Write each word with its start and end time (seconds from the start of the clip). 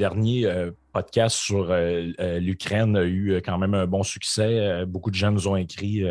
Dernier 0.00 0.46
euh, 0.46 0.70
podcast 0.94 1.36
sur 1.36 1.70
euh, 1.70 2.08
euh, 2.20 2.40
l'Ukraine 2.40 2.96
a 2.96 3.04
eu 3.04 3.36
quand 3.44 3.58
même 3.58 3.74
un 3.74 3.86
bon 3.86 4.02
succès. 4.02 4.84
Beaucoup 4.86 5.10
de 5.10 5.14
gens 5.14 5.30
nous 5.30 5.46
ont 5.46 5.56
écrit, 5.56 6.02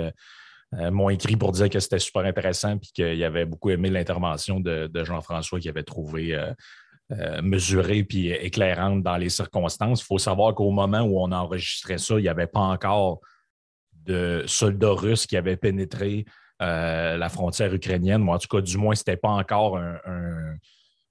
m'ont 0.71 1.09
écrit 1.09 1.35
pour 1.35 1.51
dire 1.51 1.69
que 1.69 1.79
c'était 1.79 1.99
super 1.99 2.23
intéressant 2.23 2.75
et 2.75 2.79
qu'ils 2.79 3.23
avaient 3.23 3.45
beaucoup 3.45 3.71
aimé 3.71 3.89
l'intervention 3.89 4.59
de, 4.59 5.03
Jean-François 5.03 5.59
qui 5.59 5.69
avait 5.69 5.83
trouvé 5.83 6.39
mesurée 7.41 8.03
puis 8.03 8.29
éclairante 8.29 9.01
dans 9.01 9.17
les 9.17 9.29
circonstances. 9.29 10.01
Il 10.01 10.05
faut 10.05 10.19
savoir 10.19 10.53
qu'au 10.53 10.69
moment 10.69 11.01
où 11.01 11.19
on 11.19 11.31
enregistrait 11.31 11.97
ça, 11.97 12.15
il 12.19 12.21
n'y 12.21 12.29
avait 12.29 12.47
pas 12.47 12.59
encore 12.59 13.19
de 14.05 14.43
soldats 14.45 14.93
russes 14.93 15.25
qui 15.25 15.35
avaient 15.35 15.57
pénétré 15.57 16.25
la 16.59 17.29
frontière 17.29 17.73
ukrainienne. 17.73 18.21
Moi, 18.21 18.35
en 18.35 18.39
tout 18.39 18.55
cas, 18.55 18.61
du 18.61 18.77
moins, 18.77 18.93
c'était 18.93 19.17
pas 19.17 19.29
encore 19.31 19.77
un- 19.77 20.55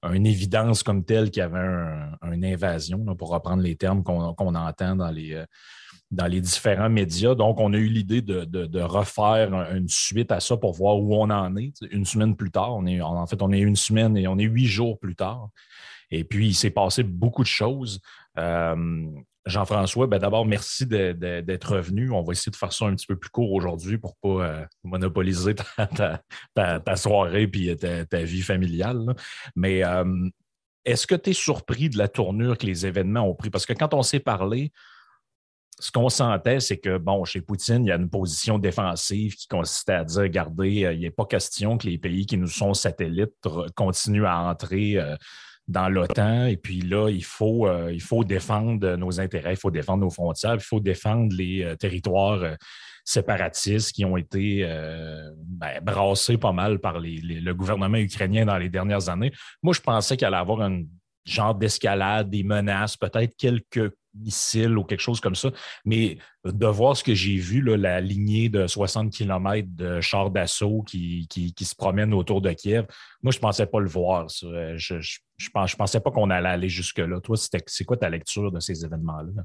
une 0.03 0.27
évidence 0.27 0.83
comme 0.83 1.05
telle 1.05 1.31
qu'il 1.31 1.41
y 1.41 1.45
avait 1.45 1.59
un- 1.59 2.33
une 2.33 2.45
invasion, 2.45 3.05
pour 3.17 3.31
reprendre 3.31 3.63
les 3.63 3.77
termes 3.77 4.03
qu'on 4.03 4.21
entend 4.21 4.97
dans 4.97 5.11
les, 5.11 5.35
euh, 5.35 5.45
dans 6.11 6.27
les 6.27 6.41
différents 6.41 6.89
médias. 6.89 7.35
Donc, 7.35 7.61
on 7.61 7.73
a 7.75 7.77
eu 7.77 7.89
l'idée 7.89 8.23
de, 8.23 8.81
refaire 8.81 9.53
un- 9.55 9.77
une 9.77 9.89
suite 9.89 10.33
à 10.33 10.41
ça 10.41 10.57
pour 10.57 10.73
voir 10.73 10.99
où 10.99 11.15
on 11.15 11.29
en 11.31 11.57
est. 11.57 11.75
Une 11.91 12.05
semaine 12.05 12.37
plus 12.37 12.51
tard, 12.51 12.77
on 12.77 12.87
est, 12.87 13.01
en 13.01 13.27
fait, 13.27 13.43
on 13.43 13.53
est 13.53 13.61
une 13.61 13.77
semaine 13.77 14.17
et 14.17 14.27
on 14.29 14.39
est 14.39 14.45
huit 14.45 14.67
jours 14.67 14.99
plus 14.99 15.17
tard. 15.17 15.51
Et 16.11 16.25
puis, 16.25 16.49
il 16.49 16.55
s'est 16.55 16.71
passé 16.71 17.03
beaucoup 17.03 17.43
de 17.43 17.49
choses. 17.49 18.01
Euh, 18.39 19.05
Jean-François, 19.49 20.07
ben 20.07 20.19
d'abord, 20.19 20.47
merci 20.47 20.87
d'être 20.87 21.77
revenu. 21.77 22.11
On 22.11 22.23
va 22.23 22.33
essayer 22.33 22.51
de 22.51 22.57
faire 22.57 22.73
ça 22.73 22.87
un 22.87 22.95
petit 22.95 23.07
peu 23.07 23.17
plus 23.17 23.31
court 23.31 23.53
aujourd'hui 23.53 23.99
pour 23.99 24.17
ne 24.23 24.37
pas 24.37 24.45
euh, 24.45 24.67
monopoliser 24.85 25.55
ta, 26.55 26.97
soirée 26.97 27.51
et 27.53 27.77
ta, 27.77 28.05
ta 28.05 28.23
vie 28.23 28.43
familiale. 28.43 29.15
Mais 29.57 29.85
euh, 29.85 30.29
est-ce 30.85 31.07
que 31.07 31.15
tu 31.15 31.31
es 31.31 31.33
surpris 31.33 31.89
de 31.89 31.99
la 31.99 32.09
tournure 32.09 32.59
que 32.59 32.67
les 32.67 32.87
événements 32.87 33.29
ont 33.29 33.35
pris? 33.35 33.51
Parce 33.51 33.67
que 33.67 33.73
quand 33.73 33.95
on 33.95 34.03
s'est 34.03 34.21
parlé, 34.21 34.73
ce 35.81 35.93
qu'on 35.93 36.09
sentait, 36.09 36.61
c'est 36.61 36.79
que, 36.79 36.99
bon, 36.99 37.25
chez 37.25 37.41
Poutine, 37.41 37.85
il 37.85 37.89
y 37.89 37.93
a 37.93 37.97
une 37.97 38.11
position 38.11 38.59
défensive 38.59 39.37
qui 39.37 39.47
consistait 39.47 39.93
à 39.93 40.05
dire, 40.05 40.23
regardez, 40.23 40.85
euh, 40.85 40.93
il 40.93 41.01
n'est 41.01 41.11
pas 41.11 41.27
question 41.27 41.79
que 41.79 41.87
les 41.87 41.99
pays 41.99 42.27
qui 42.27 42.37
nous 42.37 42.49
sont 42.49 42.75
satellites 42.75 43.35
continuent 43.75 44.27
à 44.27 44.39
entrer 44.39 44.99
euh, 44.99 45.17
dans 45.69 45.89
l'OTAN. 45.89 46.47
Et 46.47 46.57
puis 46.57 46.81
là, 46.81 47.11
il 47.11 47.25
faut, 47.25 47.69
euh, 47.69 47.93
il 47.93 48.01
faut 48.01 48.25
défendre 48.25 48.97
nos 48.97 49.21
intérêts, 49.21 49.53
il 49.53 49.59
faut 49.59 49.71
défendre 49.71 50.03
nos 50.03 50.11
frontières, 50.11 50.55
il 50.55 50.61
faut 50.61 50.81
défendre 50.81 51.35
les 51.37 51.63
euh, 51.63 51.77
territoires 51.77 52.43
euh, 52.43 52.55
séparatistes 53.05 53.93
qui 53.93 54.05
ont 54.05 54.19
été 54.19 54.67
ben, 54.67 55.81
brassés 55.81 56.37
pas 56.37 56.53
mal 56.53 56.79
par 56.79 56.99
le 57.01 57.53
gouvernement 57.55 57.97
ukrainien 57.97 58.45
dans 58.45 58.59
les 58.59 58.69
dernières 58.69 59.09
années. 59.09 59.33
Moi, 59.63 59.73
je 59.73 59.81
pensais 59.81 60.19
qu'il 60.19 60.27
allait 60.27 60.37
avoir 60.37 60.61
un 60.61 60.83
genre 61.25 61.55
d'escalade, 61.55 62.29
des 62.29 62.43
menaces, 62.43 62.99
peut-être 62.99 63.35
quelques 63.39 63.95
missiles 64.19 64.77
ou 64.77 64.85
quelque 64.85 65.01
chose 65.01 65.21
comme 65.21 65.35
ça. 65.35 65.51
Mais 65.85 66.19
de 66.45 66.67
voir 66.67 66.97
ce 66.97 67.05
que 67.05 67.15
j'ai 67.15 67.37
vu, 67.37 67.61
là, 67.61 67.77
la 67.77 68.01
lignée 68.01 68.49
de 68.49 68.67
60 68.67 69.13
km 69.13 69.69
de 69.71 70.01
chars 70.01 70.31
d'assaut 70.31 70.83
qui, 70.83 71.27
qui, 71.29 71.65
se 71.65 71.75
promènent 71.75 72.15
autour 72.15 72.41
de 72.41 72.53
Kiev, 72.53 72.87
moi, 73.23 73.33
je 73.33 73.39
ne 73.39 73.43
pensais 73.43 73.67
pas 73.67 73.81
le 73.81 73.89
voir. 73.89 74.29
Je 74.29 74.47
ne 74.47 74.77
je, 74.77 75.19
je 75.39 75.77
pensais 75.77 76.01
pas 76.01 76.11
qu'on 76.11 76.31
allait 76.31 76.49
aller 76.49 76.69
jusque-là. 76.69 77.21
Toi, 77.21 77.37
c'est 77.37 77.85
quoi 77.85 77.97
ta 77.97 78.09
lecture 78.09 78.51
de 78.51 78.61
ces 78.61 78.85
événements-là? 78.85 79.45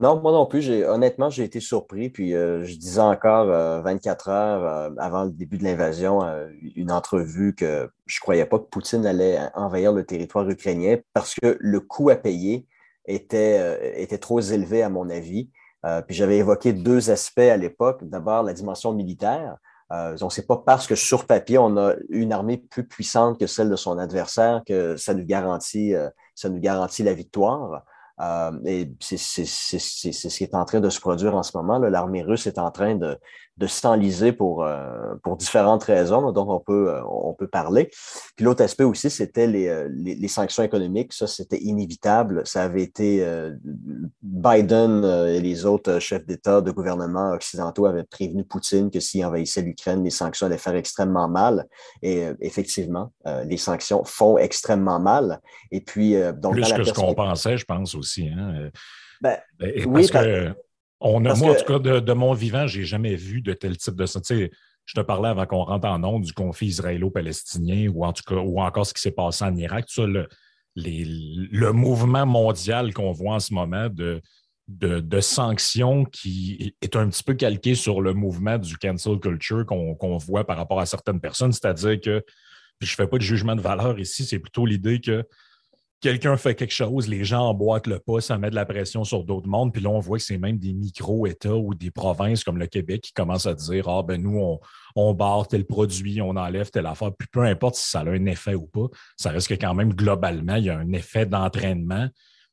Non, 0.00 0.20
moi 0.20 0.30
non 0.30 0.46
plus. 0.46 0.70
Honnêtement, 0.84 1.28
j'ai 1.28 1.42
été 1.42 1.58
surpris. 1.58 2.08
Puis 2.08 2.34
euh, 2.34 2.64
je 2.64 2.76
disais 2.76 3.00
encore 3.00 3.50
euh, 3.50 3.80
24 3.80 4.28
heures 4.28 4.64
euh, 4.64 4.90
avant 4.98 5.24
le 5.24 5.32
début 5.32 5.58
de 5.58 5.64
l'invasion, 5.64 6.22
euh, 6.22 6.46
une 6.76 6.92
entrevue 6.92 7.54
que 7.54 7.90
je 8.06 8.20
croyais 8.20 8.46
pas 8.46 8.60
que 8.60 8.64
Poutine 8.64 9.04
allait 9.06 9.40
envahir 9.54 9.92
le 9.92 10.04
territoire 10.04 10.48
ukrainien 10.48 10.98
parce 11.14 11.34
que 11.34 11.56
le 11.58 11.80
coût 11.80 12.10
à 12.10 12.16
payer 12.16 12.64
était, 13.08 13.58
euh, 13.58 13.92
était 13.96 14.18
trop 14.18 14.40
élevé, 14.40 14.82
à 14.82 14.88
mon 14.88 15.10
avis. 15.10 15.50
Euh, 15.84 16.02
puis 16.02 16.14
j'avais 16.14 16.38
évoqué 16.38 16.72
deux 16.72 17.10
aspects 17.10 17.38
à 17.40 17.56
l'époque. 17.56 18.04
D'abord, 18.04 18.42
la 18.42 18.52
dimension 18.52 18.92
militaire. 18.92 19.56
Euh, 19.92 20.16
donc, 20.16 20.32
c'est 20.32 20.46
pas 20.46 20.58
parce 20.58 20.86
que 20.86 20.94
sur 20.94 21.26
papier, 21.26 21.58
on 21.58 21.76
a 21.76 21.94
une 22.10 22.32
armée 22.32 22.58
plus 22.58 22.86
puissante 22.86 23.38
que 23.38 23.46
celle 23.46 23.70
de 23.70 23.76
son 23.76 23.98
adversaire 23.98 24.62
que 24.66 24.96
ça 24.96 25.14
nous 25.14 25.24
garantit, 25.24 25.94
euh, 25.94 26.10
ça 26.34 26.48
nous 26.48 26.60
garantit 26.60 27.02
la 27.02 27.14
victoire. 27.14 27.84
Euh, 28.20 28.52
et 28.64 28.92
c'est 29.00 29.16
ce 29.16 30.36
qui 30.36 30.44
est 30.44 30.54
en 30.54 30.64
train 30.64 30.80
de 30.80 30.90
se 30.90 31.00
produire 31.00 31.36
en 31.36 31.42
ce 31.42 31.56
moment. 31.56 31.78
L'armée 31.78 32.22
russe 32.22 32.46
est 32.46 32.58
en 32.58 32.70
train 32.70 32.96
de, 32.96 33.16
de 33.58 33.66
s'enliser 33.66 34.32
pour, 34.32 34.62
euh, 34.62 35.14
pour 35.22 35.36
différentes 35.36 35.82
raisons 35.82 36.30
dont 36.30 36.48
on 36.48 36.60
peut, 36.60 36.90
euh, 36.90 37.02
on 37.10 37.34
peut 37.34 37.48
parler. 37.48 37.90
Puis 38.36 38.44
l'autre 38.44 38.62
aspect 38.62 38.84
aussi, 38.84 39.10
c'était 39.10 39.48
les, 39.48 39.68
euh, 39.68 39.88
les, 39.92 40.14
les 40.14 40.28
sanctions 40.28 40.62
économiques. 40.62 41.12
Ça, 41.12 41.26
c'était 41.26 41.58
inévitable. 41.58 42.42
Ça 42.46 42.62
avait 42.62 42.82
été 42.82 43.24
euh, 43.24 43.54
Biden 44.22 45.04
et 45.04 45.40
les 45.40 45.66
autres 45.66 45.98
chefs 45.98 46.24
d'État 46.24 46.60
de 46.60 46.70
gouvernement 46.70 47.32
occidentaux 47.32 47.86
avaient 47.86 48.04
prévenu 48.04 48.44
Poutine 48.44 48.90
que 48.90 49.00
s'il 49.00 49.24
envahissait 49.24 49.62
l'Ukraine, 49.62 50.04
les 50.04 50.10
sanctions 50.10 50.46
allaient 50.46 50.56
faire 50.56 50.76
extrêmement 50.76 51.28
mal. 51.28 51.66
Et 52.02 52.26
effectivement, 52.40 53.12
les 53.44 53.56
sanctions 53.56 54.04
font 54.04 54.38
extrêmement 54.38 55.00
mal. 55.00 55.40
Et 55.70 55.80
puis, 55.80 56.16
donc, 56.36 56.52
Plus 56.52 56.72
que 56.72 56.84
ce 56.84 56.92
qu'on 56.92 57.14
pensait, 57.14 57.56
je 57.56 57.64
pense 57.64 57.94
aussi. 57.94 58.28
Hein? 58.28 58.70
Oui, 59.24 59.30
ben, 60.02 60.06
que 60.06 60.54
on 61.00 61.24
a, 61.24 61.28
parce 61.28 61.40
moi, 61.40 61.52
en 61.52 61.54
tout 61.54 61.64
cas, 61.64 61.78
de, 61.78 62.00
de 62.00 62.12
mon 62.12 62.32
vivant, 62.32 62.66
j'ai 62.66 62.84
jamais 62.84 63.14
vu 63.14 63.40
de 63.40 63.52
tel 63.52 63.76
type 63.76 63.94
de 63.94 64.06
ça. 64.06 64.20
Tu 64.20 64.26
sais, 64.36 64.50
je 64.84 64.94
te 64.94 65.00
parlais 65.00 65.28
avant 65.28 65.46
qu'on 65.46 65.64
rentre 65.64 65.86
en 65.86 66.02
onde 66.02 66.24
du 66.24 66.32
conflit 66.32 66.68
israélo-palestinien 66.68 67.88
ou 67.94 68.04
en 68.04 68.12
tout 68.12 68.22
cas, 68.26 68.36
ou 68.40 68.60
encore 68.60 68.86
ce 68.86 68.94
qui 68.94 69.00
s'est 69.02 69.10
passé 69.12 69.44
en 69.44 69.54
Irak. 69.56 69.84
Ça, 69.88 70.06
le, 70.06 70.28
les- 70.74 71.04
le 71.04 71.72
mouvement 71.72 72.26
mondial 72.26 72.94
qu'on 72.94 73.12
voit 73.12 73.34
en 73.34 73.40
ce 73.40 73.52
moment 73.52 73.88
de, 73.88 74.20
de, 74.68 75.00
de 75.00 75.20
sanctions 75.20 76.04
qui 76.04 76.74
est 76.82 76.96
un 76.96 77.08
petit 77.08 77.22
peu 77.22 77.34
calqué 77.34 77.74
sur 77.74 78.00
le 78.00 78.12
mouvement 78.14 78.58
du 78.58 78.76
cancel 78.76 79.18
culture 79.18 79.64
qu'on 79.66 79.94
qu'on 79.94 80.16
voit 80.18 80.46
par 80.46 80.56
rapport 80.56 80.80
à 80.80 80.86
certaines 80.86 81.20
personnes. 81.20 81.52
C'est-à-dire 81.52 82.00
que, 82.00 82.24
puis 82.78 82.86
je 82.88 82.92
ne 82.92 82.96
fais 82.96 83.06
pas 83.06 83.18
de 83.18 83.22
jugement 83.22 83.56
de 83.56 83.60
valeur 83.60 83.98
ici, 83.98 84.24
c'est 84.24 84.38
plutôt 84.38 84.66
l'idée 84.66 85.00
que 85.00 85.24
quelqu'un 86.00 86.36
fait 86.36 86.54
quelque 86.54 86.72
chose, 86.72 87.08
les 87.08 87.24
gens 87.24 87.48
emboîtent 87.48 87.86
le 87.86 87.98
pas, 87.98 88.20
ça 88.20 88.38
met 88.38 88.50
de 88.50 88.54
la 88.54 88.64
pression 88.64 89.04
sur 89.04 89.24
d'autres 89.24 89.48
mondes. 89.48 89.72
Puis 89.72 89.82
là, 89.82 89.90
on 89.90 89.98
voit 89.98 90.18
que 90.18 90.24
c'est 90.24 90.38
même 90.38 90.58
des 90.58 90.72
micro-États 90.72 91.56
ou 91.56 91.74
des 91.74 91.90
provinces 91.90 92.44
comme 92.44 92.58
le 92.58 92.66
Québec 92.66 93.02
qui 93.02 93.12
commencent 93.12 93.46
à 93.46 93.54
dire 93.54 93.88
Ah, 93.88 94.02
ben 94.02 94.22
nous, 94.22 94.38
on, 94.38 94.60
on 94.94 95.14
barre 95.14 95.48
tel 95.48 95.64
produit, 95.64 96.20
on 96.20 96.36
enlève 96.36 96.70
telle 96.70 96.86
affaire. 96.86 97.12
Puis 97.16 97.28
peu 97.30 97.42
importe 97.42 97.76
si 97.76 97.88
ça 97.88 98.00
a 98.00 98.08
un 98.08 98.26
effet 98.26 98.54
ou 98.54 98.66
pas, 98.66 98.86
ça 99.16 99.30
reste 99.30 99.48
que 99.48 99.54
quand 99.54 99.74
même, 99.74 99.92
globalement, 99.92 100.56
il 100.56 100.64
y 100.64 100.70
a 100.70 100.78
un 100.78 100.92
effet 100.92 101.26
d'entraînement 101.26 102.08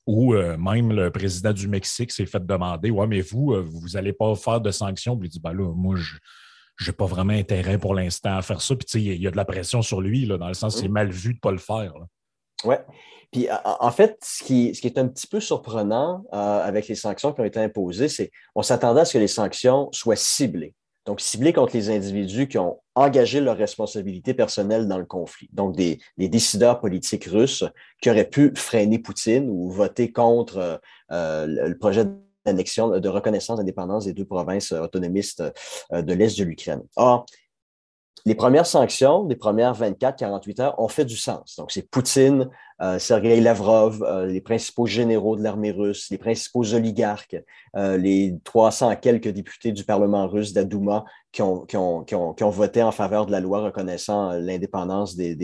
où 0.07 0.35
euh, 0.35 0.57
même 0.57 0.91
le 0.91 1.09
président 1.11 1.51
du 1.51 1.67
Mexique 1.67 2.11
s'est 2.11 2.27
fait 2.27 2.45
demander 2.45 2.91
Ouais, 2.91 3.07
mais 3.07 3.21
vous, 3.21 3.53
euh, 3.53 3.61
vous 3.61 3.89
n'allez 3.89 4.13
pas 4.13 4.35
faire 4.35 4.61
de 4.61 4.71
sanctions? 4.71 5.17
Puis 5.17 5.29
il 5.29 5.31
dit 5.31 5.39
Ben 5.39 5.53
là, 5.53 5.71
moi, 5.75 5.95
je 5.97 6.85
n'ai 6.85 6.95
pas 6.95 7.05
vraiment 7.05 7.33
intérêt 7.33 7.77
pour 7.77 7.93
l'instant 7.93 8.37
à 8.37 8.41
faire 8.41 8.61
ça. 8.61 8.75
Puis 8.75 8.85
tu 8.85 8.91
sais, 8.93 9.03
il 9.03 9.21
y 9.21 9.27
a 9.27 9.31
de 9.31 9.37
la 9.37 9.45
pression 9.45 9.81
sur 9.81 10.01
lui, 10.01 10.25
là, 10.25 10.37
dans 10.37 10.47
le 10.47 10.53
sens 10.53 10.79
c'est 10.79 10.87
mal 10.87 11.11
vu 11.11 11.29
de 11.29 11.37
ne 11.37 11.39
pas 11.39 11.51
le 11.51 11.57
faire. 11.57 11.93
là. 11.97 12.05
Oui. 12.65 12.75
Puis 13.31 13.47
en 13.65 13.91
fait, 13.91 14.17
ce 14.23 14.43
qui, 14.43 14.69
est 14.69 14.97
un 14.97 15.07
petit 15.07 15.27
peu 15.27 15.41
surprenant 15.41 16.23
euh, 16.33 16.37
avec 16.37 16.87
les 16.87 16.95
sanctions 16.95 17.33
qui 17.33 17.41
ont 17.41 17.45
été 17.45 17.59
imposées, 17.59 18.07
c'est 18.07 18.31
qu'on 18.53 18.61
s'attendait 18.61 19.01
à 19.01 19.05
ce 19.05 19.13
que 19.13 19.17
les 19.17 19.27
sanctions 19.27 19.89
soient 19.91 20.15
ciblées. 20.15 20.73
Donc, 21.05 21.21
ciblées 21.21 21.53
contre 21.53 21.75
les 21.75 21.89
individus 21.89 22.47
qui 22.47 22.57
ont 22.57 22.79
engagé 22.95 23.39
leur 23.39 23.57
responsabilité 23.57 24.33
personnelle 24.33 24.87
dans 24.87 24.97
le 24.97 25.05
conflit. 25.05 25.49
Donc, 25.53 25.75
des, 25.75 25.99
décideurs 26.17 26.79
politiques 26.79 27.25
russes 27.25 27.63
qui 28.01 28.09
auraient 28.09 28.29
pu 28.29 28.53
freiner 28.55 28.97
Poutine 28.99 29.49
ou 29.49 29.69
voter 29.69 30.11
contre 30.11 30.81
euh, 31.11 31.45
le 31.45 31.77
projet 31.77 32.05
d'annexion, 32.45 32.99
de 32.99 33.09
reconnaissance 33.09 33.57
d'indépendance 33.57 34.05
des 34.05 34.13
deux 34.13 34.25
provinces 34.25 34.71
autonomistes 34.71 35.43
euh, 35.91 36.01
de 36.01 36.13
l'Est 36.13 36.39
de 36.39 36.43
l'Ukraine. 36.43 36.81
Les 38.25 38.33
premières 38.33 38.65
sanctions 38.65 39.23
des 39.23 39.35
premières 39.35 39.79
24-48 39.79 40.61
heures 40.61 40.79
ont 40.79 40.87
fait 40.87 41.05
du 41.05 41.15
sens. 41.15 41.57
Donc, 41.57 41.71
c'est 41.71 41.83
Poutine, 41.83 42.49
euh, 42.81 42.97
Sergei 42.97 43.39
Lavrov, 43.39 44.03
euh, 44.03 44.25
les 44.25 44.41
principaux 44.41 44.87
généraux 44.87 45.35
de 45.35 45.43
l'armée 45.43 45.69
russe, 45.69 46.09
les 46.09 46.17
principaux 46.17 46.73
oligarques, 46.73 47.37
euh, 47.75 47.97
les 47.97 48.35
300 48.43 48.95
quelques 48.95 49.27
députés 49.27 49.71
du 49.71 49.83
Parlement 49.83 50.27
russe 50.27 50.53
d'Adouma 50.53 51.05
qui 51.31 51.43
ont, 51.43 51.65
qui, 51.65 51.75
ont, 51.75 52.49
voté 52.49 52.81
en 52.81 52.91
faveur 52.91 53.27
de 53.27 53.31
la 53.31 53.41
loi 53.41 53.59
reconnaissant 53.59 54.31
l'indépendance 54.31 55.15
des, 55.15 55.35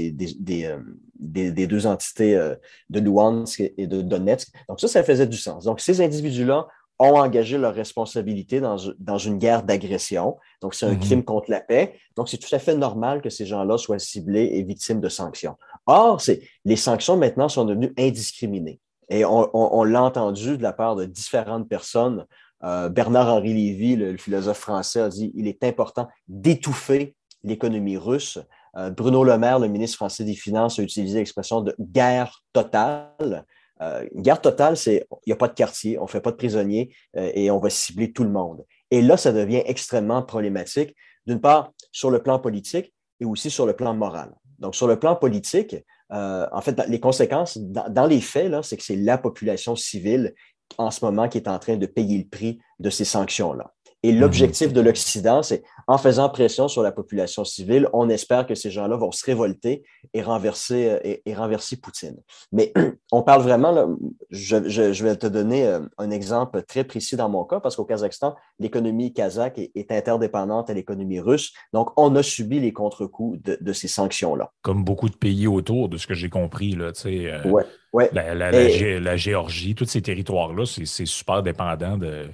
deux 1.19 1.85
entités 1.85 2.53
de 2.89 2.99
Luhansk 2.99 3.59
et 3.77 3.87
de 3.87 4.01
Donetsk. 4.01 4.53
Donc, 4.69 4.79
ça, 4.79 4.87
ça 4.87 5.03
faisait 5.03 5.27
du 5.27 5.37
sens. 5.37 5.65
Donc, 5.65 5.81
ces 5.81 5.99
individus-là 5.99 6.67
ont 7.01 7.17
engagé 7.17 7.57
leur 7.57 7.73
responsabilité 7.73 8.59
dans, 8.59 8.77
dans 8.99 9.17
une 9.17 9.37
guerre 9.37 9.63
d'agression. 9.63 10.37
Donc, 10.61 10.75
c'est 10.75 10.85
un 10.85 10.93
mhm. 10.93 10.99
crime 10.99 11.23
contre 11.23 11.49
la 11.49 11.59
paix. 11.59 11.95
Donc, 12.15 12.29
c'est 12.29 12.37
tout 12.37 12.53
à 12.53 12.59
fait 12.59 12.75
normal 12.75 13.21
que 13.21 13.29
ces 13.29 13.45
gens-là 13.45 13.77
soient 13.77 13.99
ciblés 13.99 14.51
et 14.53 14.63
victimes 14.63 15.01
de 15.01 15.09
sanctions. 15.09 15.55
Or, 15.87 16.21
les 16.65 16.75
sanctions 16.75 17.17
maintenant 17.17 17.49
sont 17.49 17.65
devenues 17.65 17.93
indiscriminées. 17.97 18.79
Et 19.09 19.25
on, 19.25 19.83
l'a 19.83 20.03
entendu 20.03 20.57
de 20.57 20.63
la 20.63 20.71
part 20.71 20.95
de 20.95 21.03
différentes 21.03 21.67
personnes. 21.67 22.25
Euh, 22.63 22.87
Bernard-Henri 22.87 23.53
Lévy, 23.53 23.95
le, 23.97 24.15
philosophe 24.15 24.59
français, 24.59 25.01
a 25.01 25.09
dit 25.09 25.33
il 25.35 25.47
est 25.47 25.65
important 25.65 26.07
d'étouffer 26.29 27.15
l'économie 27.43 27.97
russe. 27.97 28.39
Euh, 28.77 28.89
Bruno 28.89 29.25
Le 29.25 29.37
Maire, 29.37 29.59
le 29.59 29.67
ministre 29.67 29.97
français 29.97 30.23
des 30.23 30.35
Finances, 30.35 30.79
a 30.79 30.83
utilisé 30.83 31.19
l'expression 31.19 31.59
de 31.59 31.75
guerre 31.77 32.41
totale. 32.53 33.45
Euh, 33.81 34.07
une 34.13 34.21
guerre 34.21 34.41
totale, 34.41 34.77
c'est 34.77 35.07
il 35.25 35.29
n'y 35.29 35.33
a 35.33 35.37
pas 35.37 35.47
de 35.47 35.53
quartier, 35.53 35.97
on 35.97 36.03
ne 36.03 36.07
fait 36.07 36.21
pas 36.21 36.31
de 36.31 36.35
prisonniers 36.35 36.93
euh, 37.17 37.31
et 37.33 37.49
on 37.49 37.59
va 37.59 37.69
cibler 37.69 38.11
tout 38.11 38.23
le 38.23 38.29
monde. 38.29 38.65
Et 38.91 39.01
là, 39.01 39.17
ça 39.17 39.31
devient 39.31 39.63
extrêmement 39.65 40.21
problématique, 40.21 40.95
d'une 41.25 41.41
part 41.41 41.71
sur 41.91 42.11
le 42.11 42.21
plan 42.21 42.39
politique 42.39 42.93
et 43.19 43.25
aussi 43.25 43.49
sur 43.49 43.65
le 43.65 43.73
plan 43.73 43.93
moral. 43.93 44.33
Donc, 44.59 44.75
sur 44.75 44.87
le 44.87 44.99
plan 44.99 45.15
politique, 45.15 45.75
euh, 46.13 46.47
en 46.51 46.61
fait, 46.61 46.79
les 46.87 46.99
conséquences, 46.99 47.57
dans, 47.57 48.05
les 48.05 48.21
faits, 48.21 48.53
c'est 48.63 48.77
que 48.77 48.83
c'est 48.83 48.95
la 48.95 49.17
population 49.17 49.75
civile 49.75 50.33
en 50.77 50.91
ce 50.91 51.03
moment 51.03 51.27
qui 51.27 51.37
est 51.37 51.47
en 51.47 51.57
train 51.57 51.77
de 51.77 51.85
payer 51.85 52.17
le 52.19 52.27
prix 52.27 52.59
de 52.79 52.89
ces 52.89 53.05
sanctions-là. 53.05 53.73
Et 54.03 54.11
l'objectif 54.11 54.69
mhm. 54.69 54.73
de 54.73 54.81
l'Occident, 54.81 55.43
c'est 55.43 55.63
en 55.87 55.97
faisant 55.97 56.29
pression 56.29 56.67
sur 56.67 56.81
la 56.81 56.91
population 56.91 57.45
civile, 57.45 57.87
on 57.93 58.09
espère 58.09 58.47
que 58.47 58.55
ces 58.55 58.71
gens-là 58.71 58.95
vont 58.95 59.11
se 59.11 59.23
révolter 59.25 59.83
et 60.13 60.23
renverser, 60.23 60.89
euh, 60.89 61.17
et, 61.25 61.33
renverser 61.35 61.77
Poutine. 61.77 62.17
Mais 62.51 62.73
on 63.11 63.21
parle 63.21 63.43
vraiment, 63.43 63.95
je, 64.31 65.03
vais 65.03 65.15
te 65.17 65.27
donner 65.27 65.67
euh, 65.67 65.81
un 65.99 66.09
exemple 66.09 66.63
très 66.63 66.83
précis 66.83 67.15
dans 67.15 67.29
mon 67.29 67.43
cas, 67.43 67.59
parce 67.59 67.75
qu'au 67.75 67.85
Kazakhstan, 67.85 68.35
l'économie 68.59 69.13
kazakh 69.13 69.59
est, 69.59 69.91
interdépendante 69.91 70.69
à 70.69 70.73
l'économie 70.73 71.19
russe. 71.19 71.53
Donc, 71.73 71.91
on 71.97 72.15
a 72.15 72.23
subi 72.23 72.59
les 72.59 72.73
contre-coups 72.73 73.39
de, 73.43 73.73
ces 73.73 73.87
sanctions-là. 73.87 74.51
Comme 74.61 74.83
beaucoup 74.83 75.09
de 75.09 75.15
pays 75.15 75.47
autour, 75.47 75.89
de 75.89 75.97
ce 75.97 76.07
que 76.07 76.13
j'ai 76.13 76.29
compris, 76.29 76.71
là, 76.71 76.91
tu 76.91 77.01
sais, 77.01 77.31
euh, 77.31 77.63
ouais, 77.93 78.09
La, 78.13 78.33
la, 78.33 79.17
Géorgie, 79.17 79.75
tous 79.75 79.85
ces 79.85 80.01
territoires-là, 80.01 80.65
c'est 80.65 81.05
super 81.05 81.43
dépendant 81.43 81.97
de 81.97 82.29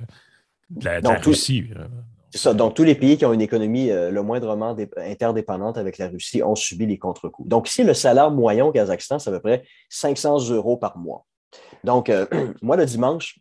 la, 0.75 0.99
Russie. 1.19 1.65
Euh. 1.75 1.87
C'est 2.31 2.39
ça. 2.39 2.53
Donc, 2.53 2.75
tous 2.75 2.83
les 2.83 2.95
pays 2.95 3.17
qui 3.17 3.25
ont 3.25 3.33
une 3.33 3.41
économie 3.41 3.89
euh, 3.89 4.11
le 4.11 4.21
moindrement 4.21 4.75
interdépendante 4.97 5.77
avec 5.77 5.97
la 5.97 6.09
Russie 6.09 6.43
ont 6.43 6.55
subi 6.55 6.85
les 6.85 6.97
contre-coups. 6.97 7.47
Donc, 7.47 7.69
ici, 7.69 7.83
le 7.83 7.93
salaire 7.93 8.31
moyen 8.31 8.65
au 8.65 8.71
Kazakhstan, 8.71 9.19
c'est 9.19 9.29
à 9.29 9.33
peu 9.33 9.39
près 9.39 9.63
500 9.89 10.49
euros 10.51 10.77
par 10.77 10.97
mois. 10.97 11.25
Donc, 11.83 12.09
euh, 12.09 12.25
moi, 12.61 12.75
le 12.75 12.85
dimanche, 12.85 13.39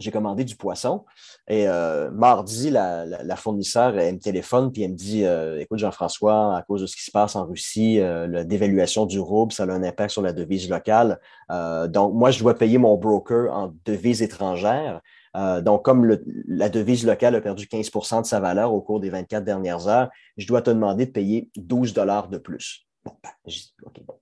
j'ai 0.00 0.10
commandé 0.10 0.44
du 0.44 0.56
poisson 0.56 1.04
et 1.46 1.68
mardi, 2.10 2.68
la, 2.68 3.36
fournisseur, 3.36 3.96
elle 3.96 4.14
me 4.14 4.18
téléphone 4.18 4.72
puis 4.72 4.82
elle 4.82 4.90
me 4.90 4.96
dit 4.96 5.22
Écoute, 5.60 5.78
Jean-François, 5.78 6.56
à 6.56 6.62
cause 6.62 6.80
de 6.80 6.86
ce 6.86 6.96
qui 6.96 7.04
se 7.04 7.12
passe 7.12 7.36
en 7.36 7.46
Russie, 7.46 7.98
la 7.98 8.42
dévaluation 8.42 9.06
du 9.06 9.20
rouble, 9.20 9.52
ça 9.52 9.62
a 9.62 9.70
un 9.70 9.84
impact 9.84 10.10
sur 10.10 10.22
la 10.22 10.32
devise 10.32 10.68
locale. 10.68 11.20
donc, 11.48 12.12
moi, 12.12 12.32
je 12.32 12.40
dois 12.40 12.54
payer 12.54 12.76
mon 12.76 12.96
broker 12.96 13.52
en 13.52 13.72
devise 13.84 14.20
étrangère. 14.20 15.00
Euh, 15.36 15.60
donc, 15.60 15.84
comme 15.84 16.18
la 16.46 16.68
devise 16.68 17.04
locale 17.06 17.34
a 17.34 17.40
perdu 17.40 17.66
15% 17.66 18.22
de 18.22 18.26
sa 18.26 18.40
valeur 18.40 18.72
au 18.72 18.80
cours 18.80 19.00
des 19.00 19.10
24 19.10 19.44
dernières 19.44 19.88
heures, 19.88 20.10
je 20.36 20.46
dois 20.46 20.62
te 20.62 20.70
demander 20.70 21.06
de 21.06 21.10
payer 21.10 21.50
12 21.56 21.92
dollars 21.92 22.28
de 22.28 22.38
plus. 22.38 22.86
Bon, 23.04 23.12
ben, 23.22 23.32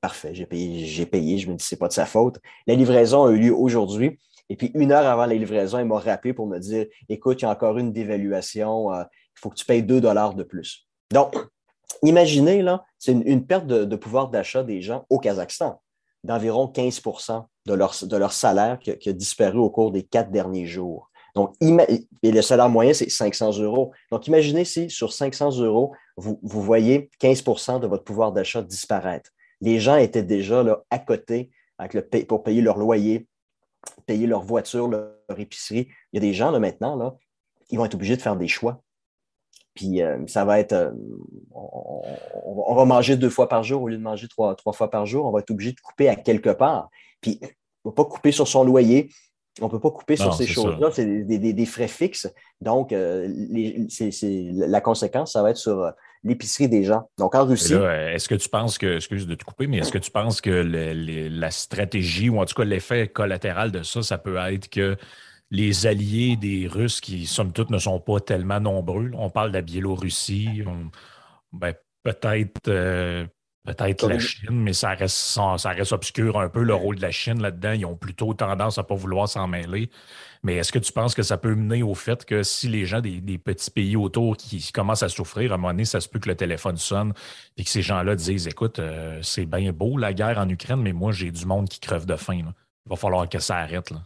parfait, 0.01 0.35
j'ai 0.35 0.47
payé, 0.47 0.87
j'ai 0.87 1.07
payé, 1.07 1.39
je 1.39 1.51
me 1.51 1.57
dis, 1.57 1.65
c'est 1.65 1.77
pas 1.77 1.89
de 1.89 1.93
sa 1.93 2.07
faute. 2.07 2.41
La 2.67 2.75
livraison 2.75 3.25
a 3.25 3.31
eu 3.31 3.39
lieu 3.39 3.55
aujourd'hui. 3.55 4.19
Et 4.49 4.57
puis, 4.57 4.71
une 4.75 4.93
heure 4.93 5.07
avant 5.07 5.27
la 5.27 5.35
livraison, 5.35 5.79
il 5.79 5.85
m'a 5.85 5.99
rappelé 5.99 6.35
pour 6.35 6.47
me 6.47 6.59
dire, 6.59 6.87
écoute, 7.09 7.43
il 7.43 7.45
y 7.45 7.49
a 7.49 7.51
encore 7.51 7.79
une 7.79 7.93
dévaluation, 7.93 8.93
euh, 8.93 9.03
il 9.37 9.41
faut 9.41 9.51
que 9.51 9.55
tu 9.55 9.65
payes 9.65 9.83
2 9.83 10.01
dollars 10.01 10.35
de 10.35 10.43
plus. 10.43 10.87
Donc, 11.13 11.35
imaginez, 12.03 12.63
là, 12.63 12.85
c'est 12.99 13.13
une, 13.13 13.47
perte 13.47 13.67
de, 13.67 13.97
pouvoir 13.97 14.29
d'achat 14.29 14.63
des 14.63 14.83
gens 14.83 15.07
au 15.11 15.19
Kazakhstan 15.19 15.81
d'environ 16.25 16.69
15 16.69 17.03
de 17.67 17.75
leur, 17.75 18.33
salaire 18.33 18.79
qui, 18.79 19.09
a 19.09 19.13
disparu 19.13 19.59
au 19.59 19.71
cours 19.71 19.93
des 19.93 20.03
quatre 20.03 20.31
derniers 20.31 20.67
jours. 20.67 21.11
Donc, 21.35 21.55
et 21.61 22.31
le 22.31 22.43
salaire 22.43 22.69
moyen, 22.69 22.93
c'est 22.93 23.09
500 23.09 23.59
euros. 23.61 23.93
Donc, 24.11 24.27
imaginez 24.27 24.65
si 24.65 24.91
sur 24.91 25.13
500 25.13 25.61
euros, 25.61 25.93
vous, 26.17 26.39
voyez 26.43 27.11
15% 27.21 27.81
de 27.81 27.87
votre 27.87 28.05
pouvoir 28.05 28.33
d'achat 28.33 28.63
disparaître. 28.63 29.31
Les 29.61 29.81
gens 29.81 29.97
étaient 29.97 30.23
déjà 30.23 30.63
là, 30.63 30.83
à 30.91 30.99
côté 30.99 31.51
pour 32.29 32.43
payer 32.43 32.61
leur 32.61 32.79
loyer, 32.79 33.27
payer 34.07 34.27
leur 34.27 34.43
voiture, 34.43 34.89
leur, 34.89 35.11
épicerie. 35.39 35.89
Il 36.13 36.17
y 36.17 36.19
a 36.19 36.21
des 36.21 36.35
gens 36.35 36.51
là, 36.51 36.59
maintenant, 36.59 36.95
là, 36.95 37.17
ils 37.71 37.79
vont 37.79 37.87
être 37.87 37.95
obligés 37.95 38.17
de 38.17 38.23
faire 38.23 38.37
des 38.37 38.49
choix. 38.49 38.83
Puis 39.75 40.03
euh, 40.03 40.19
ça 40.27 40.45
va 40.45 40.59
être, 40.59 40.73
euh, 40.73 40.91
on, 41.55 42.75
va 42.75 42.85
manger 42.85 43.17
deux 43.17 43.31
fois 43.31 43.49
par 43.49 43.63
jour 43.63 43.83
au 43.83 43.89
lieu 43.89 43.97
de 43.97 44.03
manger 44.03 44.29
trois, 44.29 44.55
trois 44.55 44.73
fois 44.73 44.91
par 44.91 45.07
jour. 45.07 45.25
On 45.25 45.31
va 45.31 45.41
être 45.41 45.51
obligé 45.51 45.73
de 45.73 45.81
couper 45.81 46.09
à 46.09 46.17
quelque 46.17 46.51
part. 46.51 46.91
Puis 47.21 47.41
on 47.85 47.89
ne 47.89 47.93
peut 47.93 48.05
pas 48.05 48.05
couper 48.05 48.33
sur 48.33 48.47
son 48.47 48.65
loyer. 48.65 49.09
On 49.61 49.67
ne 49.67 49.71
peut 49.71 49.81
pas 49.81 49.91
couper 49.91 50.17
sur 50.17 50.33
ces 50.33 50.47
choses-là. 50.47 50.91
C'est 50.93 51.25
des, 51.25 51.67
frais 51.67 51.89
fixes. 51.89 52.27
Donc, 52.63 52.91
euh, 52.91 53.29
la 53.29 54.81
conséquence, 54.81 55.33
ça 55.33 55.43
va 55.43 55.51
être 55.51 55.59
sur 55.59 55.93
l'épicerie 56.25 56.71
des 56.71 56.85
gens. 56.85 57.03
Donc, 57.19 57.35
en 57.35 57.45
Russie. 57.45 57.75
Est-ce 57.75 58.29
que 58.29 58.35
tu 58.35 58.49
penses 58.49 58.79
que, 58.79 58.97
excuse 58.97 59.27
de 59.27 59.35
te 59.35 59.45
couper, 59.45 59.67
mais 59.67 59.79
est-ce 59.79 59.93
que 59.93 59.99
tu 59.99 60.11
penses 60.11 60.41
que 60.41 60.51
la 60.51 61.51
stratégie, 61.51 62.31
ou 62.31 62.41
en 62.41 62.47
tout 62.47 62.55
cas 62.55 62.65
l'effet 62.65 63.09
collatéral 63.09 63.73
de 63.73 63.83
ça, 63.83 64.03
ça 64.03 64.17
peut 64.17 64.37
être 64.37 64.71
que 64.71 64.97
les 65.53 65.87
alliés 65.87 66.37
des 66.37 66.67
Russes 66.67 67.01
qui, 67.03 67.27
somme 67.27 67.53
toute, 67.53 67.69
ne 67.71 67.79
sont 67.79 68.01
pas 68.01 68.21
tellement 68.21 68.59
nombreux. 68.59 69.11
On 69.15 69.29
parle 69.29 69.51
de 69.51 69.55
la 69.55 69.63
Biélorussie, 69.63 70.63
ben, 71.53 71.75
peut-être 72.03 72.69
euh, 72.69 73.27
peut-être 73.65 74.09
la 74.09 74.19
Chine, 74.19 74.63
mais 74.63 74.73
ça 74.73 74.95
reste, 74.95 75.15
ça 75.15 75.71
reste 75.71 75.93
obscur 75.93 76.41
un 76.41 76.49
peu 76.49 76.63
le 76.63 76.75
rôle 76.75 76.97
de 76.97 77.03
la 77.03 77.11
Chine 77.11 77.43
là-dedans. 77.43 77.73
Ils 77.73 77.85
ont 77.85 77.97
plutôt 77.97 78.33
tendance 78.33 78.79
à 78.79 78.83
ne 78.83 78.87
pas 78.87 78.95
vouloir 78.95 79.29
s'en 79.29 79.47
mêler. 79.47 79.91
Mais 80.43 80.57
est-ce 80.57 80.73
que 80.73 80.79
tu 80.79 80.91
penses 80.91 81.15
que 81.15 81.23
ça 81.23 81.37
peut 81.37 81.55
mener 81.55 81.83
au 81.83 81.95
fait 81.95 82.25
que 82.25 82.43
si 82.43 82.67
les 82.69 82.87
gens 82.87 83.03
des, 83.03 83.21
petits 83.39 83.71
pays 83.71 83.95
autour 83.95 84.39
qui 84.39 84.73
commencent 84.73 85.03
à 85.03 85.11
souffrir, 85.11 85.53
à 85.53 85.57
un 85.57 85.59
moment 85.59 85.75
donné, 85.75 85.85
ça 85.85 86.01
se 86.01 86.09
peut 86.09 86.19
que 86.19 86.31
le 86.31 86.35
téléphone 86.35 86.79
sonne 86.79 87.13
et 87.59 87.63
que 87.63 87.71
ces 87.71 87.83
gens-là 87.83 88.17
disent 88.17 88.49
Écoute, 88.49 88.79
euh, 88.79 89.21
c'est 89.23 89.47
bien 89.47 89.71
beau 89.71 89.99
la 89.99 90.15
guerre 90.15 90.39
en 90.39 90.49
Ukraine, 90.49 90.81
mais 90.81 90.95
moi, 90.95 91.13
j'ai 91.13 91.31
du 91.31 91.45
monde 91.45 91.69
qui 91.69 91.79
crève 91.79 92.07
de 92.07 92.17
faim. 92.17 92.39
Il 92.87 92.89
va 92.89 92.97
falloir 92.97 93.29
que 93.29 93.39
ça 93.39 93.59
arrête. 93.59 93.91
Là. 93.91 94.03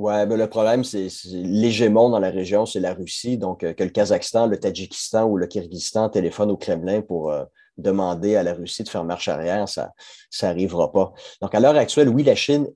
Oui, 0.00 0.14
ben 0.26 0.38
le 0.38 0.46
problème, 0.48 0.82
c'est 0.82 1.08
l'hégémon 1.26 2.08
dans 2.08 2.20
la 2.20 2.30
région, 2.30 2.64
c'est 2.64 2.80
la 2.80 2.94
Russie. 2.94 3.36
Donc, 3.36 3.62
euh, 3.62 3.74
que 3.74 3.84
le 3.84 3.90
Kazakhstan, 3.90 4.46
le 4.46 4.58
Tadjikistan 4.58 5.26
ou 5.26 5.36
le 5.36 5.46
Kyrgyzstan 5.46 6.08
téléphone 6.08 6.50
au 6.50 6.56
Kremlin 6.56 7.02
pour 7.02 7.30
euh, 7.30 7.44
demander 7.76 8.34
à 8.34 8.42
la 8.42 8.54
Russie 8.54 8.82
de 8.82 8.88
faire 8.88 9.04
marche 9.04 9.28
arrière, 9.28 9.68
ça 9.68 9.92
n'arrivera 10.40 10.90
pas. 10.90 11.12
Donc, 11.42 11.54
à 11.54 11.60
l'heure 11.60 11.76
actuelle, 11.76 12.08
oui, 12.08 12.22
la 12.22 12.34
Chine 12.34 12.66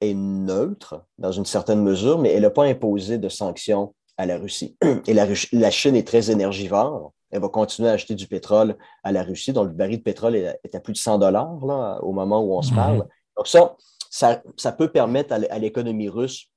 est 0.00 0.14
neutre 0.14 1.04
dans 1.16 1.30
une 1.30 1.44
certaine 1.44 1.80
mesure, 1.80 2.18
mais 2.18 2.32
elle 2.32 2.42
n'a 2.42 2.50
pas 2.50 2.64
imposé 2.64 3.18
de 3.18 3.28
sanctions 3.28 3.94
à 4.16 4.26
la 4.26 4.36
Russie. 4.36 4.76
Et 5.06 5.14
la, 5.14 5.28
la, 5.52 5.70
Chine 5.70 5.94
est 5.94 6.08
très 6.08 6.32
énergivore. 6.32 7.12
Elle 7.30 7.40
va 7.40 7.50
continuer 7.50 7.88
à 7.88 7.92
acheter 7.92 8.16
du 8.16 8.26
pétrole 8.26 8.76
à 9.04 9.12
la 9.12 9.22
Russie, 9.22 9.52
dont 9.52 9.62
le 9.62 9.70
baril 9.70 9.98
de 9.98 10.02
pétrole 10.02 10.34
est, 10.34 10.74
à 10.74 10.80
plus 10.80 10.94
de 10.94 10.98
100 10.98 11.18
dollars 11.18 12.02
au 12.02 12.12
moment 12.12 12.40
où 12.40 12.56
on 12.56 12.62
se 12.62 12.72
mm-hmm. 12.72 12.74
parle. 12.74 13.06
Donc, 13.36 13.46
ça, 13.46 13.76
ça, 14.10 14.42
ça 14.56 14.72
peut 14.72 14.88
permettre 14.88 15.32
à 15.32 15.58
l'économie 15.60 16.08
russe 16.08 16.48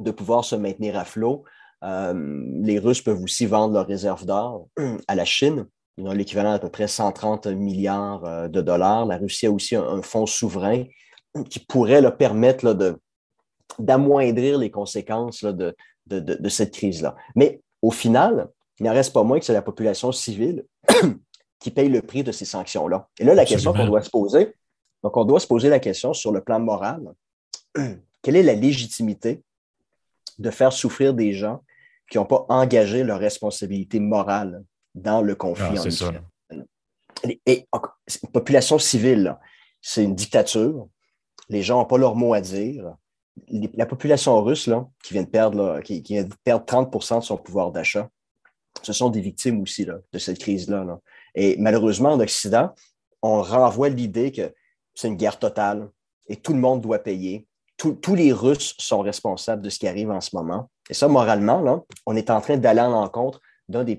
de 0.00 0.10
pouvoir 0.10 0.44
se 0.44 0.56
maintenir 0.56 0.96
à 0.96 1.04
flot. 1.04 1.44
Euh, 1.84 2.42
les 2.60 2.78
Russes 2.78 3.02
peuvent 3.02 3.22
aussi 3.22 3.46
vendre 3.46 3.74
leurs 3.74 3.86
réserves 3.86 4.26
d'or 4.26 4.68
à 5.06 5.14
la 5.14 5.24
Chine. 5.24 5.66
Ils 5.96 6.06
ont 6.06 6.12
l'équivalent 6.12 6.52
d'à 6.52 6.58
peu 6.58 6.68
près 6.68 6.88
130 6.88 7.46
milliards 7.48 8.24
euh, 8.24 8.48
de 8.48 8.60
dollars. 8.60 9.06
La 9.06 9.16
Russie 9.16 9.46
a 9.46 9.50
aussi 9.50 9.76
un, 9.76 10.02
fonds 10.02 10.26
souverain 10.26 10.84
qui 11.50 11.60
pourrait 11.60 12.00
leur 12.00 12.16
permettre 12.16 12.72
de, 12.72 12.98
d'amoindrir 13.78 14.58
les 14.58 14.70
conséquences 14.70 15.44
de, 15.44 15.74
de, 16.06 16.48
cette 16.48 16.72
crise-là. 16.72 17.16
Mais 17.34 17.60
au 17.82 17.90
final, 17.90 18.48
il 18.80 18.86
n'en 18.86 18.92
reste 18.92 19.12
pas 19.12 19.22
moins 19.22 19.38
que 19.38 19.44
c'est 19.44 19.52
la 19.52 19.62
population 19.62 20.10
civile 20.10 20.64
qui 21.60 21.70
paye 21.70 21.88
le 21.88 22.02
prix 22.02 22.22
de 22.22 22.32
ces 22.32 22.44
sanctions-là. 22.44 23.08
Et 23.18 23.24
là, 23.24 23.34
la 23.34 23.44
question 23.44 23.72
qu'on 23.72 23.86
doit 23.86 24.02
se 24.02 24.10
poser, 24.10 24.54
donc 25.02 25.16
on 25.16 25.24
doit 25.24 25.40
se 25.40 25.46
poser 25.46 25.68
la 25.68 25.78
question 25.78 26.12
sur 26.12 26.32
le 26.32 26.42
plan 26.42 26.60
moral, 26.60 27.12
quelle 28.22 28.36
est 28.36 28.42
la 28.42 28.54
légitimité 28.54 29.42
de 30.38 30.50
faire 30.50 30.72
souffrir 30.72 31.14
des 31.14 31.32
gens 31.32 31.62
qui 32.10 32.18
n'ont 32.18 32.24
pas 32.24 32.46
engagé 32.48 33.04
leur 33.04 33.18
responsabilité 33.18 34.00
morale 34.00 34.64
dans 34.94 35.22
le 35.22 35.34
conflit 35.34 35.76
ah, 35.76 35.82
en 35.82 35.88
Ukraine? 35.88 36.66
Et, 37.46 37.66
une 38.22 38.30
population 38.30 38.78
civile, 38.78 39.36
c'est 39.80 40.04
une 40.04 40.14
dictature. 40.14 40.88
Les 41.48 41.62
gens 41.62 41.78
n'ont 41.78 41.84
pas 41.84 41.98
leur 41.98 42.14
mot 42.14 42.32
à 42.34 42.40
dire. 42.40 42.94
la 43.50 43.86
population 43.86 44.42
russe, 44.42 44.66
là, 44.66 44.86
qui 45.02 45.14
vient 45.14 45.24
de 45.24 45.28
perdre, 45.28 45.80
qui, 45.80 46.00
vient 46.02 46.24
de 46.24 46.34
perdre 46.44 46.64
30% 46.64 47.20
de 47.20 47.24
son 47.24 47.36
pouvoir 47.36 47.72
d'achat, 47.72 48.08
ce 48.82 48.92
sont 48.92 49.10
des 49.10 49.20
victimes 49.20 49.60
aussi 49.60 49.84
de 49.84 50.18
cette 50.18 50.38
crise-là. 50.38 51.00
Et 51.34 51.56
malheureusement, 51.58 52.12
en 52.12 52.20
Occident, 52.20 52.72
on 53.22 53.42
renvoie 53.42 53.88
l'idée 53.88 54.32
que 54.32 54.54
c'est 54.94 55.08
une 55.08 55.16
guerre 55.16 55.38
totale 55.38 55.90
et 56.28 56.36
tout 56.36 56.52
le 56.52 56.60
monde 56.60 56.80
doit 56.80 56.98
payer. 56.98 57.46
Tous 57.78 58.14
les 58.14 58.32
Russes 58.32 58.74
sont 58.78 59.00
responsables 59.00 59.62
de 59.62 59.70
ce 59.70 59.78
qui 59.78 59.86
arrive 59.86 60.10
en 60.10 60.20
ce 60.20 60.34
moment. 60.34 60.68
Et 60.90 60.94
ça, 60.94 61.08
moralement, 61.08 61.60
là, 61.60 61.80
on 62.06 62.16
est 62.16 62.28
en 62.28 62.40
train 62.40 62.56
d'aller 62.56 62.80
en 62.80 62.90
l'encontre 62.90 63.40
du 63.68 63.96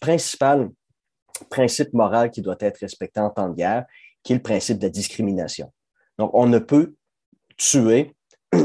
principal 0.00 0.70
principe 1.50 1.92
moral 1.92 2.30
qui 2.30 2.42
doit 2.42 2.56
être 2.60 2.78
respecté 2.78 3.20
en 3.20 3.30
temps 3.30 3.48
de 3.48 3.54
guerre, 3.54 3.84
qui 4.22 4.32
est 4.32 4.36
le 4.36 4.42
principe 4.42 4.78
de 4.78 4.84
la 4.84 4.90
discrimination. 4.90 5.72
Donc, 6.18 6.30
on 6.32 6.46
ne 6.46 6.58
peut 6.58 6.94
tuer 7.56 8.14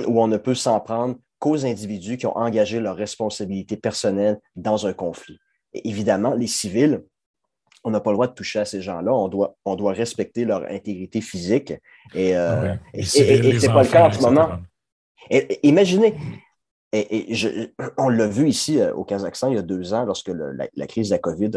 ou 0.07 0.21
on 0.21 0.27
ne 0.27 0.37
peut 0.37 0.55
s'en 0.55 0.79
prendre 0.79 1.15
qu'aux 1.39 1.65
individus 1.65 2.17
qui 2.17 2.27
ont 2.27 2.37
engagé 2.37 2.79
leur 2.79 2.95
responsabilité 2.95 3.77
personnelle 3.77 4.39
dans 4.55 4.85
un 4.85 4.93
conflit. 4.93 5.39
évidemment, 5.73 6.33
les 6.33 6.47
civils, 6.47 7.03
on 7.89 7.91
n'a 7.91 7.99
pas 7.99 8.11
le 8.11 8.15
droit 8.15 8.27
de 8.27 8.33
toucher 8.33 8.59
à 8.59 8.65
ces 8.65 8.81
gens-là. 8.81 9.11
On 9.11 9.27
doit, 9.27 9.57
on 9.65 9.75
doit 9.75 9.93
respecter 9.93 10.45
leur 10.45 10.63
intégrité 10.69 11.21
physique. 11.21 11.73
Et, 12.13 12.37
euh, 12.37 12.75
ce 13.03 13.21
n'est 13.21 13.73
pas 13.73 13.83
le 13.83 13.89
cas 13.89 14.07
en 14.07 14.11
ce 14.11 14.21
moment. 14.21 14.49
imaginez, 15.63 16.15
et, 16.93 17.71
on 17.97 18.09
l'a 18.09 18.27
vu 18.27 18.47
ici 18.47 18.79
euh, 18.79 18.93
au 18.93 19.03
Kazakhstan 19.03 19.49
il 19.49 19.55
y 19.55 19.59
a 19.59 19.63
deux 19.63 19.93
ans, 19.93 20.05
lorsque 20.05 20.29
la, 20.29 20.87
crise 20.87 21.09
de 21.09 21.15
la 21.15 21.19
COVID 21.19 21.51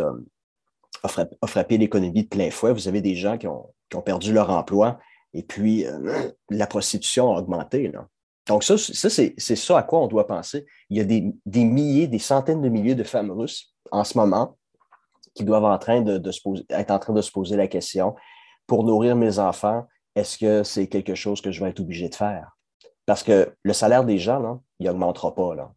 a, 1.03 1.47
frappé, 1.47 1.79
l'économie 1.79 2.25
de 2.25 2.29
plein 2.29 2.51
fouet. 2.51 2.73
Vous 2.73 2.89
avez 2.89 3.01
des 3.01 3.15
gens 3.15 3.39
qui 3.39 3.47
ont, 3.47 3.73
perdu 4.05 4.33
leur 4.33 4.49
emploi 4.49 4.99
et 5.35 5.43
puis 5.43 5.87
euh, 5.87 6.31
la 6.49 6.67
prostitution 6.67 7.35
a 7.35 7.39
augmenté. 7.39 7.93
Donc, 8.47 8.65
ça, 8.65 8.77
c'est 8.79 9.57
ça 9.57 9.79
à 9.79 9.83
quoi 9.83 10.01
on 10.01 10.07
doit 10.07 10.27
penser. 10.27 10.65
Il 10.89 10.97
y 10.97 11.01
a 11.01 11.05
des, 11.05 11.65
milliers, 11.65 12.07
des 12.07 12.19
centaines 12.19 12.63
de 12.63 12.69
milliers 12.71 12.95
de 12.95 13.05
femmes 13.05 13.31
russes 13.31 13.75
en 13.91 14.05
ce 14.05 14.17
moment 14.17 14.57
qui 15.35 15.45
doivent 15.45 15.65
en 15.65 15.79
train 15.79 16.01
de, 16.01 16.21
être 16.71 16.91
en 16.91 16.99
train 16.99 17.13
de 17.13 17.23
se 17.23 17.31
poser 17.31 17.57
la 17.57 17.69
question 17.69 18.15
pour 18.67 18.85
nourrir 18.85 19.17
mes 19.17 19.39
enfants, 19.39 19.87
est-ce 20.15 20.39
que 20.39 20.63
c'est 20.63 20.89
quelque 20.89 21.15
chose 21.15 21.41
que 21.41 21.51
je 21.51 21.63
vais 21.63 21.71
être 21.71 21.81
obligé 21.81 22.09
de 22.09 22.15
faire? 22.15 22.57
Parce 23.07 23.23
que 23.23 23.55
le 23.63 23.73
salaire 23.73 24.05
des 24.05 24.19
gens, 24.19 24.39
là, 24.39 24.59
il 24.79 24.87
n'augmentera 24.87 25.35
pas. 25.35 25.55
Là. 25.55 25.73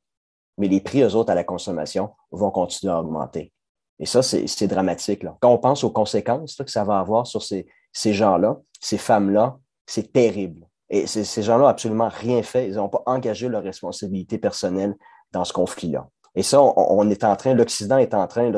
Mais 0.58 0.68
les 0.68 0.82
prix, 0.82 1.02
eux 1.02 1.16
autres, 1.16 1.32
à 1.32 1.36
la 1.36 1.44
consommation 1.44 2.12
vont 2.32 2.52
continuer 2.52 2.94
à 2.94 3.00
augmenter. 3.00 3.52
Et 4.00 4.06
ça, 4.06 4.22
c'est 4.22 4.68
dramatique. 4.68 5.24
Là. 5.24 5.38
Quand 5.40 5.50
on 5.50 5.58
pense 5.58 5.84
aux 5.84 5.90
conséquences 5.90 6.58
que 6.58 6.70
ça 6.70 6.84
va 6.84 7.00
avoir 7.00 7.26
sur 7.26 7.42
ces, 7.42 7.66
ces 7.94 8.14
gens-là, 8.14 8.60
ces 8.82 8.98
femmes-là, 8.98 9.58
c'est 9.86 10.12
terrible. 10.12 10.68
Et 10.90 11.08
ces 11.08 11.42
gens-là 11.42 11.64
n'ont 11.64 11.70
absolument 11.70 12.10
rien 12.10 12.44
fait. 12.44 12.68
Ils 12.68 12.76
n'ont 12.76 12.90
pas 12.90 13.02
engagé 13.06 13.48
leur 13.48 13.64
responsabilité 13.64 14.38
personnelle 14.38 14.96
dans 15.32 15.46
ce 15.46 15.54
conflit-là. 15.54 16.08
Et 16.36 16.44
ça, 16.44 16.62
on, 16.62 17.10
est 17.10 17.24
en 17.24 17.36
train, 17.36 17.54
l'Occident 17.54 17.98
est 17.98 18.14
en 18.14 18.28
train 18.28 18.52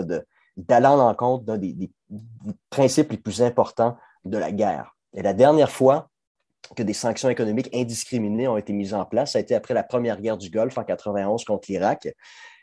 d'aller 0.57 0.87
en 0.87 0.97
l'encontre 0.97 1.45
d'un 1.45 1.57
des, 1.57 1.91
principes 2.69 3.11
les 3.11 3.17
plus 3.17 3.41
importants 3.41 3.95
de 4.25 4.37
la 4.37 4.51
guerre. 4.51 4.95
Et 5.13 5.21
la 5.21 5.33
dernière 5.33 5.71
fois 5.71 6.09
que 6.75 6.83
des 6.83 6.93
sanctions 6.93 7.29
économiques 7.29 7.69
indiscriminées 7.73 8.47
ont 8.47 8.57
été 8.57 8.73
mises 8.73 8.93
en 8.93 9.05
place. 9.05 9.33
Ça 9.33 9.37
a 9.37 9.41
été 9.41 9.55
après 9.55 9.73
la 9.73 9.83
première 9.83 10.19
guerre 10.19 10.37
du 10.37 10.49
Golfe 10.49 10.77
en 10.77 10.83
91 10.83 11.45
contre 11.45 11.67
l'Irak. 11.69 12.09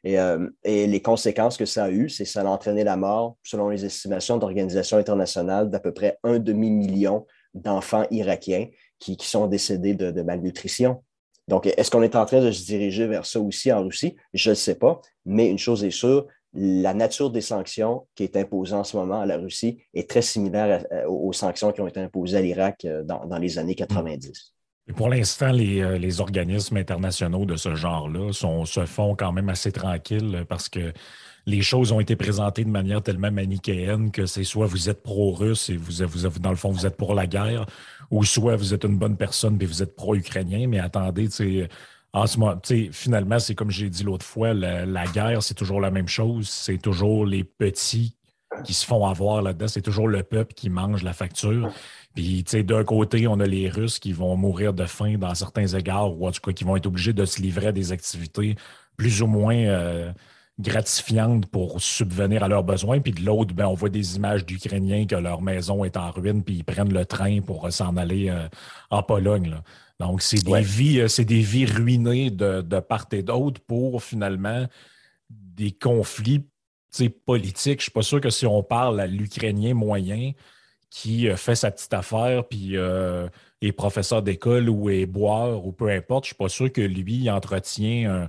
Et, 0.02 0.18
euh, 0.18 0.50
et, 0.62 0.86
les 0.86 1.00
conséquences 1.00 1.56
que 1.56 1.64
ça 1.64 1.84
a 1.84 1.90
eues, 1.90 2.10
c'est 2.10 2.24
que 2.24 2.30
ça 2.30 2.42
a 2.42 2.44
entraîné 2.44 2.84
la 2.84 2.96
mort, 2.98 3.36
selon 3.42 3.70
les 3.70 3.86
estimations 3.86 4.36
d'organisations 4.36 4.98
internationales, 4.98 5.70
d'à 5.70 5.80
peu 5.80 5.94
près 5.94 6.18
un 6.22 6.38
demi-million 6.38 7.26
d'enfants 7.54 8.06
irakiens 8.10 8.68
qui, 8.98 9.16
qui, 9.16 9.26
sont 9.26 9.46
décédés 9.46 9.94
de, 9.94 10.10
de 10.10 10.22
malnutrition. 10.22 11.02
Donc, 11.48 11.66
est-ce 11.66 11.90
qu'on 11.90 12.02
est 12.02 12.16
en 12.16 12.26
train 12.26 12.42
de 12.42 12.50
se 12.50 12.64
diriger 12.64 13.06
vers 13.06 13.24
ça 13.24 13.40
aussi 13.40 13.72
en 13.72 13.82
Russie? 13.82 14.16
Je 14.34 14.50
ne 14.50 14.54
sais 14.54 14.74
pas, 14.74 15.00
mais 15.24 15.48
une 15.48 15.58
chose 15.58 15.84
est 15.84 15.90
sûre, 15.90 16.26
la 16.54 16.94
nature 16.94 17.30
des 17.30 17.40
sanctions 17.40 18.06
qui 18.14 18.22
est 18.22 18.36
imposée 18.36 18.74
en 18.74 18.84
ce 18.84 18.96
moment 18.96 19.20
à 19.20 19.26
la 19.26 19.36
Russie 19.36 19.78
est 19.92 20.08
très 20.08 20.22
similaire 20.22 20.86
aux 21.08 21.32
sanctions 21.32 21.72
qui 21.72 21.80
ont 21.80 21.88
été 21.88 22.00
imposées 22.00 22.38
à 22.38 22.40
l'Irak 22.40 22.84
euh, 22.84 23.02
dans, 23.02 23.38
les 23.38 23.58
années 23.58 23.74
90. 23.74 24.54
Et 24.86 24.92
pour 24.92 25.08
l'instant, 25.08 25.52
euh, 25.52 25.98
les, 25.98 26.20
organismes 26.20 26.76
internationaux 26.76 27.44
de 27.44 27.56
ce 27.56 27.74
genre-là 27.74 28.32
se 28.32 28.86
font 28.86 29.16
quand 29.16 29.32
même 29.32 29.48
assez 29.48 29.72
tranquilles 29.72 30.44
parce 30.48 30.68
que 30.68 30.92
les 31.46 31.62
choses 31.62 31.90
ont 31.90 32.00
été 32.00 32.16
présentées 32.16 32.64
de 32.64 32.70
manière 32.70 33.02
tellement 33.02 33.32
manichéenne 33.32 34.10
que 34.10 34.26
c'est 34.26 34.44
soit 34.44 34.66
vous 34.66 34.88
êtes 34.88 35.02
pro-russe 35.02 35.70
et 35.70 35.76
vous, 35.76 36.06
vous, 36.06 36.38
dans 36.38 36.50
le 36.50 36.56
fond, 36.56 36.70
vous 36.70 36.86
êtes 36.86 36.96
pour 36.96 37.14
la 37.14 37.26
guerre, 37.26 37.66
ou 38.10 38.24
soit 38.24 38.56
vous 38.56 38.72
êtes 38.72 38.84
une 38.84 38.96
bonne 38.96 39.16
personne 39.16 39.58
et 39.60 39.66
vous 39.66 39.82
êtes 39.82 39.96
pro-ukrainien. 39.96 40.66
Mais 40.68 40.78
attendez, 40.78 41.28
en 42.14 42.28
ce 42.28 42.38
moment, 42.38 42.60
finalement, 42.92 43.40
c'est 43.40 43.56
comme 43.56 43.72
j'ai 43.72 43.90
dit 43.90 44.04
l'autre 44.04 44.24
fois, 44.24 44.54
la, 44.54 45.04
guerre, 45.06 45.42
c'est 45.42 45.54
toujours 45.54 45.80
la 45.80 45.90
même 45.90 46.06
chose. 46.06 46.48
C'est 46.48 46.78
toujours 46.78 47.26
les 47.26 47.42
petits 47.42 48.16
qui 48.64 48.72
se 48.72 48.86
font 48.86 49.04
avoir 49.04 49.42
là-dedans. 49.42 49.66
C'est 49.66 49.82
toujours 49.82 50.06
le 50.06 50.22
peuple 50.22 50.54
qui 50.54 50.70
mange 50.70 51.02
la 51.02 51.12
facture. 51.12 51.72
Puis, 52.14 52.44
d'un 52.44 52.84
côté, 52.84 53.26
on 53.26 53.40
a 53.40 53.46
les 53.46 53.68
Russes 53.68 53.98
qui 53.98 54.12
vont 54.12 54.36
mourir 54.36 54.72
de 54.72 54.86
faim 54.86 55.16
dans 55.18 55.34
certains 55.34 55.66
égards, 55.66 56.16
ou 56.16 56.28
en 56.28 56.30
tout 56.30 56.40
cas 56.40 56.52
qui 56.52 56.62
vont 56.62 56.76
être 56.76 56.86
obligés 56.86 57.12
de 57.12 57.24
se 57.24 57.42
livrer 57.42 57.66
à 57.66 57.72
des 57.72 57.90
activités 57.90 58.54
plus 58.96 59.20
ou 59.20 59.26
moins 59.26 59.56
euh, 59.56 60.12
gratifiantes 60.60 61.46
pour 61.46 61.82
subvenir 61.82 62.44
à 62.44 62.48
leurs 62.48 62.62
besoins. 62.62 63.00
Puis 63.00 63.10
de 63.10 63.22
l'autre, 63.22 63.54
ben, 63.54 63.66
on 63.66 63.74
voit 63.74 63.88
des 63.88 64.14
images 64.14 64.46
d'Ukrainiens 64.46 65.06
que 65.06 65.16
leur 65.16 65.42
maison 65.42 65.82
est 65.82 65.96
en 65.96 66.12
ruine, 66.12 66.44
puis 66.44 66.58
ils 66.58 66.64
prennent 66.64 66.94
le 66.94 67.04
train 67.04 67.40
pour 67.40 67.72
s'en 67.72 67.96
aller 67.96 68.30
euh, 68.30 68.46
en 68.90 69.02
Pologne. 69.02 69.56
Donc, 70.04 70.20
c'est 70.20 70.44
des, 70.44 70.60
vies, 70.60 71.00
euh, 71.00 71.08
c'est 71.08 71.24
des 71.24 71.40
vies 71.40 71.64
ruinées 71.64 72.30
de, 72.30 72.60
part 72.80 73.06
et 73.12 73.22
d'autre 73.22 73.60
pour 73.66 74.02
finalement 74.02 74.66
des 75.30 75.72
conflits 75.72 76.44
politiques. 77.24 77.80
Je 77.80 77.84
ne 77.84 77.84
suis 77.84 77.90
pas 77.90 78.02
sûr 78.02 78.20
que 78.20 78.28
si 78.28 78.46
on 78.46 78.62
parle 78.62 79.00
à 79.00 79.06
l'Ukrainien 79.06 79.72
moyen 79.72 80.32
qui 80.90 81.26
euh, 81.26 81.36
fait 81.36 81.54
sa 81.54 81.70
petite 81.70 81.94
affaire, 81.94 82.46
puis 82.46 82.76
euh, 82.76 83.28
est 83.62 83.72
professeur 83.72 84.22
d'école 84.22 84.68
ou 84.68 84.90
est 84.90 85.06
boire 85.06 85.66
ou 85.66 85.72
peu 85.72 85.88
importe, 85.88 86.24
je 86.24 86.28
ne 86.28 86.34
suis 86.34 86.36
pas 86.36 86.48
sûr 86.50 86.70
que 86.70 86.82
lui 86.82 87.30
entretient 87.30 88.12
un, 88.12 88.28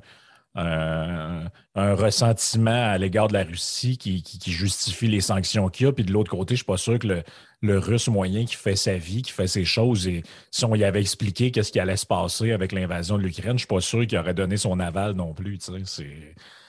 ressentiment 1.75 2.71
à 2.91 2.97
l'égard 2.97 3.27
de 3.27 3.33
la 3.33 3.43
Russie 3.43 3.97
qui, 3.97 4.23
justifie 4.45 5.07
les 5.07 5.21
sanctions 5.21 5.69
qu'il 5.69 5.85
y 5.85 5.89
a. 5.89 5.91
Puis 5.93 6.03
de 6.03 6.11
l'autre 6.11 6.31
côté, 6.31 6.55
je 6.55 6.61
ne 6.61 6.63
suis 6.63 6.65
pas 6.65 6.77
sûr 6.77 6.99
que 6.99 7.07
le, 7.07 7.23
le 7.61 7.79
russe 7.79 8.07
moyen 8.07 8.45
qui 8.45 8.55
fait 8.55 8.75
sa 8.75 8.97
vie, 8.97 9.21
qui 9.21 9.31
fait 9.31 9.47
ses 9.47 9.65
choses. 9.65 10.07
Et 10.07 10.23
si 10.51 10.65
on 10.65 10.75
y 10.75 10.83
avait 10.83 11.01
expliqué 11.01 11.51
qu'est-ce 11.51 11.71
qui 11.71 11.79
allait 11.79 11.97
se 11.97 12.05
passer 12.05 12.51
avec 12.51 12.71
l'invasion 12.71 13.17
de 13.17 13.23
l'Ukraine, 13.23 13.51
je 13.51 13.53
ne 13.53 13.57
suis 13.59 13.67
pas 13.67 13.81
sûr 13.81 14.05
qu'il 14.07 14.17
aurait 14.17 14.33
donné 14.33 14.57
son 14.57 14.79
aval 14.79 15.13
non 15.13 15.33
plus. 15.33 15.59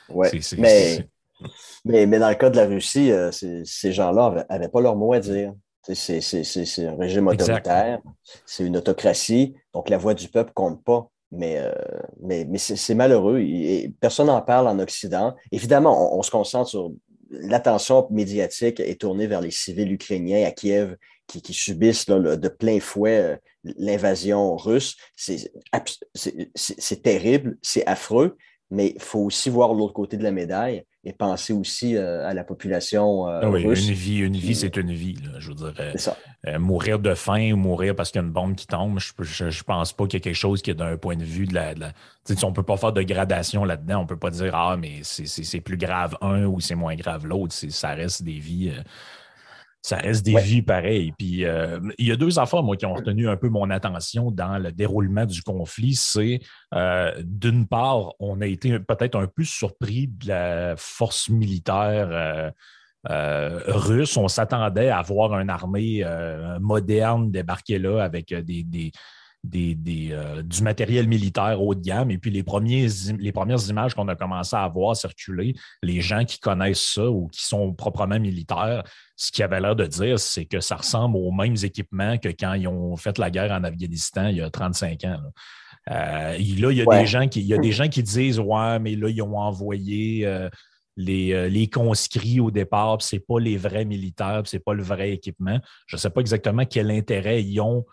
Ouais, 0.09 0.31
mais, 0.59 1.07
mais, 1.85 2.07
mais, 2.07 2.19
dans 2.19 2.29
le 2.29 2.35
cas 2.35 2.51
de 2.51 2.57
la 2.57 2.67
Russie, 2.67 3.11
euh, 3.11 3.31
ces 3.33 3.93
gens-là 3.93 4.47
n'avaient 4.49 4.69
pas 4.69 4.81
leur 4.81 4.97
mot 4.97 5.13
à 5.13 5.21
dire. 5.21 5.53
C'est 5.83 6.87
un 6.87 6.97
régime 6.97 7.29
autoritaire, 7.29 8.01
c'est 8.45 8.65
une 8.65 8.77
autocratie, 8.77 9.55
donc 9.73 9.89
la 9.89 9.99
voix 9.99 10.15
du 10.15 10.29
peuple 10.29 10.51
compte 10.53 10.83
pas. 10.83 11.09
Mais, 11.33 11.59
euh, 11.59 11.73
mais, 12.23 12.45
mais 12.49 12.59
c'est 12.59 12.95
malheureux. 12.95 13.41
Et 13.41 13.93
personne 14.01 14.29
n'en 14.29 14.43
parle 14.43 14.69
en 14.69 14.79
Occident. 14.79 15.35
Évidemment, 15.53 16.17
on, 16.17 16.23
se 16.23 16.31
concentre 16.31 16.71
sur 16.71 16.93
l'attention 17.31 18.07
médiatique 18.11 18.81
est 18.81 19.01
tournée 19.01 19.27
vers 19.27 19.41
les 19.41 19.51
civils 19.51 19.93
ukrainiens 19.93 20.47
à 20.47 20.53
Kiev 20.53 20.97
qui, 21.27 21.53
subissent 21.53 22.07
de 22.07 22.49
plein 22.49 22.79
fouet 22.79 23.19
euh, 23.19 23.37
l'invasion 23.65 24.57
russe. 24.57 24.97
C'est 25.17 27.03
terrible, 27.03 27.59
c'est 27.63 27.87
affreux, 27.87 28.37
mais 28.71 28.93
il 28.95 29.03
faut 29.03 29.21
aussi 29.21 29.51
voir 29.51 29.75
l'autre 29.75 29.93
côté 29.93 30.17
de 30.17 30.23
la 30.23 30.31
médaille 30.31 30.85
et 31.07 31.13
penser 31.13 31.53
aussi 31.53 31.97
euh, 31.97 32.27
à 32.27 32.35
la 32.35 32.43
population 32.43 33.29
euh, 33.29 33.41
ah 33.45 33.49
oui, 33.49 33.63
Une 33.63 33.95
vie, 33.95 34.19
une 34.19 34.37
vie, 34.37 34.57
c'est 34.57 34.77
une 34.77 34.93
vie. 34.93 35.17
je 35.39 35.51
veux 35.51 35.55
dire, 35.55 36.59
mourir 36.59 36.99
de 36.99 37.15
faim 37.15 37.53
ou 37.53 37.57
mourir 37.57 37.95
parce 37.95 38.11
qu'il 38.11 38.21
y 38.21 38.25
a 38.25 38.27
une 38.27 38.33
bombe 38.33 38.57
qui 38.57 38.67
tombe, 38.67 38.99
je 38.99 39.45
ne 39.45 39.63
pense 39.65 39.93
pas 39.93 40.05
qu'il 40.07 40.15
y 40.15 40.17
ait 40.19 40.21
quelque 40.21 40.35
chose 40.35 40.63
qui 40.63 40.73
est 40.73 40.75
d'un 40.75 40.97
point 40.97 41.17
de 41.17 41.23
vue 41.23 41.47
de 41.47 41.55
la. 41.55 41.75
on 42.43 42.49
ne 42.49 42.55
peut 42.55 42.65
pas 42.65 42.77
faire 42.77 42.93
de 42.93 43.03
gradation 43.03 43.65
là-dedans. 43.65 44.01
On 44.01 44.03
ne 44.03 44.09
peut 44.09 44.19
pas 44.19 44.31
dire 44.31 44.53
Ah, 44.57 44.77
mais 44.77 45.01
c'est 45.03 45.61
plus 45.61 45.77
grave 45.77 46.17
un 46.21 46.45
ou 46.45 46.59
c'est 46.59 46.75
moins 46.75 46.97
grave 46.97 47.25
l'autre. 47.25 47.55
Ça 47.55 47.91
reste 47.91 48.25
des 48.25 48.41
vies. 48.41 48.73
Ça 49.87 49.99
reste 49.99 50.27
des 50.27 50.35
vies 50.41 50.63
pareilles. 50.63 51.13
Puis 51.17 51.45
euh, 51.45 51.79
il 51.97 52.09
y 52.09 52.11
a 52.11 52.17
deux 52.17 52.41
affaires, 52.41 52.65
moi, 52.65 52.77
qui 52.77 52.85
ont 52.87 52.95
retenu 52.95 53.29
un 53.29 53.37
peu 53.37 53.49
mon 53.49 53.71
attention 53.71 54.33
dans 54.33 54.59
le 54.59 54.73
déroulement 54.73 55.27
du 55.27 55.43
conflit. 55.43 55.95
C'est 55.95 56.41
euh, 56.75 57.13
d'une 57.23 57.69
part, 57.69 58.13
on 58.19 58.41
a 58.41 58.47
été 58.47 58.81
peut-être 58.81 59.17
un 59.17 59.29
peu 59.29 59.45
surpris 59.45 60.09
de 60.09 60.27
la 60.27 60.75
force 60.77 61.29
militaire. 61.29 62.53
russe. 63.09 64.17
On 64.17 64.27
s'attendait 64.27 64.91
à 64.91 65.03
voir 65.03 65.39
une 65.39 65.51
armée 65.51 66.05
moderne 66.61 67.31
débarquer 67.31 67.79
là 67.79 68.03
avec 68.03 68.35
des, 68.35 68.65
des, 68.65 68.91
euh, 69.55 70.43
du 70.43 70.63
matériel 70.63 71.07
militaire 71.09 71.63
haut 71.63 71.75
de 71.75 71.81
gamme. 71.81 72.11
Et 72.11 72.19
puis 72.19 72.31
les, 72.31 72.43
premiers, 72.43 72.89
les 73.19 73.33
premières 73.33 73.69
images 73.69 73.95
qu'on 73.95 74.09
a 74.09 74.17
commencé 74.17 74.57
à 74.57 74.67
voir 74.69 74.97
circuler, 74.97 75.55
les 75.83 76.01
gens 76.01 76.25
qui 76.25 76.39
connaissent 76.39 76.95
ça 76.95 77.09
ou 77.11 77.29
qui 77.29 77.45
sont 77.45 77.73
proprement 77.73 78.19
militaires, 78.19 78.83
ce 79.17 79.31
qu'ils 79.31 79.45
avaient 79.45 79.61
l'air 79.61 79.77
de 79.77 79.87
dire, 79.87 80.19
c'est 80.19 80.45
que 80.45 80.61
ça 80.61 80.77
ressemble 80.77 81.17
aux 81.17 81.33
mêmes 81.33 81.57
équipements 81.63 82.19
que 82.19 82.29
quand 82.29 82.55
ils 82.55 82.69
ont 82.69 82.97
fait 82.97 83.19
la 83.19 83.31
guerre 83.31 83.53
en 83.53 83.65
Afghanistan 83.65 84.29
il 84.29 84.37
y 84.37 84.43
a 84.43 84.51
35 84.51 85.05
ans. 85.05 85.19
Là, 85.87 86.33
euh, 86.33 86.37
il 86.39 86.61
y 86.61 86.83
a 86.83 86.85
des 86.85 87.07
gens 87.07 87.29
qui, 87.29 87.41
il 87.41 87.47
y 87.47 87.55
a 87.55 87.59
des 87.59 87.73
gens 87.73 87.89
qui 87.89 88.03
disent 88.03 88.41
Ouais, 88.41 88.79
mais 88.81 88.97
là, 88.97 89.09
ils 89.09 89.23
ont 89.23 89.39
envoyé 89.39 90.27
euh, 90.27 90.49
les, 90.97 91.49
les, 91.49 91.69
conscrits 91.69 92.41
au 92.41 92.51
départ, 92.51 93.01
ce 93.03 93.17
n'est 93.17 93.21
pas 93.21 93.39
les 93.39 93.57
vrais 93.57 93.85
militaires, 93.85 94.43
ce 94.47 94.57
n'est 94.57 94.61
pas 94.61 94.75
le 94.75 94.83
vrai 94.83 95.13
équipement. 95.13 95.61
Je 95.87 95.97
ne 95.97 96.01
sais 96.01 96.11
pas 96.11 96.21
exactement 96.21 96.65
quel 96.65 96.91
intérêt 96.91 97.43
ils 97.43 97.61
ont 97.61 97.85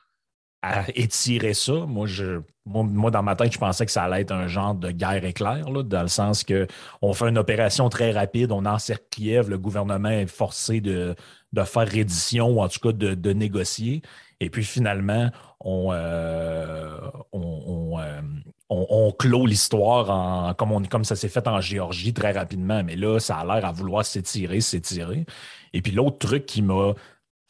à 0.64 0.86
étirer 0.96 1.54
ça. 1.54 1.74
Moi, 1.74 2.08
je, 2.08 2.40
dans 2.66 3.24
ma 3.24 3.36
tête, 3.36 3.52
je 3.52 3.58
pensais 3.58 3.86
que 3.86 3.92
ça 3.92 4.04
allait 4.04 4.22
être 4.22 4.32
un 4.32 4.48
genre 4.48 4.74
de 4.74 4.92
guerre 4.92 5.26
éclair, 5.26 5.66
dans 5.66 6.02
le 6.02 6.08
sens 6.08 6.46
qu'on 6.46 7.14
fait 7.14 7.28
une 7.28 7.38
opération 7.38 7.90
très 7.90 8.12
rapide, 8.12 8.54
on 8.54 8.66
encercle 8.66 9.04
Kiev, 9.12 9.50
le 9.50 9.58
gouvernement 9.58 10.10
est 10.10 10.26
forcé 10.26 10.80
de, 10.80 11.16
de 11.52 11.64
faire 11.64 11.88
reddition 11.88 12.48
ou 12.48 12.62
en 12.62 12.70
tout 12.70 12.80
cas 12.80 12.94
de, 12.94 13.34
négocier. 13.34 14.02
Et 14.40 14.50
puis 14.50 14.64
finalement, 14.64 15.30
on, 15.60 15.92
euh, 15.92 16.98
euh, 17.34 18.22
on, 18.70 18.88
on, 18.90 19.12
clôt 19.12 19.46
l'histoire 19.46 20.56
comme, 20.56 20.88
comme 20.88 21.04
ça 21.04 21.18
s'est 21.18 21.30
fait 21.30 21.48
en 21.48 21.60
Géorgie 21.60 22.14
très 22.14 22.32
rapidement. 22.32 22.84
Mais 22.86 22.96
là, 22.96 23.20
ça 23.20 23.38
a 23.38 23.46
l'air 23.46 23.66
à 23.66 23.74
vouloir 23.74 24.06
s'étirer, 24.06 24.62
s'étirer. 24.62 25.26
Et 25.74 25.82
puis 25.82 25.92
l'autre 25.92 26.20
truc 26.20 26.46
qui 26.46 26.62
m'a 26.62 26.94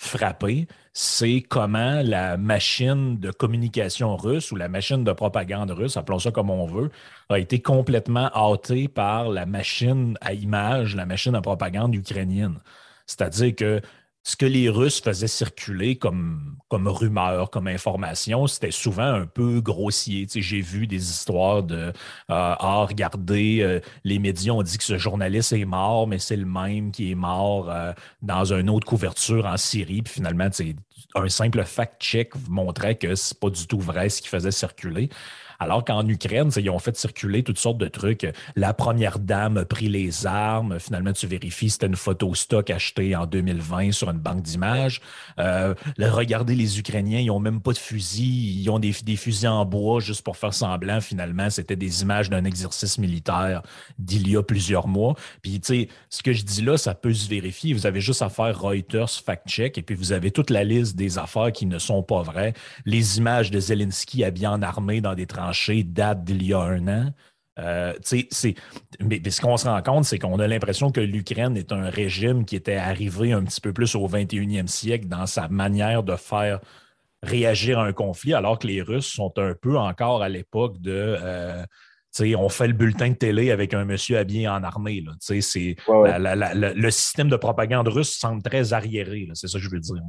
frappé, 0.03 0.67
c'est 0.93 1.41
comment 1.41 2.01
la 2.03 2.37
machine 2.37 3.19
de 3.19 3.31
communication 3.31 4.15
russe 4.15 4.51
ou 4.51 4.55
la 4.55 4.69
machine 4.69 5.03
de 5.03 5.11
propagande 5.11 5.71
russe, 5.71 5.97
appelons 5.97 6.19
ça 6.19 6.31
comme 6.31 6.49
on 6.49 6.67
veut, 6.67 6.91
a 7.29 7.39
été 7.39 7.61
complètement 7.61 8.29
hâtée 8.35 8.87
par 8.87 9.29
la 9.29 9.45
machine 9.45 10.17
à 10.21 10.33
image, 10.33 10.95
la 10.95 11.05
machine 11.05 11.35
à 11.35 11.41
propagande 11.41 11.95
ukrainienne. 11.95 12.59
C'est-à-dire 13.05 13.55
que 13.55 13.81
ce 14.23 14.37
que 14.37 14.45
les 14.45 14.69
Russes 14.69 15.01
faisaient 15.01 15.27
circuler 15.27 15.97
comme, 15.97 16.55
comme 16.69 16.87
rumeur, 16.87 17.49
comme 17.49 17.67
information, 17.67 18.47
c'était 18.47 18.71
souvent 18.71 19.03
un 19.03 19.25
peu 19.25 19.59
grossier. 19.59 20.25
Tu 20.27 20.41
J'ai 20.41 20.61
vu 20.61 20.87
des 20.87 21.11
histoires 21.11 21.61
de 21.61 21.75
euh, 21.75 21.91
Ah, 22.29 22.85
regardez, 22.87 23.59
euh, 23.61 23.81
les 24.05 24.19
médias 24.19 24.53
ont 24.53 24.63
dit 24.63 24.77
que 24.77 24.83
ce 24.83 24.97
journaliste 24.97 25.51
est 25.51 25.65
mort, 25.65 26.07
mais 26.07 26.19
c'est 26.19 26.37
le 26.37 26.45
même 26.45 26.91
qui 26.91 27.11
est 27.11 27.15
mort 27.15 27.69
euh, 27.69 27.91
dans 28.21 28.53
une 28.53 28.69
autre 28.69 28.87
couverture 28.87 29.45
en 29.45 29.57
Syrie. 29.57 30.01
Puis 30.01 30.13
finalement, 30.13 30.47
un 31.15 31.29
simple 31.29 31.63
fact-check 31.63 32.31
montrait 32.49 32.95
que 32.95 33.15
c'est 33.15 33.39
pas 33.39 33.49
du 33.49 33.67
tout 33.67 33.79
vrai 33.79 34.09
ce 34.09 34.21
qui 34.21 34.27
faisait 34.27 34.51
circuler. 34.51 35.09
Alors 35.63 35.85
qu'en 35.85 36.05
Ukraine, 36.07 36.49
ils 36.57 36.69
ont 36.69 36.79
fait 36.79 36.97
circuler 36.97 37.41
toutes 37.41 37.57
sortes 37.57 37.77
de 37.77 37.87
trucs. 37.87 38.27
La 38.57 38.73
première 38.73 39.17
dame 39.17 39.57
a 39.57 39.63
pris 39.65 39.87
les 39.87 40.25
armes. 40.25 40.77
Finalement, 40.77 41.13
tu 41.13 41.25
vérifies, 41.25 41.69
c'était 41.69 41.87
une 41.87 41.95
photo 41.95 42.35
stock 42.35 42.69
achetée 42.69 43.15
en 43.15 43.25
2020 43.25 43.93
sur 43.93 44.09
une 44.09 44.17
banque 44.17 44.41
d'images. 44.41 44.99
Euh, 45.39 45.73
regardez 45.99 46.55
les 46.55 46.79
Ukrainiens, 46.79 47.19
ils 47.19 47.27
n'ont 47.27 47.39
même 47.39 47.61
pas 47.61 47.71
de 47.71 47.77
fusils. 47.77 48.61
Ils 48.61 48.69
ont 48.69 48.79
des, 48.79 48.91
fusils 48.91 49.47
en 49.47 49.63
bois 49.63 50.01
juste 50.01 50.21
pour 50.21 50.35
faire 50.35 50.53
semblant. 50.53 50.99
Finalement, 50.99 51.49
c'était 51.49 51.77
des 51.77 52.01
images 52.01 52.29
d'un 52.29 52.43
exercice 52.43 52.97
militaire 52.97 53.61
d'il 53.97 54.29
y 54.29 54.35
a 54.35 54.43
plusieurs 54.43 54.89
mois. 54.89 55.15
Puis, 55.41 55.61
tu 55.61 55.67
sais, 55.67 55.87
ce 56.09 56.23
que 56.23 56.33
je 56.33 56.43
dis 56.43 56.61
là, 56.61 56.77
ça 56.77 56.93
peut 56.93 57.13
se 57.13 57.29
vérifier. 57.29 57.73
Vous 57.73 57.85
avez 57.85 58.01
juste 58.01 58.21
à 58.21 58.27
faire 58.27 58.59
Reuters 58.59 59.09
fact-check 59.09 59.77
et 59.77 59.81
puis 59.81 59.95
vous 59.95 60.11
avez 60.11 60.31
toute 60.31 60.49
la 60.49 60.65
liste 60.65 60.97
des 60.97 61.02
affaires 61.17 61.51
qui 61.51 61.65
ne 61.65 61.79
sont 61.79 62.03
pas 62.03 62.21
vraies. 62.21 62.53
Les 62.85 63.17
images 63.17 63.51
de 63.51 63.59
Zelensky 63.59 64.23
habillé 64.23 64.47
en 64.47 64.61
armée 64.61 65.01
dans 65.01 65.15
des 65.15 65.25
tranches 65.25 65.71
date 65.85 66.23
d'il 66.23 66.43
y 66.43 66.53
a 66.53 66.59
un 66.59 66.87
an. 66.87 67.11
Euh, 67.59 67.93
mais, 68.99 69.21
ce 69.29 69.41
qu'on 69.41 69.57
se 69.57 69.67
rend 69.67 69.81
compte, 69.83 70.05
c'est 70.05 70.17
qu'on 70.17 70.39
a 70.39 70.47
l'impression 70.47 70.91
que 70.91 71.01
l'Ukraine 71.01 71.55
est 71.55 71.71
un 71.71 71.89
régime 71.89 72.45
qui 72.45 72.55
était 72.55 72.75
arrivé 72.75 73.31
un 73.31 73.43
petit 73.43 73.61
peu 73.61 73.73
plus 73.73 73.93
au 73.95 74.07
21e 74.07 74.67
siècle 74.67 75.07
dans 75.07 75.27
sa 75.27 75.47
manière 75.49 76.03
de 76.03 76.15
faire 76.15 76.59
réagir 77.21 77.79
à 77.79 77.85
un 77.85 77.93
conflit, 77.93 78.33
alors 78.33 78.59
que 78.59 78.67
les 78.67 78.81
Russes 78.81 79.07
sont 79.07 79.31
un 79.37 79.53
peu 79.53 79.77
encore 79.77 80.23
à 80.23 80.29
l'époque 80.29 80.81
de 80.81 81.15
euh, 81.21 81.63
on 82.37 82.49
fait 82.49 82.67
le 82.67 82.73
bulletin 82.73 83.09
de 83.09 83.15
télé 83.15 83.51
avec 83.51 83.73
un 83.73 83.85
monsieur 83.85 84.17
habillé 84.17 84.47
en 84.47 84.63
armée. 84.63 85.03
C'est, 85.19 85.75
le 85.87 86.89
système 86.89 87.29
de 87.29 87.35
propagande 87.35 87.87
russe 87.87 88.15
semble 88.17 88.43
très 88.43 88.73
arriéré, 88.73 89.27
c'est 89.33 89.47
ça 89.47 89.57
que 89.57 89.63
je 89.63 89.69
veux 89.69 89.79
dire. 89.79 90.03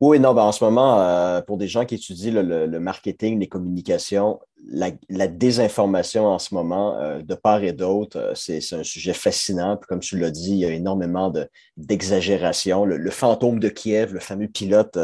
Oui, 0.00 0.20
non, 0.20 0.34
ben 0.34 0.42
en 0.42 0.52
ce 0.52 0.62
moment, 0.62 1.00
euh, 1.00 1.40
pour 1.40 1.56
des 1.56 1.68
gens 1.68 1.86
qui 1.86 1.94
étudient 1.94 2.42
le, 2.42 2.78
marketing, 2.78 3.40
les 3.40 3.48
communications, 3.48 4.40
la, 4.68 4.90
désinformation 5.26 6.26
en 6.26 6.38
ce 6.38 6.54
moment, 6.54 6.98
euh, 6.98 7.22
de 7.22 7.34
part 7.34 7.62
et 7.62 7.72
d'autre, 7.72 8.18
euh, 8.18 8.32
c'est 8.34 8.60
un 8.74 8.82
sujet 8.82 9.14
fascinant. 9.14 9.78
Puis 9.78 9.86
comme 9.86 10.00
tu 10.00 10.18
l'as 10.18 10.30
dit, 10.30 10.50
il 10.50 10.58
y 10.58 10.66
a 10.66 10.70
énormément 10.70 11.32
d'exagération. 11.78 12.84
le, 12.84 13.10
fantôme 13.10 13.58
de 13.58 13.70
Kiev, 13.70 14.12
le 14.12 14.20
fameux 14.20 14.48
pilote 14.48 14.98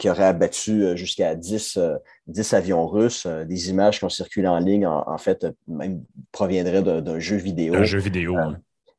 qui 0.00 0.10
aurait 0.10 0.24
abattu 0.24 0.96
jusqu'à 0.96 1.36
10, 1.36 1.78
10, 2.26 2.52
avions 2.54 2.88
russes, 2.88 3.28
des 3.28 3.70
images 3.70 4.00
qui 4.00 4.04
ont 4.04 4.08
circulé 4.08 4.48
en 4.48 4.58
ligne, 4.58 4.88
en, 4.88 5.18
fait, 5.18 5.46
même 5.68 6.02
proviendraient 6.32 6.82
d'un 6.82 7.20
jeu 7.20 7.36
vidéo. 7.36 7.76
Un 7.76 7.84
jeu 7.84 8.00
vidéo, 8.00 8.34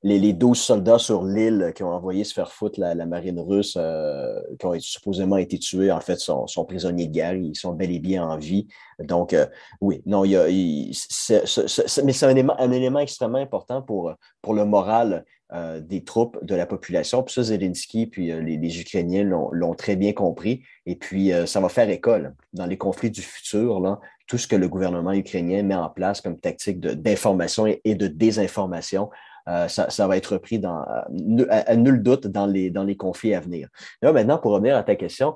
les, 0.02 0.18
les 0.18 0.34
12 0.34 0.58
soldats 0.58 0.98
sur 0.98 1.26
l'île 1.26 1.74
qui 1.76 1.84
ont 1.84 1.92
envoyé 1.92 2.24
se 2.24 2.34
faire 2.34 2.52
foutre 2.52 2.80
la, 2.80 3.06
marine 3.06 3.40
russe, 3.40 3.76
euh, 3.78 4.40
qui 4.58 4.66
ont 4.66 4.80
supposément 4.80 5.38
été 5.38 5.60
tués, 5.60 5.92
en 5.92 6.00
fait, 6.00 6.18
sont, 6.18 6.48
sont, 6.48 6.64
prisonniers 6.64 7.08
de 7.08 7.12
guerre. 7.12 7.36
Ils 7.36 7.56
sont 7.56 7.74
bel 7.74 7.92
et 7.92 8.00
bien 8.00 8.24
en 8.24 8.38
vie. 8.38 8.68
Donc, 9.00 9.34
euh, 9.34 9.46
oui, 9.82 10.02
non, 10.06 10.24
il 10.24 10.32
y 10.32 10.38
a, 10.38 10.46
mais 10.46 12.14
c'est 12.14 12.26
un 12.26 12.72
élément, 12.72 13.00
extrêmement 13.00 13.40
important 13.40 13.82
pour, 13.82 14.14
pour 14.42 14.54
le 14.54 14.64
moral 14.64 15.26
euh, 15.52 15.82
des 15.82 16.04
troupes, 16.04 16.38
de 16.44 16.56
la 16.56 16.66
population. 16.66 17.22
Puis 17.24 17.34
ça, 17.34 17.44
Zelensky, 17.44 18.08
puis 18.08 18.28
les, 18.28 18.58
les, 18.58 18.82
Ukrainiens 18.82 19.24
l'ont 19.24 19.76
très 19.76 19.98
bien 19.98 20.14
compris. 20.14 20.64
Et 20.86 20.96
puis, 20.96 21.32
ça 21.46 21.60
va 21.60 21.68
faire 21.68 21.90
école 21.90 22.36
dans 22.54 22.66
les 22.66 22.78
conflits 22.78 23.12
du 23.12 23.22
futur. 23.22 23.82
Là, 23.82 24.00
tout 24.28 24.38
ce 24.38 24.48
que 24.48 24.56
le 24.56 24.70
gouvernement 24.70 25.12
ukrainien 25.12 25.64
met 25.64 25.76
en 25.76 25.90
place 25.90 26.22
comme 26.22 26.40
tactique 26.40 26.80
d'information 26.80 27.66
et 27.66 27.96
de 27.96 28.08
désinformation 28.08 29.10
euh, 29.50 29.68
ça, 29.68 30.08
va 30.08 30.16
être 30.16 30.34
repris 30.34 30.60
dans, 30.60 30.82
euh, 30.82 31.46
à, 31.50 31.76
nul 31.76 32.04
doute 32.04 32.28
dans 32.28 32.46
les, 32.46 32.70
dans 32.70 32.84
les 32.84 32.96
conflits 32.96 33.34
à 33.34 33.40
venir. 33.40 33.68
Là, 34.02 34.14
maintenant, 34.14 34.38
pour 34.38 34.52
revenir 34.52 34.78
à 34.78 34.84
ta 34.84 34.96
question, 34.96 35.36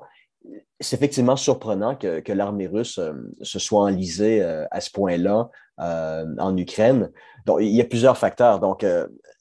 c'est 0.78 0.96
effectivement 0.96 1.36
surprenant 1.36 1.96
que, 1.96 2.32
l'armée 2.32 2.68
russe 2.68 2.98
euh, 2.98 3.12
se 3.42 3.58
soit 3.58 3.82
enlisée 3.82 4.42
à 4.42 4.80
ce 4.80 4.90
point-là 4.90 5.50
en 5.78 6.56
Ukraine. 6.56 7.10
Donc, 7.46 7.58
il 7.60 7.74
y 7.74 7.80
a 7.80 7.84
plusieurs 7.84 8.16
facteurs. 8.16 8.60
Donc, 8.60 8.86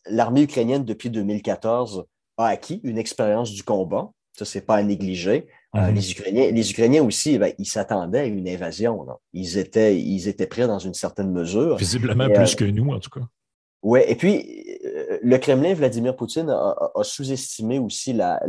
l'armée 0.08 0.42
ukrainienne, 0.42 0.84
depuis 0.84 1.12
2014, 1.12 2.06
a 2.38 2.48
acquis 2.48 2.82
une 2.84 2.98
expérience 2.98 3.52
du 3.52 3.64
combat. 3.64 4.10
Ça, 4.32 4.46
c'est 4.46 4.66
pas 4.66 4.78
à 4.78 4.84
négliger. 4.84 5.46
Mm-hmm. 5.76 5.94
les, 5.94 6.12
Ukrainiens, 6.12 6.52
les 6.52 6.72
Ukrainiens 6.72 7.04
aussi, 7.04 7.38
ben, 7.38 7.54
ils 7.60 7.68
s'attendaient 7.68 8.20
à 8.20 8.26
une 8.26 8.48
invasion. 8.50 9.06
Ils, 9.34 9.60
étaient, 9.60 10.00
ils 10.00 10.28
étaient 10.28 10.48
prêts 10.48 10.66
dans 10.66 10.80
une 10.80 10.96
certaine 10.96 11.32
mesure. 11.32 11.78
Visiblement 11.78 12.28
plus 12.30 12.56
que 12.56 12.66
nous, 12.66 12.92
en 12.92 13.00
tout 13.00 13.12
cas. 13.12 13.28
Oui, 13.84 14.00
et 14.08 14.16
puis 14.16 14.80
euh, 14.86 15.20
le 15.22 15.38
Kremlin, 15.38 15.74
Vladimir 15.74 16.16
Poutine, 16.16 16.50
a, 16.50 16.90
sous-estimé 17.04 17.80
aussi 17.80 18.14
la, 18.14 18.40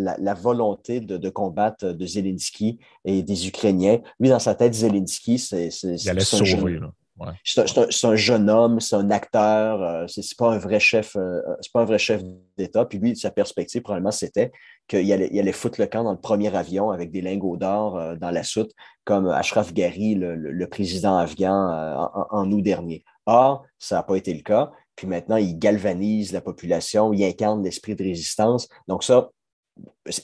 volonté 0.40 1.00
de, 1.00 1.28
combattre 1.28 1.92
de 1.92 2.06
Zelensky 2.06 2.78
et 3.04 3.22
des 3.24 3.48
Ukrainiens. 3.48 4.00
Lui, 4.20 4.28
dans 4.28 4.38
sa 4.38 4.54
tête, 4.54 4.74
Zelensky, 4.74 5.40
c'est 5.40 5.70
un, 5.84 7.34
jeune, 7.42 7.72
un, 8.04 8.16
jeune 8.16 8.48
homme, 8.48 8.78
c'est 8.78 8.94
un 8.94 9.10
acteur, 9.10 9.82
euh, 9.82 10.06
c'est 10.06 10.36
pas 10.38 10.52
un 10.52 10.58
vrai 10.58 10.78
chef, 10.78 11.16
euh, 11.16 11.40
c'est 11.60 11.72
pas 11.72 11.82
un 11.82 11.84
vrai 11.84 11.98
chef 11.98 12.22
d'État. 12.56 12.84
Puis 12.84 12.98
lui, 12.98 13.16
sa 13.16 13.32
perspective, 13.32 13.82
probablement, 13.82 14.12
c'était 14.12 14.52
qu'il 14.86 15.12
allait, 15.12 15.36
allait, 15.36 15.52
foutre 15.52 15.80
le 15.80 15.88
camp 15.88 16.04
dans 16.04 16.12
le 16.12 16.20
premier 16.20 16.54
avion 16.54 16.92
avec 16.92 17.10
des 17.10 17.22
lingots 17.22 17.56
d'or 17.56 18.16
dans 18.18 18.30
la 18.30 18.44
soute, 18.44 18.70
comme 19.04 19.26
Ashraf 19.26 19.74
Ghari, 19.74 20.14
le, 20.14 20.66
président 20.68 21.16
afghan, 21.16 21.52
en, 21.52 22.26
en 22.30 22.52
août 22.52 22.62
dernier. 22.62 23.02
Or, 23.26 23.64
ça 23.78 23.96
n'a 23.96 24.02
pas 24.02 24.16
été 24.16 24.34
le 24.34 24.42
cas. 24.42 24.70
Puis 24.96 25.07
maintenant, 25.07 25.37
il 25.37 25.59
galvanise 25.59 26.33
la 26.33 26.40
population, 26.40 27.12
il 27.12 27.24
incarne 27.24 27.62
l'esprit 27.62 27.94
de 27.94 28.04
résistance. 28.04 28.68
Donc 28.88 29.02
ça, 29.02 29.30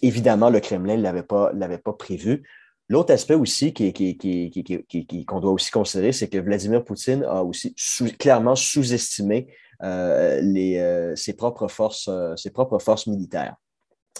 évidemment, 0.02 0.50
le 0.50 0.60
Kremlin 0.60 0.96
ne 0.96 1.02
l'avait 1.02 1.22
pas, 1.22 1.52
pas 1.84 1.92
prévu. 1.92 2.42
L'autre 2.88 3.12
aspect 3.12 3.34
aussi 3.34 3.72
qu'on 3.72 3.90
qui, 3.92 4.16
qui, 4.18 5.26
doit 5.26 5.52
aussi 5.52 5.70
considérer, 5.70 6.12
c'est 6.12 6.28
que 6.28 6.38
Vladimir 6.38 6.84
Poutine 6.84 7.22
a 7.24 7.44
aussi 7.44 7.74
clairement 8.18 8.56
sous-estimé 8.56 9.48
euh, 9.82 10.42
euh, 10.42 11.16
ses, 11.16 11.32
propres 11.34 11.68
forces, 11.68 12.08
euh, 12.08 12.34
ses 12.36 12.50
propres 12.50 12.78
forces 12.78 13.06
militaires. 13.06 13.54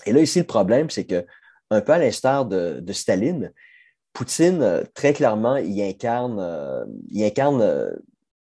Et 0.06 0.12
là, 0.12 0.20
ici, 0.20 0.38
le 0.38 0.46
problème, 0.46 0.88
c'est 0.88 1.04
que, 1.04 1.26
un 1.70 1.80
peu 1.80 1.92
à 1.92 1.98
l'instar 1.98 2.46
de, 2.46 2.92
Staline, 2.92 3.52
Poutine, 4.12 4.84
très 4.94 5.12
clairement, 5.12 5.56
il 5.56 5.82
incarne, 5.82 6.86
il 7.08 7.22
incarne 7.22 7.92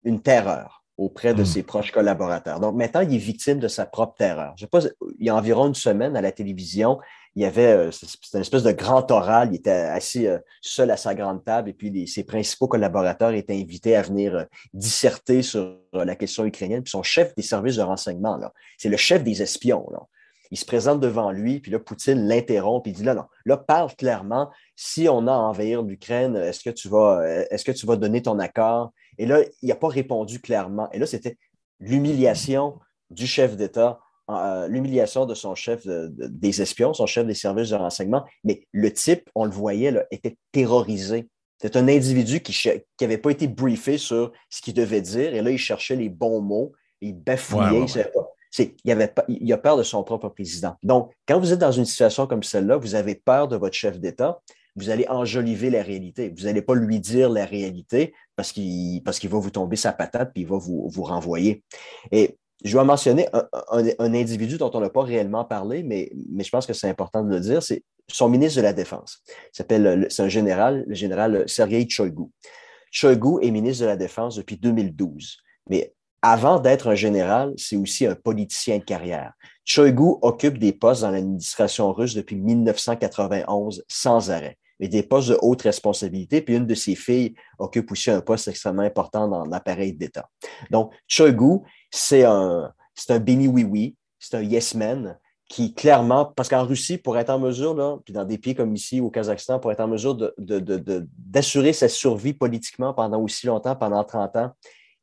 une 0.05 0.23
terreur 0.23 0.78
auprès 0.99 1.33
de 1.33 1.43
hmm. 1.43 1.47
ses 1.47 1.63
proches 1.63 1.93
collaborateurs. 1.93 2.59
Donc 2.59 2.75
maintenant, 2.75 3.01
il 3.01 3.15
est 3.15 3.19
victime 3.19 3.61
de 3.61 3.69
sa 3.69 3.87
propre 3.87 4.17
terreur. 4.17 4.53
Je 4.57 4.63
sais 4.63 4.69
pas, 4.69 4.81
il 5.19 5.27
y 5.27 5.31
a 5.31 5.37
environ 5.37 5.69
une 5.69 5.75
semaine 5.75 6.17
à 6.17 6.21
la 6.21 6.33
télévision, 6.33 6.99
il 7.37 7.43
y 7.43 7.45
avait 7.45 7.73
euh, 7.73 7.91
une 8.35 8.41
espèce 8.41 8.65
de 8.65 8.73
grand 8.73 9.09
oral, 9.13 9.51
il 9.53 9.57
était 9.57 9.71
assis 9.71 10.27
euh, 10.27 10.39
seul 10.61 10.91
à 10.91 10.97
sa 10.97 11.15
grande 11.15 11.45
table 11.45 11.71
et 11.71 11.73
puis 11.73 12.09
ses 12.09 12.25
principaux 12.25 12.67
collaborateurs 12.67 13.31
étaient 13.31 13.55
invités 13.55 13.95
à 13.95 14.03
venir 14.03 14.35
euh, 14.35 14.45
disserter 14.75 15.43
sur 15.43 15.77
la 15.93 16.17
question 16.17 16.45
ukrainienne. 16.45 16.83
Puis 16.83 16.91
son 16.91 17.05
chef 17.05 17.33
des 17.37 17.43
services 17.43 17.77
de 17.77 17.83
renseignement, 17.83 18.41
c'est 18.77 18.89
le 18.89 18.97
chef 18.97 19.23
des 19.23 19.41
espions. 19.41 19.87
Là. 19.93 20.01
Il 20.51 20.59
se 20.59 20.65
présente 20.65 20.99
devant 20.99 21.31
lui, 21.31 21.61
puis 21.61 21.71
là, 21.71 21.79
Poutine 21.79 22.27
l'interrompt, 22.27 22.83
puis 22.83 22.91
il 22.91 22.95
dit 22.95 23.05
là, 23.05 23.15
non, 23.15 23.27
là, 23.45 23.57
parle 23.57 23.95
clairement, 23.95 24.51
si 24.75 25.09
on 25.09 25.29
a 25.29 25.33
à 25.33 25.37
envahir 25.37 25.83
l'Ukraine, 25.83 26.35
est-ce 26.35 26.65
que 26.65 26.71
tu 26.71 26.89
vas 26.89 27.23
est-ce 27.51 27.65
que 27.65 27.73
tu 27.73 27.87
vas 27.87 27.97
donner 27.97 28.23
ton 28.23 28.39
accord? 28.41 28.93
Et 29.19 29.27
là, 29.27 29.41
il 29.63 29.69
n'a 29.69 29.75
pas 29.75 29.89
répondu 29.89 30.41
clairement. 30.41 30.91
Et 30.93 30.99
là, 30.99 31.07
c'était 31.07 31.37
l'humiliation 31.81 32.79
du 33.11 33.27
chef 33.27 33.57
d'État, 33.57 34.01
euh, 34.31 34.69
l'humiliation 34.69 35.27
de 35.27 35.35
son 35.35 35.55
chef 35.55 35.87
des 35.87 36.63
espions, 36.63 36.95
son 36.95 37.07
chef 37.07 37.27
des 37.27 37.35
services 37.35 37.71
de 37.71 37.77
renseignement. 37.77 38.25
Mais 38.45 38.67
le 38.73 38.93
type, 38.93 39.29
on 39.35 39.45
le 39.45 39.51
voyait, 39.51 39.91
là, 39.91 40.05
était 40.11 40.37
terrorisé. 40.53 41.29
C'était 41.61 41.79
un 41.79 41.89
individu 41.89 42.41
qui 42.41 42.71
n'avait 43.01 43.19
pas 43.19 43.31
été 43.31 43.49
briefé 43.49 43.99
sur 43.99 44.33
ce 44.49 44.61
qu'il 44.61 44.75
devait 44.75 45.01
dire. 45.01 45.35
Et 45.35 45.43
là, 45.43 45.51
il 45.51 45.59
cherchait 45.59 45.97
les 45.97 46.09
bons 46.09 46.41
mots, 46.41 46.73
il 47.01 47.15
bafouillait, 47.15 47.87
il, 48.85 48.91
avait 48.93 49.13
il 49.29 49.53
a 49.53 49.59
peur 49.59 49.77
de 49.77 49.83
son 49.83 50.05
propre 50.05 50.29
président. 50.29 50.77
Donc, 50.83 51.13
quand 51.27 51.41
vous 51.41 51.53
êtes 51.53 51.59
dans 51.59 51.73
une 51.73 51.85
situation 51.85 52.27
comme 52.27 52.43
celle-là, 52.43 52.77
vous 52.77 52.95
avez 52.95 53.17
peur 53.17 53.49
de 53.49 53.57
votre 53.57 53.75
chef 53.75 53.99
d'État, 53.99 54.41
vous 54.77 54.91
allez 54.91 55.07
enjoliver 55.09 55.71
la 55.71 55.83
réalité. 55.83 56.33
Vous 56.37 56.45
n'allez 56.45 56.63
pas 56.63 56.75
lui 56.75 57.01
dire 57.01 57.29
la 57.29 57.45
réalité 57.45 58.15
parce 58.39 58.53
qu'il 58.53 59.03
va 59.31 59.39
vous 59.39 59.51
tomber 59.51 59.75
sa 59.75 59.93
patate 59.93 60.31
puis 60.33 60.43
il 60.43 60.49
va 60.49 60.57
vous, 60.57 60.89
vous 60.89 61.03
renvoyer. 61.03 61.65
Et 62.13 62.39
je 62.65 62.79
vais 62.79 62.85
mentionner 62.85 63.29
un, 63.33 64.15
individu 64.15 64.59
dont 64.59 64.71
on 64.75 64.81
n'a 64.81 64.91
pas 64.91 65.03
réellement 65.03 65.45
parlé, 65.45 65.83
mais, 65.83 66.11
mais 66.31 66.45
je 66.45 66.51
pense 66.51 66.67
que 66.67 66.73
c'est 66.73 66.89
important 66.89 67.25
de 67.25 67.31
le 67.31 67.41
dire, 67.41 67.63
c'est 67.63 67.83
son 68.09 68.29
ministre 68.29 68.59
de 68.59 68.63
la 68.63 68.73
Défense. 68.73 69.23
C'est 69.53 69.73
un 69.73 70.29
général, 70.29 70.85
le 70.87 70.95
général 70.95 71.45
Sergei 71.49 71.89
Choigu. 71.89 72.27
Choigu 72.93 73.43
est 73.43 73.51
ministre 73.51 73.83
de 73.83 73.89
la 73.89 73.97
Défense 73.97 74.37
depuis 74.37 74.57
2012. 74.57 75.37
Mais 75.69 75.93
avant 76.23 76.61
d'être 76.61 76.89
un 76.89 76.95
général, 76.95 77.55
c'est 77.57 77.77
aussi 77.77 78.07
un 78.07 78.15
politicien 78.15 78.79
de 78.79 78.85
carrière. 78.85 79.33
Choigu 79.65 80.15
occupe 80.23 80.59
des 80.59 80.73
postes 80.73 81.03
dans 81.03 81.11
l'administration 81.11 81.93
russe 81.93 82.15
depuis 82.15 82.37
1991 82.37 83.85
sans 83.89 84.31
arrêt 84.31 84.57
mais 84.79 84.89
des 84.89 85.03
postes 85.03 85.31
de 85.31 85.39
haute 85.43 85.63
responsabilité. 85.63 86.41
Puis 86.41 86.57
une 86.57 86.67
de 86.67 86.75
ses 86.75 86.95
filles 86.95 87.35
occupe 87.59 87.91
aussi 87.93 88.11
un 88.11 88.21
poste 88.21 88.49
extrêmement 88.49 88.83
important 88.83 89.29
dans 89.29 89.45
l'appareil 89.45 89.93
d'État. 89.93 90.29
Donc, 90.71 90.93
Choigu, 91.07 91.61
c'est 91.91 92.25
un, 92.25 92.73
c'est 92.95 93.13
un 93.13 93.19
béni 93.19 93.49
oui-oui, 93.49 93.97
c'est 94.19 94.37
un 94.37 94.43
yes 94.43 94.75
man 94.75 95.19
qui 95.49 95.75
clairement, 95.75 96.27
parce 96.27 96.49
qu'en 96.49 96.65
Russie, 96.65 96.99
pour 96.99 97.17
être 97.17 97.31
en 97.31 97.39
mesure, 97.39 97.75
là, 97.75 97.97
puis 98.05 98.13
dans 98.13 98.25
des 98.25 98.37
pays 98.37 98.55
comme 98.55 98.75
ici 98.75 99.01
au 99.01 99.11
Kazakhstan, 99.11 99.59
pour 99.59 99.73
être 99.73 99.81
en 99.81 99.89
mesure 99.89 100.15
d'assurer 100.37 101.71
de, 101.71 101.73
sa 101.73 101.89
survie 101.89 102.35
politiquement 102.35 102.93
pendant 102.93 103.21
aussi 103.21 103.47
longtemps, 103.47 103.75
pendant 103.75 104.05
30 104.05 104.37
ans, 104.37 104.53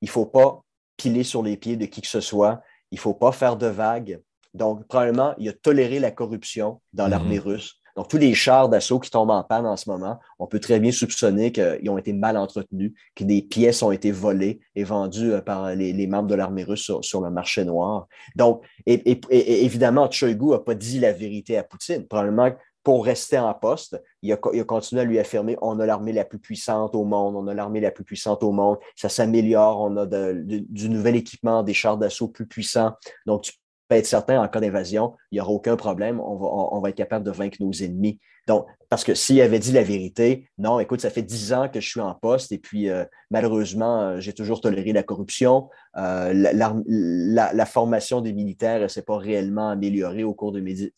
il 0.02 0.06
ne 0.06 0.12
faut 0.12 0.28
pas 0.28 0.62
piler 0.98 1.24
sur 1.24 1.42
les 1.42 1.58
pieds 1.58 1.78
de 1.78 1.86
qui 1.88 2.02
que 2.02 2.08
ce 2.08 2.22
soit, 2.22 2.62
il 2.92 2.96
ne 2.96 3.02
faut 3.02 3.16
pas 3.16 3.32
faire 3.32 3.58
de 3.58 3.66
vagues. 3.66 4.22
Donc, 4.54 4.88
probablement, 4.88 5.34
il 5.40 5.50
a 5.50 5.54
toléré 5.54 6.00
la 6.00 6.12
corruption 6.12 6.80
dans 6.94 7.08
l'armée 7.08 7.40
mm-hmm. 7.40 7.44
russe. 7.44 7.82
Donc, 7.96 8.10
tous 8.10 8.18
les 8.18 8.34
chars 8.34 8.70
d'assaut 8.70 9.00
qui 9.00 9.10
tombent 9.10 9.32
en 9.32 9.44
panne 9.44 9.66
en 9.66 9.78
ce 9.78 9.90
moment, 9.90 10.20
on 10.40 10.48
peut 10.48 10.60
très 10.60 10.80
bien 10.80 10.92
soupçonner 10.92 11.52
qu'ils 11.52 11.90
ont 11.90 11.98
été 11.98 12.14
mal 12.14 12.38
entretenus, 12.38 12.94
que 13.16 13.24
des 13.24 13.42
pièces 13.42 13.82
ont 13.84 13.92
été 13.92 14.12
volées 14.12 14.60
et 14.76 14.84
vendues 14.84 15.34
euh, 15.34 15.42
par 15.42 15.74
les, 15.76 16.08
membres 16.08 16.28
de 16.28 16.36
l'armée 16.36 16.64
russe 16.64 16.92
sur, 17.02 17.22
le 17.22 17.30
marché 17.30 17.64
noir. 17.64 18.08
Donc, 18.36 18.64
et, 18.86 19.66
évidemment, 19.66 20.10
Choigu 20.12 20.50
n'a 20.52 20.60
pas 20.60 20.76
dit 20.76 21.00
la 21.00 21.14
vérité 21.14 21.58
à 21.58 21.64
Poutine. 21.64 22.06
Probablement 22.06 22.52
pour 22.84 23.04
rester 23.04 23.40
en 23.40 23.52
poste, 23.54 24.00
il 24.22 24.32
a, 24.32 24.38
continué 24.38 25.02
à 25.02 25.06
lui 25.06 25.18
affirmer 25.18 25.58
on 25.60 25.80
a 25.80 25.88
l'armée 25.88 26.14
la 26.14 26.24
plus 26.24 26.38
puissante 26.38 26.94
au 26.94 27.04
monde, 27.04 27.36
on 27.36 27.48
a 27.48 27.54
l'armée 27.56 27.80
la 27.80 27.90
plus 27.90 28.04
puissante 28.04 28.44
au 28.44 28.52
monde, 28.52 28.78
ça 28.96 29.10
s'améliore, 29.10 29.82
on 29.82 29.98
a 29.98 30.06
du 30.06 30.90
nouvel 30.90 31.16
équipement, 31.16 31.64
des 31.64 31.74
chars 31.74 31.98
d'assaut 31.98 32.28
plus 32.28 32.46
puissants. 32.46 32.94
Donc, 33.26 33.42
tu 33.42 33.54
peut 33.88 33.96
être 33.96 34.06
certain, 34.06 34.42
en 34.42 34.48
cas 34.48 34.60
d'invasion, 34.60 35.16
il 35.32 35.36
n'y 35.36 35.42
aura 35.42 35.52
aucun 35.52 35.76
problème, 35.76 36.20
on 36.20 36.36
va, 36.36 36.48
on, 36.48 36.80
va, 36.80 36.90
être 36.90 36.96
capable 36.96 37.26
de 37.26 37.32
vaincre 37.32 37.58
nos 37.60 37.72
ennemis. 37.72 38.20
Donc, 38.48 38.66
parce 38.90 39.04
que 39.04 39.16
s'il 39.16 39.42
avait 39.42 39.60
dit 39.60 39.72
la 39.72 39.84
vérité, 39.84 40.50
non, 40.58 40.80
écoute, 40.80 41.02
ça 41.02 41.10
fait 41.10 41.24
dix 41.24 41.54
ans 41.54 41.68
que 41.68 41.80
je 41.80 41.88
suis 41.90 42.00
en 42.00 42.14
poste 42.14 42.52
et 42.52 42.58
puis 42.58 42.90
euh, 42.90 43.04
malheureusement, 43.32 44.02
euh, 44.02 44.20
j'ai 44.20 44.34
toujours 44.34 44.62
toléré 44.62 44.94
la 44.94 45.04
corruption. 45.04 45.70
Euh, 45.98 46.32
la, 46.34 47.54
la, 47.54 47.66
formation 47.66 48.22
des 48.22 48.34
militaires 48.34 48.82
ne 48.82 48.88
s'est 48.88 49.02
pas 49.02 49.18
réellement 49.18 49.70
améliorée 49.70 50.24
au 50.24 50.34
cours 50.34 50.52
de 50.52 50.62
mes... 50.62 50.92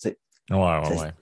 Ouais, 0.50 0.58
ouais, 0.58 1.00
ouais 1.00 1.14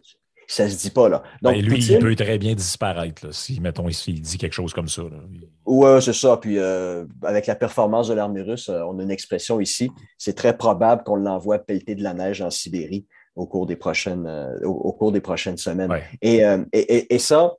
ça 0.47 0.69
se 0.69 0.77
dit 0.77 0.89
pas. 0.89 1.09
Là. 1.09 1.23
Donc, 1.41 1.55
lui, 1.57 1.83
il 1.83 1.99
peut 1.99 2.15
très 2.15 2.37
bien 2.37 2.53
disparaître 2.53 3.33
si, 3.33 3.59
mettons, 3.59 3.87
il 3.89 4.21
dit 4.21 4.37
quelque 4.37 4.53
chose 4.53 4.73
comme 4.73 4.87
ça. 4.87 5.03
Oui, 5.65 6.01
c'est 6.01 6.13
ça. 6.13 6.37
Puis 6.37 6.57
euh, 6.59 7.05
avec 7.23 7.47
la 7.47 7.55
performance 7.55 8.07
de 8.07 8.13
l'armée 8.13 8.41
russe, 8.41 8.69
euh, 8.69 8.81
on 8.81 8.99
a 8.99 9.03
une 9.03 9.11
expression 9.11 9.59
ici. 9.59 9.89
C'est 10.17 10.35
très 10.35 10.57
probable 10.57 11.03
qu'on 11.03 11.15
l'envoie 11.15 11.59
pelleter 11.59 11.95
de 11.95 12.03
la 12.03 12.13
neige 12.13 12.41
en 12.41 12.49
Sibérie 12.49 13.05
au 13.35 13.47
cours 13.47 13.65
des 13.65 13.75
prochaines, 13.75 14.27
euh, 14.27 14.57
au, 14.63 14.93
cours 14.93 15.11
des 15.11 15.21
prochaines 15.21 15.57
semaines. 15.57 15.91
Et, 16.21 16.41
et, 16.73 17.19
ça, 17.19 17.53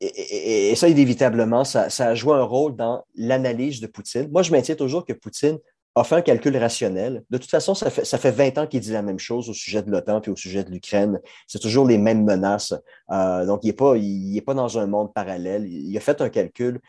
et, 0.00 0.74
ça, 0.76 0.88
inévitablement, 0.88 1.64
ça, 1.64 1.90
ça 1.90 2.08
a 2.08 2.14
joué 2.14 2.34
un 2.34 2.42
rôle 2.42 2.74
dans 2.76 3.04
l'analyse 3.14 3.80
de 3.80 3.86
Poutine. 3.86 4.28
Moi, 4.30 4.42
je 4.42 4.50
maintiens 4.50 4.76
toujours 4.76 5.04
que 5.04 5.12
Poutine 5.12 5.58
a 5.96 6.04
fait 6.04 6.16
un 6.16 6.22
calcul 6.22 6.56
rationnel. 6.56 7.22
De 7.30 7.38
toute 7.38 7.50
façon, 7.50 7.74
ça 7.74 7.90
fait, 7.90 8.04
ça 8.04 8.18
fait 8.18 8.32
20 8.32 8.58
ans 8.58 8.66
qu'il 8.66 8.80
dit 8.80 8.92
la 8.92 9.02
même 9.02 9.18
chose 9.18 9.48
au 9.48 9.52
sujet 9.52 9.82
de 9.82 9.90
l'OTAN 9.90 10.20
puis 10.20 10.30
au 10.30 10.36
sujet 10.36 10.64
de 10.64 10.70
l'Ukraine. 10.70 11.20
C'est 11.46 11.60
toujours 11.60 11.86
les 11.86 11.98
mêmes 11.98 12.24
menaces. 12.24 12.74
Euh, 13.10 13.46
donc, 13.46 13.60
il 13.62 13.68
n'est 13.68 13.74
pas, 13.74 13.96
il, 13.96 14.36
est 14.36 14.42
pas 14.42 14.54
dans 14.54 14.78
un 14.78 14.86
monde 14.86 15.14
parallèle. 15.14 15.66
Il 15.66 15.96
a 15.96 16.00
fait 16.00 16.20
un 16.20 16.28
calcul 16.28 16.80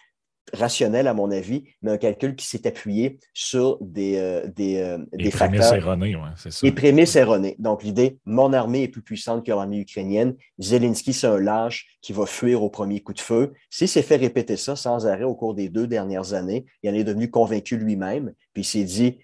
rationnel, 0.54 1.08
à 1.08 1.14
mon 1.14 1.32
avis, 1.32 1.66
mais 1.82 1.92
un 1.92 1.98
calcul 1.98 2.36
qui 2.36 2.46
s'est 2.46 2.68
appuyé 2.68 3.20
sur 3.34 3.78
des, 3.82 4.18
euh, 4.18 4.48
des, 4.56 4.78
euh, 4.78 4.98
des 5.14 5.30
prémices 5.30 5.72
erronées, 5.72 6.16
c'est 6.36 6.52
ça. 6.52 6.66
Des 6.66 6.72
prémices 6.72 7.16
erronées. 7.16 7.56
Donc, 7.60 7.84
l'idée, 7.84 8.20
mon 8.26 8.54
armée 8.54 8.84
est 8.84 8.88
plus 8.88 9.02
puissante 9.02 9.46
que 9.46 9.52
l'armée 9.52 9.80
ukrainienne. 9.80 10.36
Zelensky, 10.60 11.14
c'est 11.14 11.28
un 11.28 11.40
lâche 11.40 11.88
qui 12.02 12.14
va 12.14 12.26
fuir 12.26 12.64
au 12.64 12.70
premier 12.70 13.02
coup 13.02 13.14
de 13.14 13.20
feu. 13.20 13.54
S'il 13.70 13.88
s'est 13.88 14.02
fait 14.02 14.18
répéter 14.18 14.58
ça 14.58 14.76
sans 14.76 15.08
arrêt 15.08 15.24
au 15.24 15.36
cours 15.36 15.56
des 15.56 15.70
deux 15.70 15.88
dernières 15.88 16.34
années, 16.34 16.66
il 16.84 16.90
en 16.90 16.94
est 16.94 17.04
devenu 17.04 17.30
convaincu 17.30 17.78
lui-même, 17.78 18.34
puis 18.54 18.62
il 18.62 18.66
s'est 18.66 18.84
dit, 18.84 19.18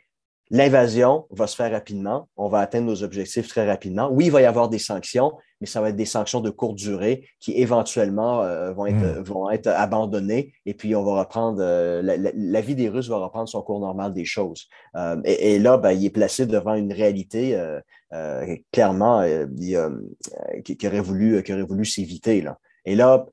L'invasion 0.53 1.27
va 1.29 1.47
se 1.47 1.55
faire 1.55 1.71
rapidement. 1.71 2.27
On 2.35 2.49
va 2.49 2.59
atteindre 2.59 2.87
nos 2.87 3.03
objectifs 3.03 3.47
très 3.47 3.65
rapidement. 3.65 4.09
Oui, 4.11 4.25
il 4.25 4.31
va 4.31 4.41
y 4.41 4.45
avoir 4.45 4.67
des 4.67 4.79
sanctions, 4.79 5.31
mais 5.61 5.65
ça 5.65 5.79
va 5.79 5.89
être 5.89 5.95
des 5.95 6.05
sanctions 6.05 6.41
de 6.41 6.49
courte 6.49 6.75
durée 6.75 7.25
qui 7.39 7.53
éventuellement 7.53 8.43
euh, 8.43 8.73
vont, 8.73 8.85
être, 8.85 9.21
hmm. 9.21 9.23
vont 9.23 9.49
être 9.49 9.67
abandonnées. 9.67 10.51
Et 10.65 10.73
puis, 10.73 10.93
on 10.93 11.05
va 11.05 11.21
reprendre, 11.21 11.59
euh, 11.61 12.01
la, 12.03 12.61
vie 12.61 12.75
des 12.75 12.89
Russes 12.89 13.07
va 13.07 13.15
reprendre 13.15 13.47
son 13.47 13.61
cours 13.61 13.79
normal 13.79 14.13
des 14.13 14.25
choses. 14.25 14.67
Euh, 14.97 15.21
et, 15.23 15.57
là, 15.57 15.77
ben, 15.77 15.91
il 15.91 16.05
est 16.05 16.09
placé 16.09 16.45
devant 16.45 16.73
une 16.73 16.91
réalité 16.91 17.57
clairement 18.73 19.25
qui, 19.55 19.77
aurait 20.85 20.99
voulu, 20.99 21.41
qui 21.43 21.53
aurait 21.53 21.63
voulu 21.63 21.85
s'éviter. 21.85 22.45
Et 22.83 22.95
là, 22.95 23.25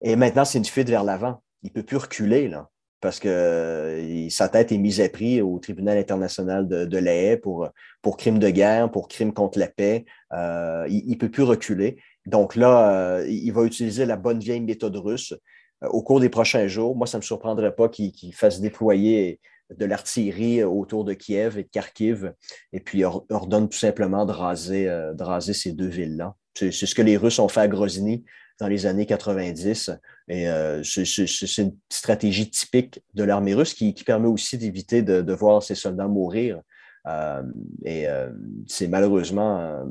et 0.00 0.16
maintenant, 0.16 0.44
c'est 0.44 0.58
une 0.58 0.64
fuite 0.64 0.90
vers 0.90 1.04
l'avant. 1.04 1.40
Il 1.62 1.68
ne 1.68 1.72
peut 1.72 1.84
plus 1.84 1.98
reculer. 1.98 2.48
Là 2.48 2.68
parce 3.04 3.20
que 3.20 3.28
euh, 3.28 4.30
sa 4.30 4.48
tête 4.48 4.72
est 4.72 4.78
mise 4.78 4.98
à 5.02 5.10
prix 5.10 5.42
au 5.42 5.58
tribunal 5.58 5.98
international 5.98 6.66
de, 6.66 6.86
de 6.86 6.96
La 6.96 7.14
Haye 7.14 7.36
pour, 7.36 7.68
pour 8.00 8.16
crimes 8.16 8.38
de 8.38 8.48
guerre, 8.48 8.90
pour 8.90 9.08
crimes 9.08 9.34
contre 9.34 9.58
la 9.58 9.68
paix. 9.68 10.06
Euh, 10.32 10.86
il 10.88 11.10
ne 11.10 11.16
peut 11.16 11.30
plus 11.30 11.42
reculer. 11.42 11.98
Donc 12.24 12.56
là, 12.56 13.18
euh, 13.18 13.26
il 13.28 13.52
va 13.52 13.64
utiliser 13.64 14.06
la 14.06 14.16
bonne 14.16 14.38
vieille 14.38 14.62
méthode 14.62 14.96
russe 14.96 15.34
au 15.82 16.02
cours 16.02 16.18
des 16.18 16.30
prochains 16.30 16.66
jours. 16.66 16.96
Moi, 16.96 17.06
ça 17.06 17.18
ne 17.18 17.20
me 17.20 17.26
surprendrait 17.26 17.74
pas 17.74 17.90
qu'il 17.90 18.34
fasse 18.34 18.62
déployer 18.62 19.38
de 19.68 19.84
l'artillerie 19.84 20.64
autour 20.64 21.04
de 21.04 21.12
Kiev 21.12 21.58
et 21.58 21.64
de 21.64 21.68
Kharkiv, 21.68 22.32
et 22.72 22.80
puis 22.80 23.04
ordonne 23.04 23.68
tout 23.68 23.76
simplement 23.76 24.24
de 24.24 24.32
raser, 24.32 24.86
de 24.86 25.22
raser 25.22 25.52
ces 25.52 25.72
deux 25.72 25.88
villes-là. 25.88 26.34
C'est 26.54 26.70
ce 26.72 26.94
que 26.94 27.02
les 27.02 27.18
Russes 27.18 27.38
ont 27.38 27.48
fait 27.48 27.60
à 27.60 27.68
Grozny 27.68 28.24
dans 28.58 28.68
les 28.68 28.86
années 28.86 29.06
90. 29.06 29.90
Et 30.28 30.48
euh, 30.48 30.82
c'est 30.82 31.62
une 31.62 31.76
stratégie 31.88 32.50
typique 32.50 33.02
de 33.14 33.24
l'armée 33.24 33.54
russe 33.54 33.74
qui, 33.74 33.92
permet 33.92 34.28
aussi 34.28 34.58
d'éviter 34.58 35.02
de, 35.02 35.32
voir 35.32 35.62
ses 35.62 35.74
soldats 35.74 36.08
mourir. 36.08 36.60
Euh, 37.06 37.42
et 37.84 38.08
euh, 38.08 38.30
c'est 38.66 38.88
malheureusement, 38.88 39.84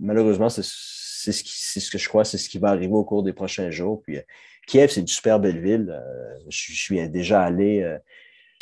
malheureusement, 0.00 0.48
c'est 0.48 0.64
ce, 0.64 1.32
ce 1.32 1.90
que 1.90 1.98
je 1.98 2.08
crois, 2.08 2.24
c'est 2.24 2.38
ce 2.38 2.48
qui 2.48 2.58
va 2.58 2.68
arriver 2.68 2.92
au 2.92 3.04
cours 3.04 3.22
des 3.22 3.32
prochains 3.32 3.70
jours. 3.70 4.02
Puis 4.02 4.18
Kiev, 4.66 4.90
c'est 4.90 5.00
une 5.00 5.06
super 5.06 5.40
belle 5.40 5.60
ville. 5.60 6.00
je, 6.48 6.72
suis 6.72 7.08
déjà 7.08 7.42
allé 7.42 7.98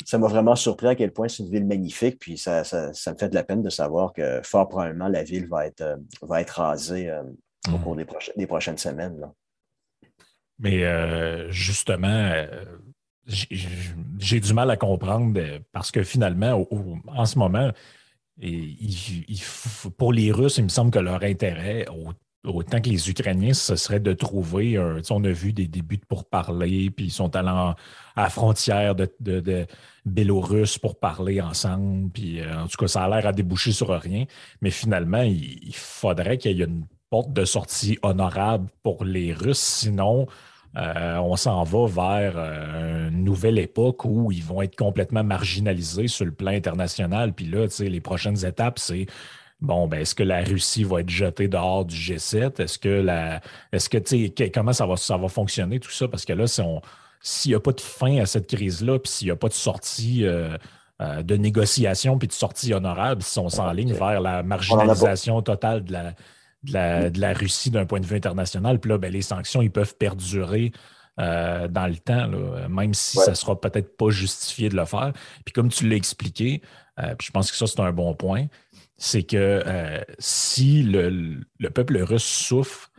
ça 0.05 0.17
m'a 0.17 0.27
vraiment 0.27 0.55
surpris 0.55 0.87
à 0.87 0.95
quel 0.95 1.11
point 1.11 1.27
c'est 1.27 1.43
une 1.43 1.49
ville 1.49 1.65
magnifique. 1.65 2.19
Puis 2.19 2.37
ça, 2.37 2.63
ça, 2.63 2.89
me 2.89 3.17
fait 3.17 3.29
de 3.29 3.35
la 3.35 3.43
peine 3.43 3.61
de 3.61 3.69
savoir 3.69 4.13
que 4.13 4.41
fort 4.43 4.67
probablement 4.67 5.07
la 5.07 5.23
ville 5.23 5.47
va 5.47 5.67
être, 5.67 5.81
euh, 5.81 5.97
va 6.21 6.41
être 6.41 6.61
rasée 6.61 7.09
euh, 7.09 7.23
au 7.67 7.77
hmm. 7.77 7.83
cours 7.83 7.95
des, 7.95 8.05
des 8.35 8.47
prochaines 8.47 8.77
semaines. 8.77 9.19
Mais 10.59 10.83
justement, 11.51 12.45
j'ai 13.25 14.39
du 14.39 14.53
mal 14.53 14.69
à 14.69 14.77
comprendre 14.77 15.39
parce 15.71 15.91
que 15.91 16.03
finalement, 16.03 16.67
en 17.07 17.25
ce 17.25 17.37
moment, 17.37 17.71
pour 19.97 20.13
les 20.13 20.31
Russes, 20.31 20.57
il 20.57 20.65
me 20.65 20.69
semble 20.69 20.91
que 20.91 20.99
leur 20.99 21.23
intérêt, 21.23 21.85
autant 22.45 22.79
que 22.79 22.89
les 22.89 23.09
Ukrainiens, 23.09 23.53
ce 23.53 23.75
serait 23.75 23.99
de 23.99 24.13
trouver. 24.13 24.79
On 25.09 25.23
a 25.23 25.31
vu 25.31 25.53
des 25.53 25.67
débuts 25.67 25.97
de 25.97 26.05
pourparler, 26.05 26.89
puis 26.89 27.05
ils 27.05 27.11
sont 27.11 27.35
allés 27.35 27.49
à 27.49 27.75
la 28.15 28.29
frontière 28.29 28.95
de, 28.95 29.09
de, 29.19 29.67
pour 30.81 30.99
parler 30.99 31.41
ensemble. 31.41 32.09
Puis 32.11 32.39
euh, 32.39 32.63
en 32.63 32.67
tout 32.67 32.77
cas, 32.77 32.87
ça 32.87 33.03
a 33.03 33.09
l'air 33.09 33.27
à 33.27 33.33
déboucher 33.33 33.71
sur 33.71 33.89
rien. 33.89 34.25
Mais 34.61 34.71
finalement, 34.71 35.21
il, 35.21 35.75
faudrait 35.75 36.37
qu'il 36.37 36.57
y 36.57 36.61
ait 36.61 36.65
une 36.65 36.85
porte 37.09 37.33
de 37.33 37.45
sortie 37.45 37.97
honorable 38.01 38.69
pour 38.83 39.03
les 39.03 39.33
Russes. 39.33 39.59
Sinon, 39.59 40.27
euh, 40.77 41.17
on 41.17 41.35
s'en 41.35 41.63
va 41.63 41.87
vers 41.87 42.33
euh, 42.35 43.09
une 43.09 43.23
nouvelle 43.23 43.57
époque 43.57 44.05
où 44.05 44.31
ils 44.31 44.43
vont 44.43 44.61
être 44.61 44.75
complètement 44.75 45.23
marginalisés 45.23 46.07
sur 46.07 46.25
le 46.25 46.31
plan 46.31 46.51
international. 46.51 47.33
Puis 47.33 47.45
là, 47.45 47.65
les 47.79 48.01
prochaines 48.01 48.45
étapes, 48.45 48.77
c'est 48.77 49.07
bon, 49.61 49.87
ben, 49.87 50.01
est-ce 50.01 50.15
que 50.15 50.23
la 50.23 50.43
Russie 50.43 50.83
va 50.83 51.01
être 51.01 51.09
jetée 51.09 51.47
dehors 51.47 51.85
du 51.85 51.95
G7? 51.95 52.61
Est-ce 52.61 52.77
que 52.77 52.89
la. 52.89 53.41
Est-ce 53.71 53.89
que, 53.89 53.97
tu 53.97 54.31
sais, 54.37 54.51
comment 54.51 54.73
ça 54.73 54.85
va, 54.85 54.95
ça 54.95 55.17
va 55.17 55.27
fonctionner, 55.27 55.79
tout 55.79 55.91
ça? 55.91 56.07
Parce 56.07 56.25
que 56.25 56.33
là, 56.33 56.45
s'il 56.47 57.51
n'y 57.51 57.55
a 57.55 57.59
pas 57.59 57.71
de 57.71 57.81
fin 57.81 58.17
à 58.17 58.25
cette 58.25 58.47
crise-là, 58.47 58.99
puis 58.99 59.11
s'il 59.11 59.27
n'y 59.27 59.31
a 59.31 59.35
pas 59.35 59.49
de 59.49 59.53
sortie 59.53 60.25
euh, 60.25 60.55
euh, 61.01 61.23
de 61.23 61.35
négociation, 61.35 62.17
puis 62.17 62.27
de 62.27 62.33
sortie 62.33 62.73
honorable, 62.73 63.23
si 63.23 63.39
on 63.39 63.49
s'enligne 63.49 63.93
vers 63.93 64.21
la 64.21 64.43
marginalisation 64.43 65.41
totale 65.41 65.83
de 65.83 65.93
la, 65.93 66.13
de 66.63 67.19
la, 67.19 67.33
Russie 67.33 67.69
d'un 67.69 67.85
point 67.85 67.99
de 67.99 68.05
vue 68.05 68.15
international, 68.15 68.79
puis 68.79 68.89
là, 68.89 68.97
ben, 68.97 69.11
les 69.11 69.21
sanctions, 69.21 69.61
ils 69.61 69.71
peuvent 69.71 69.95
perdurer. 69.95 70.71
Euh, 71.19 71.67
dans 71.67 71.87
le 71.87 71.97
temps, 71.97 72.29
même 72.69 72.93
si 72.93 73.17
ça 73.17 73.31
ne 73.31 73.35
sera 73.35 73.59
peut-être 73.59 73.97
pas 73.97 74.09
justifié 74.09 74.69
de 74.69 74.77
le 74.77 74.85
faire. 74.85 75.11
Puis 75.43 75.51
comme 75.51 75.67
tu 75.67 75.85
l'as 75.89 75.97
expliqué, 75.97 76.61
puis 76.95 77.27
je 77.27 77.31
pense 77.31 77.51
que 77.51 77.57
ça, 77.57 77.67
c'est 77.67 77.81
un 77.81 77.91
bon 77.91 78.15
point, 78.15 78.45
c'est 78.99 79.23
que 79.23 79.63
euh, 79.65 80.01
si 80.19 80.83
le, 80.83 81.39
peuple 81.73 81.97
russe 82.03 82.23
souffre, 82.23 82.91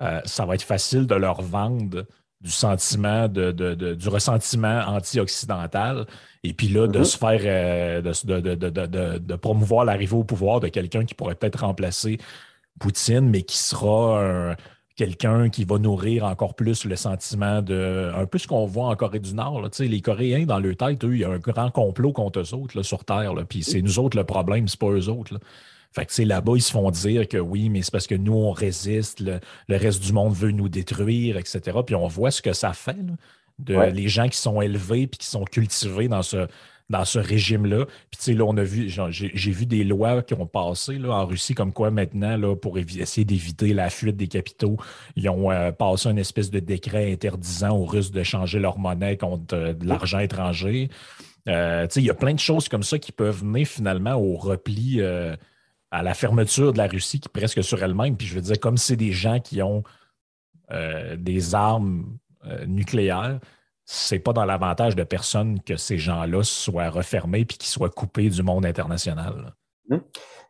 euh, 0.00 0.20
ça 0.24 0.46
va 0.46 0.54
être 0.54 0.62
facile 0.62 1.06
de 1.06 1.14
leur 1.16 1.42
vendre 1.42 2.06
du 2.40 2.50
sentiment, 2.50 3.28
de, 3.28 3.52
du 3.94 4.08
ressentiment 4.08 4.80
anti-occidental, 4.86 6.06
et 6.42 6.54
puis 6.54 6.68
là, 6.68 6.86
de 6.86 7.00
mm-hmm. 7.00 7.04
se 7.04 7.18
faire, 7.18 7.40
euh, 7.44 9.18
de, 9.18 9.36
promouvoir 9.36 9.84
l'arrivée 9.84 10.16
au 10.16 10.24
pouvoir 10.24 10.60
de 10.60 10.68
quelqu'un 10.68 11.04
qui 11.04 11.14
pourrait 11.14 11.34
peut-être 11.34 11.60
remplacer 11.66 12.18
Poutine, 12.80 13.28
mais 13.28 13.42
qui 13.42 13.58
sera 13.58 14.24
un, 14.24 14.56
quelqu'un 14.96 15.48
qui 15.48 15.64
va 15.64 15.78
nourrir 15.78 16.24
encore 16.24 16.54
plus 16.54 16.84
le 16.84 16.96
sentiment 16.96 17.62
de. 17.62 18.12
Un 18.14 18.26
peu 18.26 18.38
ce 18.38 18.46
qu'on 18.46 18.66
voit 18.66 18.88
en 18.88 18.96
Corée 18.96 19.20
du 19.20 19.34
Nord. 19.34 19.66
les 19.78 20.00
Coréens, 20.00 20.44
dans 20.44 20.58
leur 20.58 20.76
tête, 20.76 21.04
eux, 21.04 21.14
il 21.14 21.20
y 21.20 21.24
a 21.24 21.30
un 21.30 21.38
grand 21.38 21.70
complot 21.70 22.12
contre 22.12 22.40
eux 22.40 22.54
autres 22.54 22.76
là, 22.76 22.82
sur 22.82 23.04
Terre. 23.04 23.32
Puis 23.48 23.62
c'est 23.62 23.80
nous 23.80 23.98
autres 23.98 24.18
le 24.18 24.24
problème, 24.24 24.68
c'est 24.68 24.78
pas 24.78 24.90
eux 24.90 25.08
autres. 25.08 25.38
Fait 25.92 26.04
que 26.04 26.22
là-bas, 26.22 26.52
ils 26.54 26.62
se 26.62 26.70
font 26.70 26.90
dire 26.90 27.26
que 27.26 27.38
oui, 27.38 27.70
mais 27.70 27.82
c'est 27.82 27.90
parce 27.90 28.06
que 28.06 28.14
nous, 28.14 28.34
on 28.34 28.52
résiste, 28.52 29.20
le, 29.20 29.40
reste 29.68 30.02
du 30.02 30.12
monde 30.12 30.34
veut 30.34 30.52
nous 30.52 30.68
détruire, 30.68 31.36
etc. 31.36 31.78
Puis 31.84 31.94
on 31.94 32.06
voit 32.06 32.30
ce 32.30 32.42
que 32.42 32.52
ça 32.52 32.72
fait. 32.74 32.96
de 33.58 33.74
les 33.90 34.08
gens 34.08 34.28
qui 34.28 34.38
sont 34.38 34.60
élevés 34.60 35.06
puis 35.06 35.18
qui 35.18 35.26
sont 35.26 35.44
cultivés 35.44 36.08
dans 36.08 36.22
ce, 36.22 36.46
dans 36.90 37.04
ce 37.04 37.20
régime-là. 37.20 37.86
Puis, 37.86 38.18
tu 38.18 38.22
sais, 38.24 38.34
là, 38.34 38.44
on 38.44 38.56
a 38.56 38.64
vu, 38.64 38.90
j'ai 39.10 39.50
vu 39.52 39.64
des 39.64 39.84
lois 39.84 40.22
qui 40.22 40.34
ont 40.34 40.46
passé 40.46 40.98
là, 40.98 41.12
en 41.12 41.24
Russie, 41.24 41.54
comme 41.54 41.72
quoi 41.72 41.90
maintenant, 41.90 42.36
là, 42.36 42.56
pour 42.56 42.76
essayer 42.78 43.24
d'éviter 43.24 43.72
la 43.72 43.88
fuite 43.88 44.16
des 44.16 44.26
capitaux, 44.26 44.76
ils 45.14 45.28
ont 45.28 45.50
euh, 45.50 45.70
passé 45.70 46.10
une 46.10 46.18
espèce 46.18 46.50
de 46.50 46.58
décret 46.58 47.12
interdisant 47.12 47.76
aux 47.76 47.84
Russes 47.84 48.10
de 48.10 48.22
changer 48.24 48.58
leur 48.58 48.78
monnaie 48.78 49.16
contre 49.16 49.54
euh, 49.54 49.72
de 49.72 49.86
l'argent 49.86 50.18
étranger. 50.18 50.90
Euh, 51.48 51.86
il 51.94 52.02
y 52.02 52.10
a 52.10 52.14
plein 52.14 52.34
de 52.34 52.40
choses 52.40 52.68
comme 52.68 52.82
ça 52.82 52.98
qui 52.98 53.12
peuvent 53.12 53.44
mener 53.44 53.64
finalement 53.64 54.14
au 54.14 54.36
repli, 54.36 55.00
à 55.92 56.02
la 56.02 56.14
fermeture 56.14 56.72
de 56.72 56.78
la 56.78 56.86
Russie 56.86 57.20
qui 57.20 57.28
presque 57.28 57.64
sur 57.64 57.82
elle-même. 57.82 58.16
Puis 58.16 58.26
je 58.26 58.34
veux 58.34 58.40
dire, 58.40 58.60
comme 58.60 58.76
c'est 58.76 58.96
des 58.96 59.12
gens 59.12 59.40
qui 59.40 59.62
ont 59.62 59.82
des 61.16 61.54
armes 61.54 62.18
nucléaires, 62.66 63.40
c'est 63.92 64.20
pas 64.20 64.32
dans 64.32 64.44
l'avantage 64.44 64.94
de 64.94 65.02
personne 65.02 65.60
que 65.60 65.76
ces 65.76 65.98
gens-là 65.98 66.44
soient 66.44 66.90
refermés 66.90 67.44
puis 67.44 67.58
qu'ils 67.58 67.68
soient 67.68 67.90
coupés 67.90 68.30
du 68.30 68.44
monde 68.44 68.64
international. 68.64 69.52
Hum. 69.90 70.00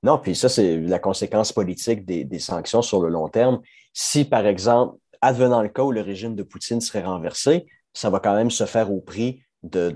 Non, 0.02 0.18
puis 0.18 0.34
ça, 0.34 0.50
c'est 0.50 0.78
la 0.78 0.98
conséquence 0.98 1.50
politique 1.50 2.04
des, 2.04 2.38
sanctions 2.38 2.82
sur 2.82 3.00
le 3.00 3.08
long 3.08 3.28
terme. 3.28 3.62
Si, 3.94 4.26
par 4.26 4.46
exemple, 4.46 4.98
advenant 5.22 5.62
le 5.62 5.70
cas 5.70 5.82
où 5.82 5.90
le 5.90 6.02
régime 6.02 6.36
de 6.36 6.42
Poutine 6.42 6.82
serait 6.82 7.02
renversé, 7.02 7.66
ça 7.94 8.10
va 8.10 8.20
quand 8.20 8.34
même 8.34 8.50
se 8.50 8.66
faire 8.66 8.92
au 8.92 9.00
prix 9.00 9.42
de, 9.62 9.90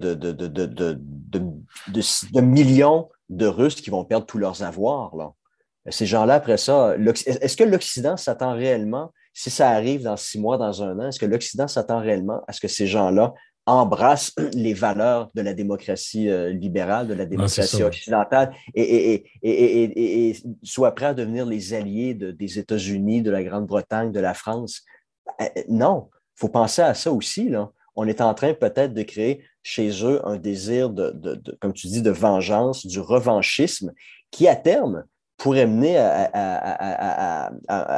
millions 2.40 3.10
de 3.28 3.46
Russes 3.46 3.76
qui 3.76 3.90
vont 3.90 4.06
perdre 4.06 4.24
tous 4.24 4.38
leurs 4.38 4.62
avoirs. 4.62 5.12
Ces 5.90 6.06
gens-là, 6.06 6.34
après 6.34 6.56
ça, 6.56 6.96
est-ce 6.96 7.56
que 7.58 7.64
l'Occident 7.64 8.16
s'attend 8.16 8.54
réellement 8.54 9.12
si 9.34 9.50
ça 9.50 9.70
arrive 9.70 10.04
dans 10.04 10.16
six 10.16 10.38
mois, 10.38 10.56
dans 10.56 10.82
un 10.82 10.98
an, 11.00 11.08
est-ce 11.08 11.18
que 11.18 11.26
l'Occident 11.26 11.66
s'attend 11.66 11.98
réellement 11.98 12.42
à 12.46 12.52
ce 12.52 12.60
que 12.60 12.68
ces 12.68 12.86
gens-là 12.86 13.34
embrassent 13.66 14.32
les 14.54 14.74
valeurs 14.74 15.30
de 15.34 15.42
la 15.42 15.54
démocratie 15.54 16.30
euh, 16.30 16.50
libérale, 16.50 17.08
de 17.08 17.14
la 17.14 17.26
démocratie 17.26 17.82
occidentale 17.82 18.54
et, 18.74 19.24
et, 19.42 20.36
soient 20.62 20.94
prêts 20.94 21.06
à 21.06 21.14
devenir 21.14 21.46
les 21.46 21.74
alliés 21.74 22.14
des 22.14 22.58
États-Unis, 22.58 23.22
de 23.22 23.30
la 23.30 23.42
Grande-Bretagne, 23.42 24.12
de 24.12 24.20
la 24.20 24.34
France? 24.34 24.82
Euh, 25.40 25.44
euh, 25.56 25.62
non, 25.68 26.08
il 26.12 26.40
faut 26.40 26.48
penser 26.48 26.82
à 26.82 26.94
ça 26.94 27.10
aussi. 27.10 27.48
Là. 27.48 27.70
On 27.96 28.06
est 28.06 28.20
en 28.20 28.34
train 28.34 28.54
peut-être 28.54 28.94
de 28.94 29.02
créer 29.02 29.42
chez 29.64 30.04
eux 30.04 30.20
un 30.26 30.36
désir 30.36 30.90
de, 30.90 31.42
comme 31.60 31.72
tu 31.72 31.88
dis, 31.88 32.02
de 32.02 32.10
vengeance, 32.10 32.86
du 32.86 33.00
revanchisme, 33.00 33.92
qui 34.30 34.46
à 34.46 34.54
terme 34.54 35.04
pourrait 35.36 35.66
mener 35.66 35.98
à, 35.98 37.50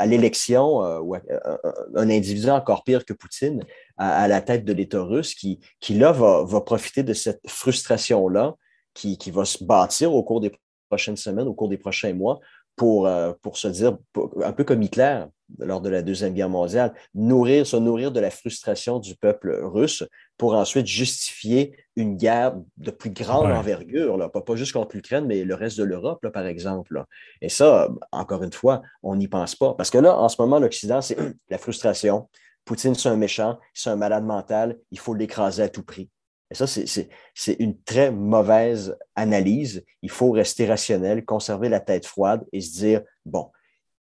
l'élection 0.07 0.83
un 0.83 2.11
individu 2.11 2.51
encore 2.51 2.85
pire 2.85 3.05
que 3.05 3.13
Poutine 3.13 3.63
à, 3.97 4.27
la 4.29 4.41
tête 4.41 4.65
de 4.65 4.73
l'État 4.73 5.03
russe 5.03 5.35
qui, 5.35 5.61
là, 5.91 6.13
va, 6.13 6.61
profiter 6.63 7.03
de 7.03 7.13
cette 7.13 7.41
frustration-là 7.47 8.55
qui, 8.95 9.31
va 9.31 9.45
se 9.45 9.63
bâtir 9.63 10.15
au 10.15 10.23
cours 10.23 10.41
des 10.41 10.53
prochaines 10.89 11.17
semaines, 11.17 11.49
au 11.49 11.55
cours 11.55 11.69
des 11.69 11.79
prochains 11.79 12.15
mois, 12.15 12.41
pour, 12.77 13.07
euh, 13.07 13.33
pour 13.43 13.57
se 13.57 13.69
dire, 13.69 13.97
un 14.45 14.53
peu 14.53 14.65
comme 14.65 14.83
Hitler 14.83 15.25
lors 15.59 15.81
de 15.81 15.89
la 15.89 16.03
Deuxième 16.03 16.35
Guerre 16.35 16.49
mondiale, 16.49 16.93
nourrir, 17.15 17.67
se 17.67 17.77
nourrir 17.77 18.13
de 18.13 18.21
la 18.21 18.31
frustration 18.31 18.99
du 18.99 19.15
peuple 19.15 19.59
russe 19.63 20.05
pour 20.37 20.55
ensuite 20.55 20.87
justifier 20.87 21.77
une 21.95 22.17
guerre 22.17 22.55
de 22.77 22.91
plus 22.91 23.11
grande 23.11 23.51
envergure, 23.51 24.17
là, 24.17 24.29
pas, 24.29 24.43
pas, 24.43 24.57
juste 24.57 24.73
contre 24.73 24.97
l'Ukraine, 24.97 25.25
mais 25.25 25.45
le 25.45 25.55
reste 25.55 25.79
de 25.79 25.85
l'Europe, 25.85 26.27
par 26.29 26.47
exemple. 26.47 27.03
Et 27.41 27.49
ça, 27.49 27.89
encore 28.13 28.43
une 28.43 28.53
fois, 28.53 28.83
on 29.03 29.17
n'y 29.17 29.29
pense 29.29 29.55
pas. 29.55 29.75
Parce 29.75 29.91
que 29.91 29.99
là, 29.99 30.17
en 30.19 30.29
ce 30.29 30.41
moment, 30.41 30.59
l'Occident, 30.59 31.01
c'est 31.01 31.17
la 31.49 31.59
frustration. 31.59 32.29
Poutine, 32.65 32.97
c'est 32.97 33.09
un 33.09 33.17
méchant, 33.17 33.59
c'est 33.73 33.91
un 33.91 33.97
malade 33.97 34.25
mental, 34.25 34.77
il 34.91 34.99
faut 34.99 35.15
l'écraser 35.15 35.63
à 35.63 35.69
tout 35.69 35.85
prix. 35.85 36.11
Et 36.51 36.55
ça, 36.55 36.67
c'est 36.67 37.57
une 37.59 37.81
très 37.83 38.11
mauvaise 38.11 38.97
analyse. 39.17 39.85
Il 40.03 40.11
faut 40.11 40.31
rester 40.31 40.67
rationnel, 40.67 41.25
conserver 41.25 41.69
la 41.69 41.81
tête 41.81 42.07
froide 42.07 42.47
et 42.53 42.61
se 42.61 42.73
dire, 42.73 43.03
bon, 43.25 43.51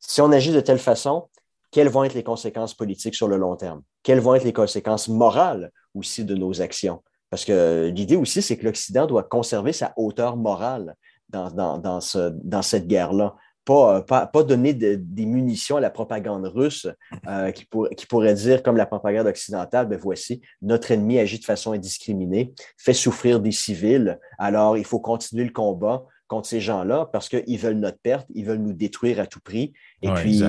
si 0.00 0.20
on 0.20 0.30
agit 0.32 0.52
de 0.52 0.60
telle 0.60 0.78
façon, 0.78 1.28
quelles 1.70 1.88
vont 1.88 2.04
être 2.04 2.14
les 2.14 2.22
conséquences 2.22 2.74
politiques 2.74 3.14
sur 3.14 3.28
le 3.28 3.36
long 3.36 3.56
terme? 3.56 3.82
Quelles 4.02 4.20
vont 4.20 4.34
être 4.34 4.44
les 4.44 4.52
conséquences 4.52 5.08
morales 5.08 5.72
aussi 5.94 6.24
de 6.24 6.34
nos 6.34 6.60
actions? 6.60 7.02
Parce 7.30 7.44
que 7.44 7.90
l'idée 7.94 8.16
aussi, 8.16 8.42
c'est 8.42 8.56
que 8.56 8.64
l'Occident 8.64 9.06
doit 9.06 9.24
conserver 9.24 9.72
sa 9.72 9.92
hauteur 9.96 10.36
morale 10.36 10.94
dans, 11.28 11.50
dans, 11.50 11.78
dans, 11.78 12.00
ce, 12.00 12.30
dans 12.44 12.62
cette 12.62 12.86
guerre-là. 12.86 13.34
Pas, 13.66 14.00
pas, 14.00 14.26
pas, 14.26 14.42
donner 14.44 14.72
des 14.72 15.26
munitions 15.26 15.76
à 15.76 15.80
la 15.80 15.90
propagande 15.90 16.46
russe 16.46 16.86
euh, 17.26 17.50
qui, 17.50 17.66
qui, 17.96 18.06
pourrait 18.06 18.34
dire, 18.34 18.62
comme 18.62 18.76
la 18.76 18.86
propagande 18.86 19.26
occidentale, 19.26 19.88
ben 19.88 19.98
voici, 20.00 20.40
notre 20.62 20.92
ennemi 20.92 21.18
agit 21.18 21.40
de 21.40 21.44
façon 21.44 21.72
indiscriminée, 21.72 22.54
fait 22.78 22.94
souffrir 22.94 23.40
des 23.40 23.50
civils, 23.50 24.20
alors 24.38 24.78
il 24.78 24.84
faut 24.84 25.00
continuer 25.00 25.42
le 25.42 25.50
combat, 25.50 26.04
contre 26.28 26.48
ces 26.48 26.60
gens-là 26.60 27.08
parce 27.12 27.28
qu'ils 27.28 27.58
veulent 27.58 27.78
notre 27.78 27.98
perte, 27.98 28.26
ils 28.34 28.44
veulent 28.44 28.58
nous 28.58 28.72
détruire 28.72 29.20
à 29.20 29.26
tout 29.26 29.40
prix. 29.40 29.72
Et 30.02 30.10
puis, 30.10 30.42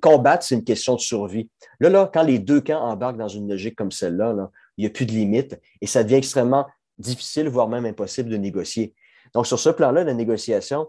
combattre, 0.00 0.44
c'est 0.44 0.54
une 0.54 0.64
question 0.64 0.94
de 0.94 1.00
survie. 1.00 1.48
Là, 1.80 1.88
là, 1.88 2.10
quand 2.12 2.22
les 2.22 2.38
deux 2.38 2.60
camps 2.60 2.80
embarquent 2.80 3.16
dans 3.16 3.28
une 3.28 3.48
logique 3.48 3.76
comme 3.76 3.90
celle-là, 3.90 4.34
il 4.76 4.82
n'y 4.82 4.86
a 4.86 4.90
plus 4.90 5.06
de 5.06 5.12
limite 5.12 5.58
et 5.80 5.86
ça 5.86 6.02
devient 6.04 6.16
extrêmement 6.16 6.66
difficile, 6.98 7.48
voire 7.48 7.68
même 7.68 7.86
impossible 7.86 8.28
de 8.28 8.36
négocier. 8.36 8.94
Donc, 9.34 9.46
sur 9.46 9.58
ce 9.58 9.70
plan-là, 9.70 10.04
la 10.04 10.14
négociation, 10.14 10.86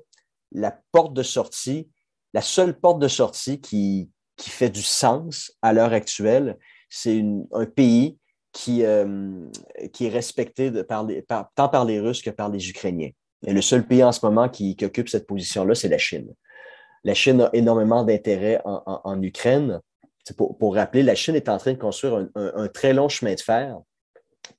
la 0.51 0.77
porte 0.91 1.13
de 1.13 1.23
sortie, 1.23 1.89
la 2.33 2.41
seule 2.41 2.79
porte 2.79 2.99
de 2.99 3.07
sortie 3.07 3.61
qui, 3.61 4.09
qui 4.37 4.49
fait 4.49 4.69
du 4.69 4.81
sens 4.81 5.53
à 5.61 5.73
l'heure 5.73 5.93
actuelle, 5.93 6.57
c'est 6.89 7.23
un 7.51 7.65
pays 7.65 8.17
qui, 8.51 8.83
qui 9.93 10.05
est 10.05 10.09
respecté 10.09 10.71
par 10.83 11.05
tant 11.55 11.69
par 11.69 11.85
les 11.85 11.99
Russes 11.99 12.21
que 12.21 12.29
par 12.29 12.49
les 12.49 12.69
Ukrainiens. 12.69 13.11
Et 13.45 13.53
le 13.53 13.61
seul 13.61 13.85
pays 13.85 14.03
en 14.03 14.11
ce 14.11 14.25
moment 14.25 14.49
qui, 14.49 14.75
occupe 14.81 15.09
cette 15.09 15.27
position-là, 15.27 15.75
c'est 15.75 15.89
la 15.89 15.97
Chine. 15.97 16.33
La 17.03 17.13
Chine 17.13 17.41
a 17.41 17.49
énormément 17.53 18.03
d'intérêt 18.03 18.61
en, 18.65 19.21
Ukraine. 19.21 19.79
Pour, 20.37 20.57
pour, 20.57 20.75
rappeler, 20.75 21.03
la 21.03 21.15
Chine 21.15 21.35
est 21.35 21.49
en 21.49 21.57
train 21.57 21.73
de 21.73 21.77
construire 21.77 22.27
un, 22.35 22.67
très 22.67 22.93
long 22.93 23.09
chemin 23.09 23.35
de 23.35 23.39
fer 23.39 23.77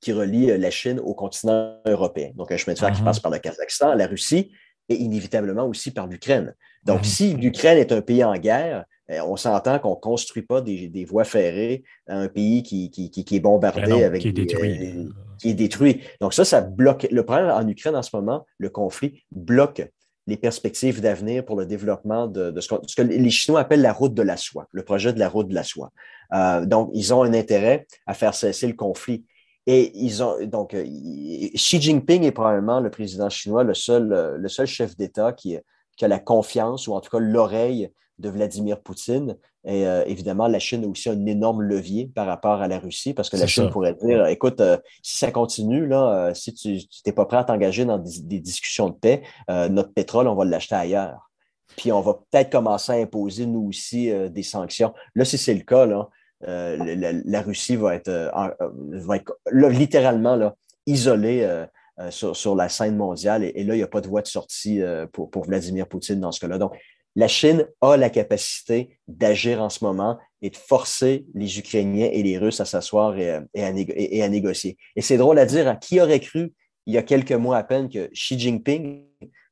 qui 0.01 0.13
relie 0.13 0.47
la 0.59 0.71
Chine 0.71 1.01
au 1.01 1.15
continent 1.15 1.81
européen. 1.87 2.31
Donc, 2.35 2.53
un 2.53 2.57
chemin 2.57 2.75
de 2.75 2.79
fer 2.79 2.93
qui 2.93 3.01
mhm. 3.01 3.07
passe 3.07 3.21
par 3.21 3.33
le 3.33 3.39
Kazakhstan, 3.39 3.95
la 3.95 4.07
Russie 4.07 4.53
et 4.89 4.95
inévitablement 4.95 5.67
aussi 5.67 5.91
par 5.91 6.07
l'Ukraine. 6.07 6.55
Donc, 6.85 6.99
mhm. 6.99 7.05
si 7.05 7.35
l'Ukraine 7.35 7.79
est 7.79 7.93
un 7.93 8.01
pays 8.01 8.25
en 8.25 8.37
guerre, 8.37 8.85
eh, 9.09 9.21
on 9.21 9.37
s'entend 9.37 9.79
qu'on 9.79 9.91
ne 9.91 10.01
construit 10.01 10.43
pas 10.43 10.61
des, 10.61 11.07
voies 11.09 11.25
ferrées 11.25 11.85
à 12.09 12.19
un 12.19 12.29
pays 12.29 12.63
qui, 12.63 12.91
est 13.31 13.41
bombardé 13.41 13.87
ben 13.87 14.05
avec. 14.05 14.23
Qui 14.23 14.29
est 14.29 14.33
détruit. 14.33 14.97
Euh, 14.97 15.09
qui 15.39 15.51
est 15.51 15.55
détruit. 15.55 16.01
Donc, 16.21 16.35
ça, 16.35 16.45
ça 16.45 16.61
bloque. 16.61 17.07
Le 17.11 17.25
problème 17.25 17.51
en 17.51 17.67
Ukraine 17.69 17.97
en 17.97 18.03
ce 18.03 18.15
moment, 18.15 18.47
le 18.59 18.69
conflit 18.69 19.25
bloque 19.31 19.89
les 20.27 20.37
perspectives 20.37 21.01
d'avenir 21.01 21.45
pour 21.45 21.57
le 21.57 21.67
développement 21.67 22.27
de, 22.27 22.53
ce, 22.61 22.69
que, 22.97 23.03
les 23.03 23.31
Chinois 23.31 23.61
appellent 23.61 23.83
la 23.83 23.93
route 23.93 24.15
de 24.15 24.23
la 24.23 24.37
soie, 24.37 24.67
le 24.73 24.83
projet 24.83 25.13
de 25.13 25.21
la 25.21 25.29
route 25.29 25.49
de 25.49 25.55
la 25.55 25.63
soie. 25.63 25.93
Euh, 26.35 26.67
donc, 26.67 26.91
ils 26.95 27.15
ont 27.15 27.23
un 27.23 27.33
intérêt 27.33 27.87
à 28.07 28.15
faire 28.15 28.35
cesser 28.35 28.67
le 28.67 28.73
conflit. 28.73 29.25
Et 29.67 29.93
ils 29.99 30.23
ont 30.23 30.37
donc 30.47 30.75
euh, 30.75 30.85
Xi 30.85 31.81
Jinping 31.81 32.23
est 32.23 32.33
probablement 32.33 32.81
le 32.81 32.91
président 32.91 33.29
chinois, 33.29 33.65
le 33.65 33.75
seul, 33.75 34.37
le 34.39 34.49
seul 34.49 34.67
chef 34.67 34.97
d'État 34.97 35.33
qui, 35.33 35.59
qui 35.97 36.05
a 36.05 36.09
la 36.09 36.19
confiance 36.19 36.87
ou 36.87 36.95
en 36.95 37.01
tout 37.01 37.11
cas 37.11 37.19
l'oreille 37.19 37.91
de 38.19 38.29
Vladimir 38.29 38.81
Poutine. 38.81 39.37
Et 39.65 39.87
euh, 39.87 40.05
évidemment, 40.07 40.49
la 40.49 40.59
Chine 40.59 40.85
a 40.85 40.87
aussi 40.87 41.09
un 41.09 41.27
énorme 41.27 41.63
levier 41.63 42.11
par 42.15 42.27
rapport 42.27 42.63
à 42.63 42.69
la 42.69 42.79
Russie 42.79 43.15
parce 43.15 43.29
que 43.29 43.37
la 43.37 43.47
Chine 43.47 43.69
pourrait 43.71 43.95
dire 43.95 44.27
écoute, 44.27 44.61
euh, 44.61 44.79
si 45.03 45.19
ça 45.19 45.31
continue, 45.31 45.87
là, 45.87 46.29
euh, 46.29 46.35
si 46.35 46.55
tu 46.55 46.81
n'es 47.05 47.13
pas 47.13 47.27
prêt 47.27 47.39
à 47.39 47.45
t'engager 47.45 47.85
dans 47.85 47.99
des, 47.99 48.41
discussions 48.41 48.91
de 48.91 48.95
paix, 48.95 49.23
notre 49.49 49.93
pétrole, 49.93 50.29
on 50.29 50.35
va 50.35 50.45
l'acheter 50.45 50.77
ailleurs. 50.77 51.31
Puis 51.77 51.93
on 51.93 52.01
va 52.01 52.15
peut-être 52.15 52.51
commencer 52.51 52.93
à 52.93 52.95
imposer, 52.95 53.45
nous 53.45 53.69
aussi, 53.69 54.11
des 54.31 54.43
sanctions. 54.43 54.95
Là, 55.15 55.25
si 55.25 55.37
c'est 55.37 55.53
le 55.53 55.61
cas, 55.63 55.85
là, 55.85 56.09
la, 56.43 57.43
Russie 57.43 57.77
va 57.77 57.95
être, 57.95 58.31
va 58.71 59.17
être 59.17 59.33
littéralement 59.51 60.37
là, 60.37 60.55
isolée. 60.87 61.65
sur, 62.11 62.55
la 62.55 62.69
scène 62.69 62.97
mondiale. 62.97 63.45
Et, 63.45 63.65
là, 63.65 63.75
il 63.75 63.79
n'y 63.79 63.83
a 63.83 63.89
pas 63.89 64.01
de 64.01 64.09
voie 64.09 64.23
de 64.23 64.27
sortie 64.27 64.81
pour, 65.13 65.45
Vladimir 65.47 65.89
Poutine 65.89 66.21
dans 66.21 66.33
ce 66.33 66.41
cas-là. 66.41 66.59
Donc, 66.59 66.77
la 67.17 67.29
Chine 67.29 67.67
a 67.81 67.97
la 67.97 68.11
capacité 68.11 68.99
d'agir 69.09 69.63
en 69.63 69.71
ce 69.71 69.83
moment 69.83 70.19
et 70.43 70.51
de 70.51 70.57
forcer 70.57 71.25
les 71.35 71.59
Ukrainiens 71.59 72.11
et 72.13 72.23
les 72.23 72.37
Russes 72.37 72.61
à 72.61 72.67
s'asseoir 72.67 73.19
et, 73.19 73.31
à, 73.33 74.29
négocier. 74.29 74.77
Et 74.95 75.01
c'est 75.01 75.17
drôle 75.17 75.39
à 75.39 75.47
dire, 75.47 75.67
hein, 75.67 75.77
qui 75.77 75.99
aurait 76.01 76.21
cru 76.21 76.53
il 76.87 76.95
y 76.95 76.99
a 76.99 77.03
quelques 77.03 77.33
mois 77.33 77.57
à 77.57 77.65
peine 77.65 77.89
que 77.89 78.07
Xi 78.13 78.39
Jinping 78.39 79.07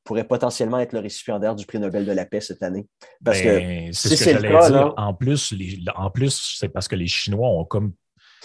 pourrait 0.05 0.23
potentiellement 0.23 0.79
être 0.79 0.93
le 0.93 0.99
récipiendaire 0.99 1.55
du 1.55 1.65
prix 1.65 1.79
Nobel 1.79 2.05
de 2.05 2.11
la 2.13 2.25
paix 2.25 2.39
cette 2.39 2.63
année. 2.63 2.87
Parce 3.23 3.41
que 3.41 3.57
ben, 3.57 3.91
c'est 3.91 4.15
ce 4.15 4.23
que 4.23 4.29
le 4.29 4.41
cas, 4.41 4.69
dire. 4.69 4.93
en 4.95 5.13
plus, 5.13 5.53
en 5.95 6.09
plus, 6.11 6.55
c'est 6.57 6.69
parce 6.69 6.87
que 6.87 6.95
les 6.95 7.07
Chinois 7.07 7.49
ont 7.49 7.65
comme 7.65 7.93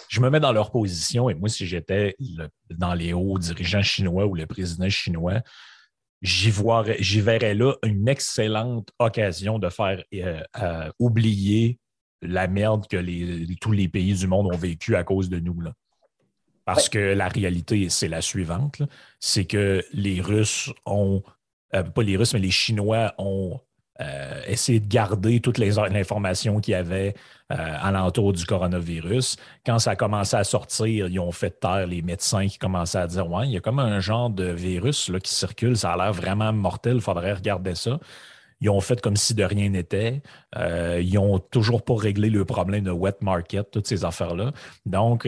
je 0.09 0.20
me 0.20 0.29
mets 0.29 0.40
dans 0.40 0.53
leur 0.53 0.73
position 0.73 1.31
et 1.31 1.35
moi, 1.35 1.49
si 1.49 1.66
j'étais 1.66 2.16
dans 2.70 2.94
les 2.94 3.12
hauts 3.12 3.38
dirigeants 3.38 3.83
chinois 3.83 4.27
ou 4.27 4.35
le 4.35 4.44
président 4.44 4.88
chinois, 4.88 5.40
j'y 6.20 6.51
verrais 7.20 7.55
là 7.55 7.75
une 7.85 8.09
excellente 8.09 8.90
occasion 8.99 9.61
de 9.61 9.68
faire 9.68 10.03
euh, 10.14 10.42
euh, 10.61 10.90
oublier 10.99 11.79
la 12.23 12.49
merde 12.49 12.88
que 12.88 13.55
tous 13.61 13.73
les 13.73 13.88
pays 13.88 14.14
du 14.14 14.27
monde 14.27 14.53
ont 14.53 14.59
vécu 14.59 14.96
à 14.96 15.05
cause 15.05 15.29
de 15.29 15.38
nous. 15.38 15.61
Là. 15.61 15.73
Parce 16.64 16.88
que 16.88 16.99
la 16.99 17.29
réalité, 17.29 17.88
c'est 17.88 18.09
la 18.09 18.20
suivante. 18.20 18.83
C'est 19.20 19.44
que 19.44 19.85
les 19.92 20.20
Russes 20.20 20.73
ont, 20.87 21.23
euh, 21.74 21.83
pas 21.83 22.02
les 22.02 22.16
Russes, 22.16 22.35
mais 22.35 22.40
les 22.40 22.50
Chinois 22.50 23.14
ont 23.18 23.61
euh, 24.00 24.42
essayer 24.46 24.80
de 24.80 24.88
garder 24.88 25.40
toute 25.40 25.59
l'information 25.59 26.61
qu'il 26.61 26.72
y 26.72 26.74
avait 26.74 27.14
euh, 27.52 27.56
alentour 27.80 28.33
du 28.33 28.44
coronavirus. 28.44 29.37
Quand 29.64 29.78
ça 29.78 29.92
a 29.92 29.96
commencé 29.96 30.37
à 30.37 30.44
sortir, 30.44 31.09
ils 31.09 31.20
ont 31.20 31.33
fait 31.33 31.61
taire 31.61 31.87
les 31.87 32.02
médecins 32.02 32.46
qui 32.48 32.59
commençaient 32.59 32.98
à 32.98 33.06
dire 33.06 33.30
Ouais, 33.30 33.46
il 33.46 33.52
y 33.52 33.56
a 33.56 33.61
comme 33.61 33.78
un 33.78 34.00
genre 34.00 34.30
de 34.30 34.44
virus 34.44 35.09
là, 35.11 35.20
qui 35.20 35.33
circule, 35.33 35.76
ça 35.76 35.92
a 35.92 35.96
l'air 35.96 36.12
vraiment 36.12 36.52
mortel, 36.52 36.96
il 36.96 37.00
faudrait 37.02 37.35
regarder 37.35 37.74
ça. 37.74 38.00
Ils 38.62 38.68
ont 38.68 38.80
fait 38.80 39.00
comme 39.00 39.16
si 39.16 39.35
de 39.35 39.44
rien 39.44 39.70
n'était. 39.70 40.20
Ils 40.54 41.14
n'ont 41.14 41.38
toujours 41.38 41.83
pas 41.83 41.94
réglé 41.96 42.28
le 42.28 42.44
problème 42.44 42.85
de 42.85 42.90
wet 42.90 43.16
market, 43.22 43.70
toutes 43.70 43.87
ces 43.87 44.04
affaires-là. 44.04 44.52
Donc, 44.85 45.26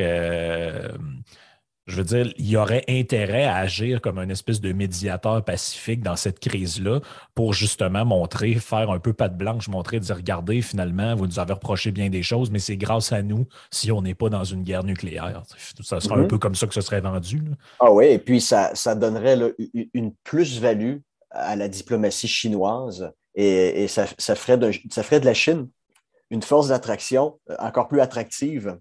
je 1.87 1.97
veux 1.97 2.05
dire, 2.05 2.33
il 2.38 2.49
y 2.49 2.57
aurait 2.57 2.85
intérêt 2.88 3.45
à 3.45 3.57
agir 3.57 4.01
comme 4.01 4.18
un 4.18 4.29
espèce 4.29 4.61
de 4.61 4.73
médiateur 4.73 5.45
pacifique 5.45 6.03
dans 6.03 6.14
cette 6.14 6.38
crise-là 6.38 7.01
pour 7.35 7.53
justement 7.53 8.05
montrer, 8.05 8.55
faire 8.55 8.90
un 8.90 9.01
peu 9.01 9.12
patte 9.12 9.37
blanche, 9.37 9.68
montrer, 9.68 9.99
dire 9.99 10.16
regardez, 10.16 10.62
finalement, 10.62 11.16
vous 11.16 11.27
nous 11.27 11.38
avez 11.40 11.55
reproché 11.55 11.90
bien 11.90 12.09
des 12.09 12.23
choses, 12.23 12.51
mais 12.51 12.61
c'est 12.61 12.77
grâce 12.77 13.12
à 13.12 13.23
nous 13.23 13.47
si 13.71 13.90
on 13.90 14.01
n'est 14.03 14.14
pas 14.14 14.29
dans 14.29 14.45
une 14.45 14.62
guerre 14.62 14.85
nucléaire. 14.85 15.42
Ça 15.83 16.01
sera 16.01 16.16
un 16.16 16.23
mhm. 16.23 16.29
peu 16.29 16.38
comme 16.38 16.55
ça 16.55 16.66
que 16.66 16.75
ce 16.75 16.81
serait 16.81 17.01
vendu. 17.01 17.42
Ah 17.81 17.90
oui, 17.90 18.07
et 18.07 18.18
puis 18.18 18.40
ça, 18.40 18.71
ça 18.75 18.95
donnerait 18.95 19.38
une 19.92 20.14
plus-value 20.23 20.99
à 21.31 21.57
la 21.57 21.68
diplomatie 21.68 22.29
chinoise 22.29 23.11
et, 23.35 23.88
ça, 23.88 24.07
ferait 24.07 24.59
de, 24.59 24.71
ça 24.90 25.03
ferait 25.03 25.21
de 25.21 25.25
la 25.25 25.35
Chine 25.35 25.68
une 26.31 26.42
force 26.42 26.68
d'attraction 26.68 27.38
euh, 27.51 27.57
encore 27.59 27.88
plus 27.88 28.01
attractive 28.01 28.79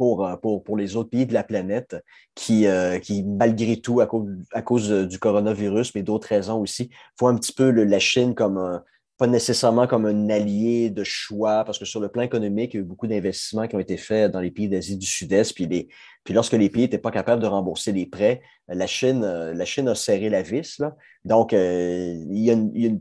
euh, 0.00 0.36
pour, 0.36 0.62
pour, 0.62 0.76
les 0.76 0.96
autres 0.96 1.10
pays 1.10 1.26
de 1.26 1.34
la 1.34 1.44
planète 1.44 1.96
qui, 2.34 2.66
euh, 2.66 2.98
qui 2.98 3.24
malgré 3.24 3.76
tout, 3.76 4.00
à 4.00 4.06
cause, 4.06 4.28
à 4.52 4.62
cause 4.62 4.90
du 4.90 5.18
coronavirus, 5.18 5.94
mais 5.94 6.02
d'autres 6.02 6.28
raisons 6.28 6.60
aussi, 6.60 6.90
font 7.18 7.28
un 7.28 7.36
petit 7.36 7.52
peu 7.52 7.70
la 7.70 7.98
Chine 7.98 8.34
comme 8.34 8.80
pas 9.18 9.26
nécessairement 9.26 9.86
comme 9.86 10.04
un 10.04 10.28
allié 10.28 10.90
de 10.90 11.02
choix, 11.02 11.64
parce 11.64 11.78
que 11.78 11.86
sur 11.86 12.00
le 12.00 12.08
plan 12.08 12.20
économique, 12.20 12.74
il 12.74 12.76
y 12.76 12.80
a 12.80 12.82
eu 12.82 12.86
beaucoup 12.86 13.06
d'investissements 13.06 13.66
qui 13.66 13.74
ont 13.74 13.80
été 13.80 13.96
faits 13.96 14.30
dans 14.30 14.40
les 14.40 14.50
pays 14.50 14.68
d'Asie 14.68 14.98
du 14.98 15.06
Sud-Est, 15.06 15.54
puis, 15.54 15.66
les, 15.66 15.88
puis 16.22 16.34
lorsque 16.34 16.52
les 16.52 16.68
pays 16.68 16.82
n'étaient 16.82 16.98
pas 16.98 17.10
capables 17.10 17.40
de 17.40 17.46
rembourser 17.46 17.92
les 17.92 18.04
prêts, 18.04 18.42
la 18.68 18.86
Chine, 18.86 19.22
la 19.22 19.64
Chine 19.64 19.88
a 19.88 19.94
serré 19.94 20.28
la 20.28 20.42
vis. 20.42 20.78
Là. 20.78 20.94
Donc, 21.24 21.52
euh, 21.52 22.14
il, 22.30 22.44
y 22.44 22.50
a 22.50 22.52
une, 22.52 22.70
il 22.74 22.82
y 22.82 22.84
a 22.84 22.88
une 22.88 23.00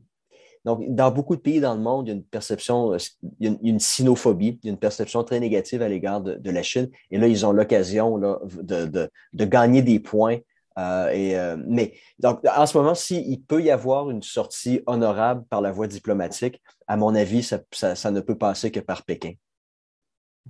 donc, 0.65 0.83
dans 0.89 1.11
beaucoup 1.11 1.35
de 1.35 1.41
pays 1.41 1.59
dans 1.59 1.75
le 1.75 1.79
monde, 1.79 2.07
il 2.07 2.09
y 2.09 2.13
a 2.13 2.15
une 2.15 2.23
perception, 2.23 2.93
euh, 2.93 2.97
il 3.39 3.47
y 3.47 3.53
a 3.53 3.57
une, 3.61 3.79
sinophobie, 3.79 4.59
il 4.63 4.67
y 4.67 4.69
a 4.69 4.71
une 4.71 4.79
perception 4.79 5.23
très 5.23 5.39
négative 5.39 5.83
à 5.83 5.87
l'égard 5.87 6.21
de, 6.21 6.49
la 6.49 6.63
Chine. 6.63 6.89
Et 7.11 7.19
là, 7.19 7.27
ils 7.27 7.45
ont 7.45 7.51
l'occasion 7.51 8.17
de, 8.17 8.85
de, 9.33 9.45
gagner 9.45 9.83
des 9.83 9.99
points. 9.99 10.39
Euh, 10.79 11.09
et, 11.09 11.37
euh, 11.37 11.55
mais 11.67 11.93
donc, 12.17 12.39
en 12.45 12.65
ce 12.65 12.75
moment, 12.77 12.95
s'il 12.95 13.43
peut 13.43 13.61
y 13.61 13.69
avoir 13.69 14.09
une 14.09 14.23
sortie 14.23 14.81
honorable 14.87 15.45
par 15.51 15.61
la 15.61 15.71
voie 15.71 15.87
diplomatique, 15.87 16.59
à 16.87 16.97
mon 16.97 17.13
avis, 17.13 17.43
ça, 17.43 17.59
ça, 17.71 18.09
ne 18.11 18.19
peut 18.19 18.37
passer 18.37 18.71
que 18.71 18.79
par 18.79 19.03
Pékin. 19.03 19.33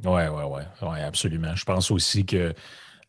Oui, 0.04 0.22
oui, 0.34 0.44
oui, 0.50 0.88
ouais, 0.88 1.02
absolument. 1.02 1.56
Je 1.56 1.66
pense 1.66 1.92
aussi 1.92 2.26
que 2.26 2.54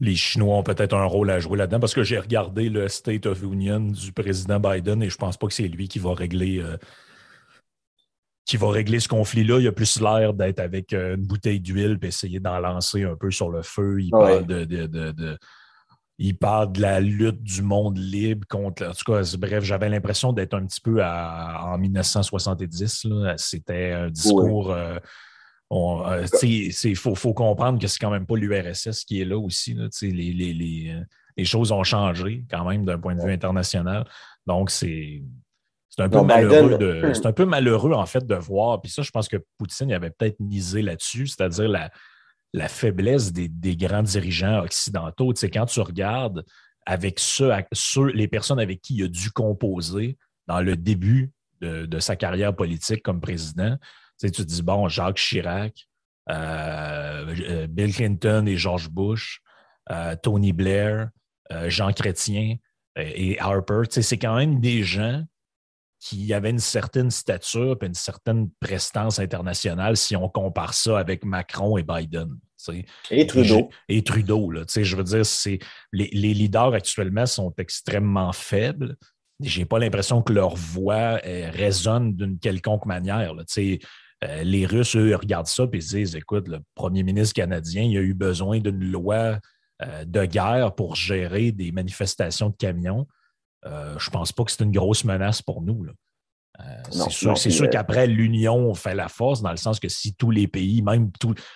les 0.01 0.15
Chinois 0.15 0.57
ont 0.57 0.63
peut-être 0.63 0.95
un 0.95 1.05
rôle 1.05 1.31
à 1.31 1.41
jouer 1.41 1.59
là-dedans 1.59 1.81
parce 1.81 1.95
que 1.95 2.03
j'ai 2.03 2.19
regardé 2.19 2.69
le 2.69 2.89
State 2.89 3.27
of 3.27 3.43
Union 3.43 3.81
du 3.81 4.13
président 4.13 4.61
Biden 4.61 5.03
et 5.03 5.09
je 5.09 5.17
pense 5.17 5.37
pas 5.37 5.47
que 5.47 5.55
c'est 5.55 5.69
lui 5.69 5.89
qui 5.89 5.99
va 5.99 6.15
régler. 6.15 6.61
Euh, 6.61 6.77
qui 8.45 8.57
va 8.57 8.71
régler 8.71 9.01
ce 9.01 9.09
conflit-là. 9.09 9.59
Il 9.59 9.67
a 9.67 9.73
plus 9.73 10.01
l'air 10.01 10.33
d'être 10.33 10.61
avec 10.61 10.93
euh, 10.93 11.17
une 11.17 11.27
bouteille 11.27 11.59
d'huile 11.59 11.99
et 12.01 12.07
essayer 12.07 12.39
d'en 12.39 12.61
lancer 12.61 13.03
un 13.03 13.17
peu 13.17 13.33
sur 13.33 13.51
le 13.51 13.63
feu. 13.63 14.01
Il 14.01 14.11
parle 14.11 14.47
de, 14.47 15.37
il 16.19 16.39
parle 16.39 16.73
de 16.73 16.81
la 16.81 17.01
lutte 17.01 17.43
du 17.43 17.63
monde 17.63 17.99
libre 17.99 18.47
contre. 18.49 18.87
En 18.87 18.93
tout 18.93 19.13
cas, 19.13 19.23
bref, 19.37 19.65
j'avais 19.65 19.89
l'impression 19.89 20.33
d'être 20.33 20.55
un 20.55 20.65
petit 20.65 20.81
peu 20.81 21.05
en 21.05 21.77
1970. 21.77 23.09
C'était 23.37 23.93
un 23.93 24.11
discours. 24.11 24.71
Euh, 24.71 24.99
il 25.71 26.97
faut, 26.97 27.35
comprendre 27.35 27.81
que 27.81 27.87
c'est 27.87 27.99
quand 27.99 28.11
même 28.11 28.27
pas 28.27 28.37
l'URSS 28.37 29.05
qui 29.05 29.21
est 29.21 29.25
là 29.25 29.39
aussi. 29.39 29.75
les, 29.75 30.91
euh, 30.91 31.05
les, 31.37 31.45
choses 31.45 31.73
ont 31.73 31.83
changé 31.83 32.45
quand 32.51 32.69
même 32.69 32.85
d'un 32.85 32.99
point 32.99 33.15
de 33.15 33.23
vue 33.23 33.33
international. 33.33 34.07
Donc, 34.47 34.71
c'est. 34.71 35.23
un, 35.99 36.09
peu 36.09 36.23
malheureux 36.23 36.79
de, 36.79 37.11
c'est 37.15 37.27
un 37.27 37.33
peu 37.33 37.45
malheureux, 37.45 37.93
en 37.93 38.07
fait, 38.07 38.25
de 38.25 38.35
voir. 38.37 38.81
Puis 38.81 38.93
ça, 38.93 39.03
je 39.03 39.11
pense 39.11 39.29
que 39.29 39.39
Poutine 39.59 39.93
avait 39.93 40.11
peut-être 40.11 40.39
misé 40.39 40.83
là-dessus, 40.83 41.27
c'est-à-dire 41.27 41.69
la, 41.69 41.91
la 42.53 42.69
faiblesse 42.69 43.33
des, 43.33 43.77
grands 43.77 44.03
dirigeants 44.03 44.61
occidentaux. 44.61 45.33
Tu 45.33 45.51
quand 45.51 45.67
tu 45.67 45.81
regardes 45.81 46.45
avec 46.87 47.19
ceux, 47.19 47.51
les 48.15 48.29
personnes 48.29 48.61
avec 48.61 48.81
qui 48.81 48.95
il 48.95 49.05
a 49.05 49.09
dû 49.09 49.33
composer 49.33 50.17
dans 50.47 50.61
le 50.61 50.77
début 50.77 51.33
de, 51.61 51.87
de 51.87 51.99
sa 51.99 52.15
carrière 52.15 52.55
politique 52.55 53.03
comme 53.03 53.21
président, 53.21 53.77
tu, 54.19 54.31
te 54.31 54.43
dis, 54.43 54.63
bon, 54.63 54.89
Jacques 54.89 55.17
Chirac, 55.17 55.87
euh, 56.29 57.35
euh, 57.49 57.67
Bill 57.69 57.95
Clinton 57.95 58.45
et 58.47 58.57
George 58.57 58.89
Bush, 58.91 59.41
euh, 59.91 60.17
Tony 60.21 60.53
Blair, 60.53 61.11
Jean 61.69 61.93
Chrétien 61.93 62.57
et 62.97 63.39
Harper, 63.39 63.83
c'est 63.89 64.19
quand 64.19 64.35
même 64.35 64.59
des 64.59 64.83
gens 64.83 65.23
qui 66.01 66.35
avaient 66.35 66.51
une 66.51 66.59
certaine 66.59 67.13
stature 67.13 67.77
et 67.81 67.87
une 67.87 67.95
certaine 67.95 68.51
prestance 68.59 69.21
internationale 69.21 69.97
si 69.97 70.17
on 70.17 70.29
compare 70.29 70.75
ça 70.75 70.99
avec 70.99 71.25
Macron 71.25 71.77
et 71.77 71.85
Biden. 71.85 72.37
Et 73.13 73.29
Trudeau. 73.29 73.71
Et 73.89 74.03
Trudeau, 74.03 74.51
là, 74.51 74.65
je 74.67 74.97
veux 74.97 75.05
dire, 75.05 75.23
les, 75.93 76.11
les 76.13 76.35
leaders 76.35 76.75
actuellement 76.75 77.27
sont 77.27 77.55
extrêmement 77.59 78.33
faibles. 78.33 78.97
J'ai 79.39 79.67
pas 79.67 79.79
l'impression 79.79 80.21
que 80.21 80.33
leur 80.33 80.57
voix 80.57 81.21
résonne 81.23 82.13
d'une 82.17 82.41
quelconque 82.41 82.87
manière. 82.87 83.35
Là. 83.35 83.45
Euh, 84.25 84.43
les 84.43 84.67
Russes, 84.67 84.97
eux, 84.97 85.15
regardent 85.15 85.47
ça 85.47 85.65
et 85.73 85.81
se 85.81 85.97
disent 85.97 86.17
écoute, 86.17 86.49
le 86.49 86.61
premier 86.75 87.03
ministre 87.03 87.35
canadien, 87.35 87.83
il 87.83 87.99
a 87.99 88.01
eu 88.01 88.15
besoin 88.15 88.61
d'une 88.61 88.91
loi 88.91 89.39
euh, 89.83 90.05
de 90.05 90.25
guerre 90.25 90.75
pour 90.75 90.97
gérer 90.97 91.53
des 91.53 91.71
manifestations 91.73 92.49
de 92.49 92.57
camions. 92.57 93.07
Euh, 93.67 93.99
je 93.99 94.09
ne 94.09 94.13
pense 94.13 94.33
pas 94.33 94.45
que 94.45 94.51
c'est 94.51 94.65
une 94.65 94.73
grosse 94.73 95.05
menace 95.05 95.43
pour 95.43 95.61
nous. 95.61 95.87
c'est 96.91 97.11
sûr, 97.11 97.37
sûr 97.37 97.69
qu'après, 97.69 98.07
l'union 98.07 98.73
fait 98.75 98.95
la 98.95 99.09
force, 99.09 99.43
dans 99.43 99.51
le 99.51 99.59
sens 99.59 99.79
que 99.79 99.89
si 99.89 100.15
tous 100.15 100.31
les 100.31 100.49
pays, 100.49 100.81
même, 100.81 101.11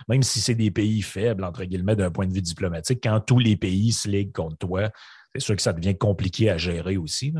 même 0.08 0.22
si 0.22 0.40
c'est 0.40 0.54
des 0.54 0.70
pays 0.70 1.00
faibles, 1.00 1.44
entre 1.44 1.64
guillemets, 1.64 1.96
d'un 1.96 2.10
point 2.10 2.26
de 2.26 2.34
vue 2.34 2.42
diplomatique, 2.42 3.00
quand 3.02 3.20
tous 3.20 3.38
les 3.38 3.56
pays 3.56 3.92
se 3.92 4.08
liguent 4.08 4.32
contre 4.32 4.58
toi, 4.58 4.90
c'est 5.32 5.40
sûr 5.40 5.56
que 5.56 5.62
ça 5.62 5.72
devient 5.72 5.96
compliqué 5.96 6.50
à 6.50 6.58
gérer 6.58 6.98
aussi. 6.98 7.32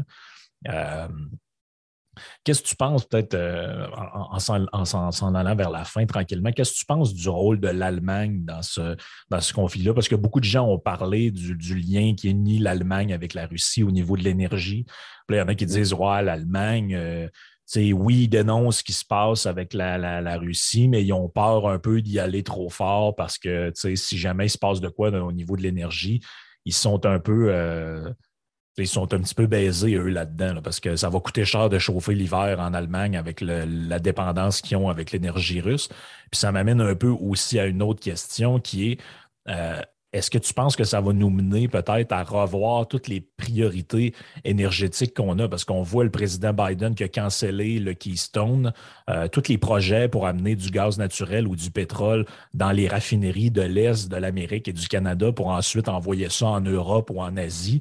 Qu'est-ce 2.45 2.63
que 2.63 2.69
tu 2.69 2.77
penses, 2.77 3.07
peut-être 3.07 3.35
euh, 3.35 3.87
en, 3.93 4.39
s'en 4.41 5.35
allant 5.35 5.55
vers 5.55 5.71
la 5.71 5.85
fin 5.85 6.05
tranquillement, 6.07 6.51
qu'est-ce 6.53 6.73
que 6.73 6.79
tu 6.79 6.85
penses 6.85 7.15
du 7.15 7.29
rôle 7.29 7.61
de 7.61 7.69
l'Allemagne 7.69 8.45
dans 8.45 8.63
ce, 8.63 8.97
dans 9.31 9.41
ce 9.41 9.53
conflit-là? 9.53 9.95
Parce 9.95 10.09
que 10.09 10.17
beaucoup 10.17 10.41
de 10.41 10.45
gens 10.45 10.67
ont 10.67 10.79
parlé 10.79 11.31
du, 11.31 11.75
lien 11.75 12.15
qui 12.15 12.31
unit 12.31 12.59
l'Allemagne 12.59 13.13
avec 13.13 13.35
la 13.35 13.47
Russie 13.47 13.83
au 13.83 13.91
niveau 13.91 14.17
de 14.17 14.23
l'énergie. 14.23 14.85
il 15.29 15.37
y 15.37 15.41
en 15.41 15.49
a 15.49 15.55
qui 15.55 15.67
disent 15.67 15.95
Ouais, 15.95 16.23
l'Allemagne, 16.23 16.95
euh, 16.95 17.29
oui, 17.77 18.23
ils 18.23 18.29
dénoncent 18.29 18.79
ce 18.79 18.85
qui 18.85 18.93
se 18.93 19.05
passe 19.05 19.47
avec 19.47 19.75
la, 19.75 20.37
Russie, 20.37 20.89
mais 20.89 21.05
ils 21.05 21.13
ont 21.13 21.29
peur 21.29 21.69
un 21.69 21.79
peu 21.79 22.03
d'y 22.03 22.19
aller 22.19 22.43
trop 22.43 22.69
fort 22.69 23.15
parce 23.15 23.39
que 23.39 23.71
si 23.75 24.19
jamais 24.19 24.47
il 24.47 24.51
se 24.51 24.59
passe 24.59 24.81
de 24.81 24.89
quoi 24.89 25.11
au 25.11 25.33
niveau 25.33 25.57
de 25.57 25.63
l'énergie, 25.63 26.21
ils 26.65 26.75
sont 26.75 27.07
un 27.07 27.19
peu. 27.19 27.49
Euh, 27.51 28.11
ils 28.85 28.89
sont 28.89 29.13
un 29.15 29.21
petit 29.21 29.35
peu 29.35 29.47
baisés, 29.47 29.95
eux, 29.95 30.09
là-dedans, 30.09 30.61
parce 30.63 30.81
que 30.81 30.97
ça 30.97 31.09
va 31.09 31.21
coûter 31.21 31.45
cher 31.45 31.69
de 31.69 31.79
chauffer 31.79 32.15
l'hiver 32.15 32.59
en 32.61 32.75
Allemagne 32.75 33.17
avec 33.17 33.41
la 33.41 33.99
dépendance 33.99 34.61
qu'ils 34.61 34.77
ont 34.77 34.89
avec 34.89 35.13
l'énergie 35.13 35.61
russe. 35.61 35.89
Puis 36.31 36.39
ça 36.41 36.53
m'amène 36.53 36.81
un 36.81 36.95
peu 36.95 37.09
aussi 37.09 37.59
à 37.59 37.67
une 37.67 37.83
autre 37.83 38.01
question 38.01 38.61
qui 38.61 38.93
est 38.93 39.01
euh, 39.49 39.81
est-ce 40.13 40.31
que 40.31 40.39
tu 40.39 40.53
penses 40.55 40.75
que 40.75 40.83
ça 40.83 41.01
va 41.01 41.13
nous 41.13 41.31
mener 41.31 41.69
peut-être 41.69 42.13
à 42.13 42.25
revoir 42.25 42.89
toutes 42.89 43.07
les 43.07 43.21
priorités 43.21 44.13
énergétiques 44.45 45.15
qu'on 45.15 45.39
a? 45.39 45.49
Parce 45.49 45.65
qu'on 45.65 45.83
voit 45.83 46.03
le 46.03 46.11
président 46.11 46.53
Biden 46.53 46.97
qui 46.97 47.05
a 47.05 47.09
cancellé 47.09 47.79
le 47.79 47.95
Keystone, 47.95 48.73
euh, 49.09 49.29
tous 49.29 49.49
les 49.49 49.57
projets 49.57 50.09
pour 50.09 50.27
amener 50.27 50.57
du 50.57 50.71
gaz 50.71 50.99
naturel 50.99 51.47
ou 51.47 51.55
du 51.55 51.71
pétrole 51.71 52.27
dans 52.55 52.73
les 52.73 52.89
raffineries 52.89 53.53
de 53.53 53.63
l'Est 53.63 54.11
de 54.11 54.17
l'Amérique 54.17 54.67
et 54.67 54.73
du 54.73 54.89
Canada 54.89 55.31
pour 55.31 55.49
ensuite 55.49 55.89
envoyer 55.89 56.29
ça 56.29 56.47
en 56.47 56.61
Europe 56.61 57.11
ou 57.11 57.21
en 57.21 57.37
Asie. 57.37 57.81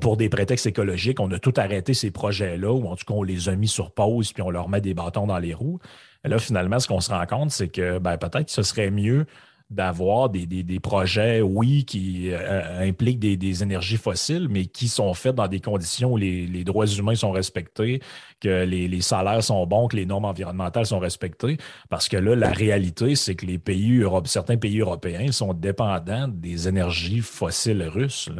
Pour 0.00 0.16
des 0.16 0.28
prétextes 0.28 0.66
écologiques, 0.66 1.20
on 1.20 1.30
a 1.32 1.38
tout 1.38 1.54
arrêté 1.56 1.94
ces 1.94 2.10
projets-là, 2.10 2.72
ou 2.72 2.86
en 2.86 2.96
tout 2.96 3.04
cas, 3.04 3.14
on 3.14 3.22
les 3.22 3.48
a 3.48 3.56
mis 3.56 3.68
sur 3.68 3.90
pause 3.90 4.32
puis 4.32 4.42
on 4.42 4.50
leur 4.50 4.68
met 4.68 4.80
des 4.80 4.94
bâtons 4.94 5.26
dans 5.26 5.38
les 5.38 5.54
roues. 5.54 5.78
Et 6.24 6.28
là, 6.28 6.38
finalement, 6.38 6.80
ce 6.80 6.88
qu'on 6.88 7.00
se 7.00 7.10
rend 7.10 7.26
compte, 7.26 7.50
c'est 7.50 7.68
que 7.68 7.98
ben, 7.98 8.16
peut-être 8.16 8.50
ce 8.50 8.62
serait 8.62 8.90
mieux 8.90 9.26
d'avoir 9.70 10.30
des, 10.30 10.80
projets, 10.80 11.42
oui, 11.42 11.84
qui 11.84 12.30
euh, 12.32 12.88
impliquent 12.88 13.18
des, 13.18 13.62
énergies 13.62 13.98
fossiles, 13.98 14.48
mais 14.48 14.64
qui 14.64 14.88
sont 14.88 15.12
faits 15.12 15.34
dans 15.34 15.46
des 15.46 15.60
conditions 15.60 16.12
où 16.12 16.16
les, 16.16 16.64
droits 16.64 16.86
humains 16.86 17.14
sont 17.14 17.32
respectés, 17.32 18.00
que 18.40 18.64
les, 18.64 19.00
salaires 19.02 19.42
sont 19.42 19.66
bons, 19.66 19.88
que 19.88 19.96
les 19.96 20.06
normes 20.06 20.24
environnementales 20.24 20.86
sont 20.86 20.98
respectées. 20.98 21.58
Parce 21.90 22.08
que 22.08 22.16
là, 22.16 22.34
la 22.34 22.50
réalité, 22.50 23.14
c'est 23.14 23.34
que 23.34 23.44
les 23.44 23.58
pays 23.58 24.02
certains 24.24 24.56
pays 24.56 24.80
européens 24.80 25.32
sont 25.32 25.52
dépendants 25.52 26.28
des 26.28 26.66
énergies 26.68 27.20
fossiles 27.20 27.82
russes. 27.82 28.30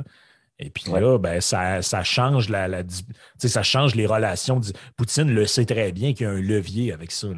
Et 0.59 0.70
puis 0.70 0.91
là, 0.91 1.18
ben, 1.18 1.41
ça, 1.41 1.81
change 2.03 2.49
la, 2.49 2.83
ça 3.39 3.62
change 3.62 3.95
les 3.95 4.07
relations. 4.07 4.61
Poutine 4.97 5.31
le 5.31 5.47
sait 5.47 5.66
très 5.66 5.93
bien 5.93 6.14
qu'il 6.14 6.26
y 6.26 6.29
a 6.29 6.33
un 6.33 6.41
levier 6.41 6.93
avec 6.93 7.12
ça. 7.12 7.29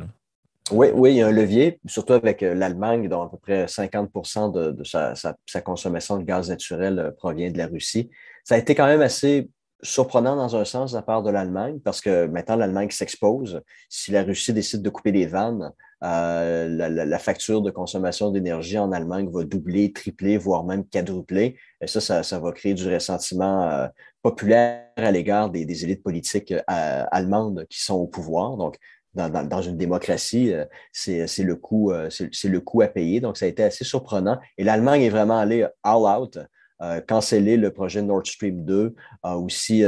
Oui, 0.73 0.89
oui, 0.95 1.11
il 1.12 1.16
y 1.16 1.23
a 1.23 1.27
un 1.27 1.33
levier, 1.33 1.81
surtout 1.87 2.12
avec 2.12 2.43
euh, 2.43 2.55
l'Allemagne, 2.55 3.09
dont 3.09 3.23
à 3.23 3.29
peu 3.29 3.37
près 3.37 3.64
50% 3.64 4.53
de, 4.53 4.85
sa, 4.85 5.61
consommation 5.62 6.16
de 6.18 6.23
gaz 6.23 6.49
naturel 6.49 6.99
euh, 6.99 7.11
provient 7.11 7.51
de 7.51 7.59
la 7.59 7.66
Russie. 7.66 8.11
Ça 8.45 8.55
a 8.55 8.59
été 8.59 8.75
quand 8.75 8.87
même 8.87 9.01
assez 9.01 9.51
surprenant 9.83 10.37
dans 10.37 10.57
un 10.57 10.64
sens 10.64 10.93
de 10.93 10.97
la 10.97 11.03
part 11.03 11.23
de 11.23 11.31
l'Allemagne, 11.31 11.81
parce 11.81 12.01
que 12.01 12.27
maintenant 12.27 12.57
l'Allemagne 12.57 12.91
s'expose. 12.91 13.62
Si 13.89 14.12
la 14.12 14.23
Russie 14.23 14.53
décide 14.53 14.83
de 14.83 14.91
couper 14.91 15.11
les 15.11 15.27
vannes, 15.27 15.73
euh, 16.05 16.68
la, 16.68 17.18
facture 17.18 17.62
de 17.62 17.71
consommation 17.71 18.31
d'énergie 18.31 18.79
en 18.79 18.93
Allemagne 18.93 19.29
va 19.31 19.45
doubler, 19.45 19.93
tripler, 19.93 20.37
voire 20.37 20.64
même 20.64 20.85
quadrupler. 20.85 21.57
Et 21.81 21.87
ça, 21.87 22.23
ça, 22.23 22.39
va 22.39 22.53
créer 22.53 22.75
du 22.75 22.89
ressentiment 22.89 23.89
populaire 24.23 24.85
à 24.97 25.11
l'égard 25.11 25.51
des, 25.51 25.64
des, 25.64 25.85
élites 25.85 26.03
politiques 26.03 26.55
allemandes 26.66 27.66
qui 27.68 27.83
sont 27.83 27.97
au 27.97 28.07
pouvoir. 28.07 28.57
Donc, 28.57 28.79
dans, 29.14 29.62
une 29.62 29.76
démocratie, 29.76 30.52
euh, 30.52 30.64
c'est 30.92 31.42
le, 31.42 31.56
coût, 31.56 31.92
euh, 31.92 32.08
c'est 32.11 32.48
le 32.48 32.61
coût 32.61 32.82
à 32.82 32.88
payer. 32.88 33.20
Donc, 33.20 33.36
ça 33.36 33.46
a 33.46 33.48
été 33.48 33.62
assez 33.62 33.84
surprenant. 33.84 34.38
Et 34.56 34.64
l'Allemagne 34.64 35.02
est 35.02 35.11
vraiment 35.11 35.38
allée 35.38 35.66
all 35.82 36.20
out, 36.20 36.38
euh, 36.82 37.00
canceller 37.00 37.56
le 37.56 37.72
projet 37.72 38.02
Nord 38.02 38.26
Stream 38.26 38.64
2, 38.64 38.94
a 39.22 39.38
aussi 39.38 39.82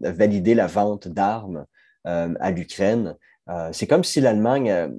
validé 0.00 0.54
la 0.54 0.66
vente 0.66 1.08
d'armes 1.08 1.64
à 2.04 2.50
l'Ukraine. 2.50 3.16
c'est 3.72 3.86
comme 3.86 4.04
si 4.04 4.20
l'Allemagne 4.20 4.90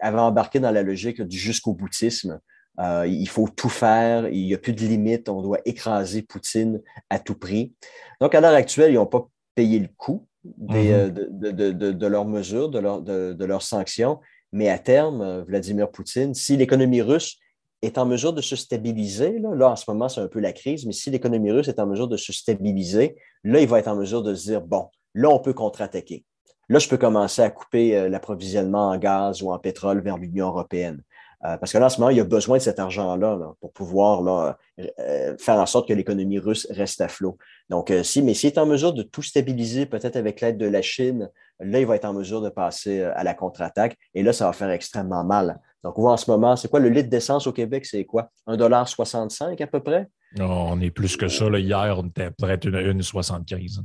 avait 0.00 0.18
embarqué 0.18 0.60
dans 0.60 0.72
la 0.72 0.82
logique 0.82 1.22
du 1.22 1.38
jusqu'au 1.38 1.72
boutisme. 1.72 2.40
il 2.78 3.28
faut 3.28 3.48
tout 3.48 3.68
faire, 3.68 4.28
il 4.28 4.46
n'y 4.46 4.54
a 4.54 4.58
plus 4.58 4.72
de 4.72 4.80
limite, 4.80 5.28
on 5.28 5.40
doit 5.40 5.60
écraser 5.64 6.22
Poutine 6.22 6.82
à 7.08 7.18
tout 7.18 7.38
prix. 7.38 7.72
Donc, 8.20 8.34
à 8.34 8.40
l'heure 8.40 8.54
actuelle, 8.54 8.90
ils 8.90 8.96
n'ont 8.96 9.06
pas 9.06 9.28
payé 9.54 9.78
le 9.78 9.88
coût, 9.96 10.26
Mhm. 10.58 10.76
Euh, 10.76 11.10
de, 11.10 12.06
leurs 12.06 12.24
mesures, 12.24 12.68
de, 12.68 13.44
leurs 13.44 13.62
sanctions. 13.62 14.20
Mais 14.52 14.68
à 14.68 14.78
terme, 14.78 15.20
euh, 15.20 15.44
Vladimir 15.44 15.90
Poutine, 15.90 16.34
si 16.34 16.56
l'économie 16.56 17.02
russe 17.02 17.38
est 17.82 17.98
en 17.98 18.06
mesure 18.06 18.32
de 18.32 18.40
se 18.40 18.56
stabiliser, 18.56 19.38
là, 19.38 19.70
en 19.70 19.76
ce 19.76 19.84
moment, 19.88 20.08
c'est 20.08 20.20
un 20.20 20.28
peu 20.28 20.40
la 20.40 20.52
crise, 20.52 20.86
mais 20.86 20.92
si 20.92 21.10
l'économie 21.10 21.52
russe 21.52 21.68
est 21.68 21.78
en 21.78 21.86
mesure 21.86 22.08
de 22.08 22.16
se 22.16 22.32
stabiliser, 22.32 23.16
là, 23.44 23.60
il 23.60 23.68
va 23.68 23.78
être 23.78 23.88
en 23.88 23.96
mesure 23.96 24.22
de 24.22 24.34
se 24.34 24.48
dire, 24.48 24.62
bon, 24.62 24.88
là, 25.14 25.28
on 25.30 25.38
peut 25.38 25.52
contre-attaquer. 25.52 26.24
Là, 26.68 26.78
je 26.78 26.88
peux 26.88 26.96
commencer 26.96 27.42
à 27.42 27.50
couper 27.50 27.96
euh, 27.96 28.08
l'approvisionnement 28.08 28.88
en 28.88 28.96
gaz 28.96 29.42
ou 29.42 29.52
en 29.52 29.58
pétrole 29.58 30.00
vers 30.00 30.18
l'Union 30.18 30.48
européenne. 30.48 31.02
Euh, 31.44 31.56
parce 31.58 31.72
que 31.72 31.78
là, 31.78 31.86
en 31.86 31.88
ce 31.88 32.00
moment, 32.00 32.10
il 32.10 32.16
y 32.16 32.20
a 32.20 32.24
besoin 32.24 32.58
de 32.58 32.62
cet 32.62 32.78
argent-là 32.78 33.38
pour 33.60 33.72
pouvoir 33.72 34.22
là, 34.22 34.58
euh, 34.98 35.36
faire 35.38 35.56
en 35.56 35.66
sorte 35.66 35.86
que 35.86 35.92
l'économie 35.92 36.38
russe 36.38 36.66
reste 36.70 37.00
à 37.00 37.08
flot. 37.08 37.36
Donc, 37.68 37.90
euh, 37.90 38.02
si, 38.02 38.22
mais 38.22 38.32
s'il 38.32 38.48
est 38.48 38.58
en 38.58 38.66
mesure 38.66 38.94
de 38.94 39.02
tout 39.02 39.22
stabiliser, 39.22 39.86
peut-être 39.86 40.16
avec 40.16 40.40
l'aide 40.40 40.56
de 40.56 40.66
la 40.66 40.82
Chine, 40.82 41.30
là, 41.60 41.80
il 41.80 41.86
va 41.86 41.96
être 41.96 42.06
en 42.06 42.14
mesure 42.14 42.40
de 42.40 42.48
passer 42.48 43.02
à 43.02 43.22
la 43.22 43.34
contre-attaque. 43.34 43.96
Et 44.14 44.22
là, 44.22 44.32
ça 44.32 44.46
va 44.46 44.52
faire 44.52 44.70
extrêmement 44.70 45.24
mal. 45.24 45.60
Donc, 45.84 45.98
on 45.98 46.02
voit 46.02 46.12
en 46.12 46.16
ce 46.16 46.30
moment, 46.30 46.56
c'est 46.56 46.68
quoi 46.68 46.80
le 46.80 46.88
litre 46.88 47.10
d'essence 47.10 47.46
au 47.46 47.52
Québec? 47.52 47.84
C'est 47.84 48.04
quoi? 48.04 48.30
1,65 48.48 49.62
à 49.62 49.66
peu 49.66 49.80
près? 49.80 50.08
Non, 50.36 50.70
on 50.70 50.80
est 50.80 50.90
plus 50.90 51.16
que 51.16 51.28
ça. 51.28 51.46
Hier, 51.46 51.96
on 51.98 52.08
était 52.08 52.30
près 52.30 52.56
d'une 52.56 52.76
1,75. 52.76 53.82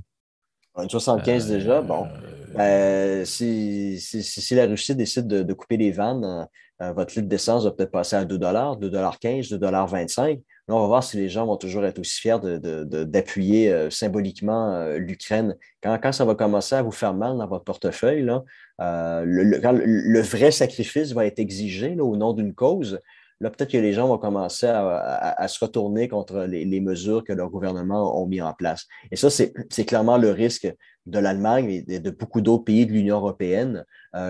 1,75 0.76 1.48
déjà, 1.48 1.82
bon. 1.82 2.08
Si, 3.26 4.00
si, 4.00 4.56
la 4.56 4.66
Russie 4.66 4.96
décide 4.96 5.28
de, 5.28 5.54
couper 5.54 5.78
les 5.78 5.92
vannes, 5.92 6.48
euh, 6.82 6.94
votre 6.94 7.14
litre 7.16 7.28
d'essence 7.28 7.64
va 7.64 7.72
peut-être 7.72 7.92
passer 7.92 8.16
à 8.16 8.26
2 8.26 8.38
2,15 8.38 9.58
2,25 9.58 10.42
Là, 10.68 10.76
on 10.76 10.82
va 10.82 10.88
voir 10.88 11.04
si 11.04 11.18
les 11.18 11.28
gens 11.28 11.46
vont 11.46 11.58
toujours 11.58 11.86
être 11.86 12.00
aussi 12.00 12.20
fiers 12.22 12.38
d'appuyer 12.40 13.70
de, 13.70 13.74
euh, 13.74 13.90
symboliquement 13.90 14.74
euh, 14.74 14.98
l'Ukraine. 14.98 15.56
Quand, 15.82 15.98
quand, 16.02 16.12
ça 16.12 16.24
va 16.24 16.36
commencer 16.36 16.76
à 16.76 16.82
vous 16.82 16.92
faire 16.92 17.14
mal 17.14 17.38
dans 17.38 17.48
votre 17.48 17.66
portefeuille, 17.66 18.24
là, 18.24 18.44
le, 18.80 19.60
quand 19.60 19.74
le, 19.74 20.22
vrai 20.22 20.52
sacrifice 20.52 21.14
va 21.14 21.26
être 21.26 21.40
exigé 21.40 22.00
au 22.00 22.16
nom 22.16 22.34
d'une 22.34 22.54
cause, 22.54 23.00
là, 23.42 23.50
peut-être 23.50 23.72
que 23.72 23.78
les 23.78 23.94
gens 23.94 24.08
vont 24.08 24.18
commencer 24.18 24.68
à, 24.68 25.48
se 25.48 25.64
retourner 25.64 26.08
contre 26.08 26.42
les, 26.44 26.64
les, 26.64 26.80
mesures 26.80 27.24
que 27.24 27.34
leur 27.34 27.50
gouvernement 27.50 28.20
ont 28.20 28.26
mis 28.26 28.42
en 28.42 28.54
place. 28.54 28.88
Et 29.12 29.16
ça, 29.16 29.30
c'est 29.30 29.86
clairement 29.86 30.18
le 30.18 30.32
risque 30.32 30.72
de 31.06 31.20
l'Allemagne 31.20 31.84
et 31.88 32.00
de 32.00 32.12
beaucoup 32.12 32.42
d'autres 32.42 32.64
pays 32.64 32.86
de 32.86 32.92
l'Union 32.92 33.18
européenne 33.18 33.84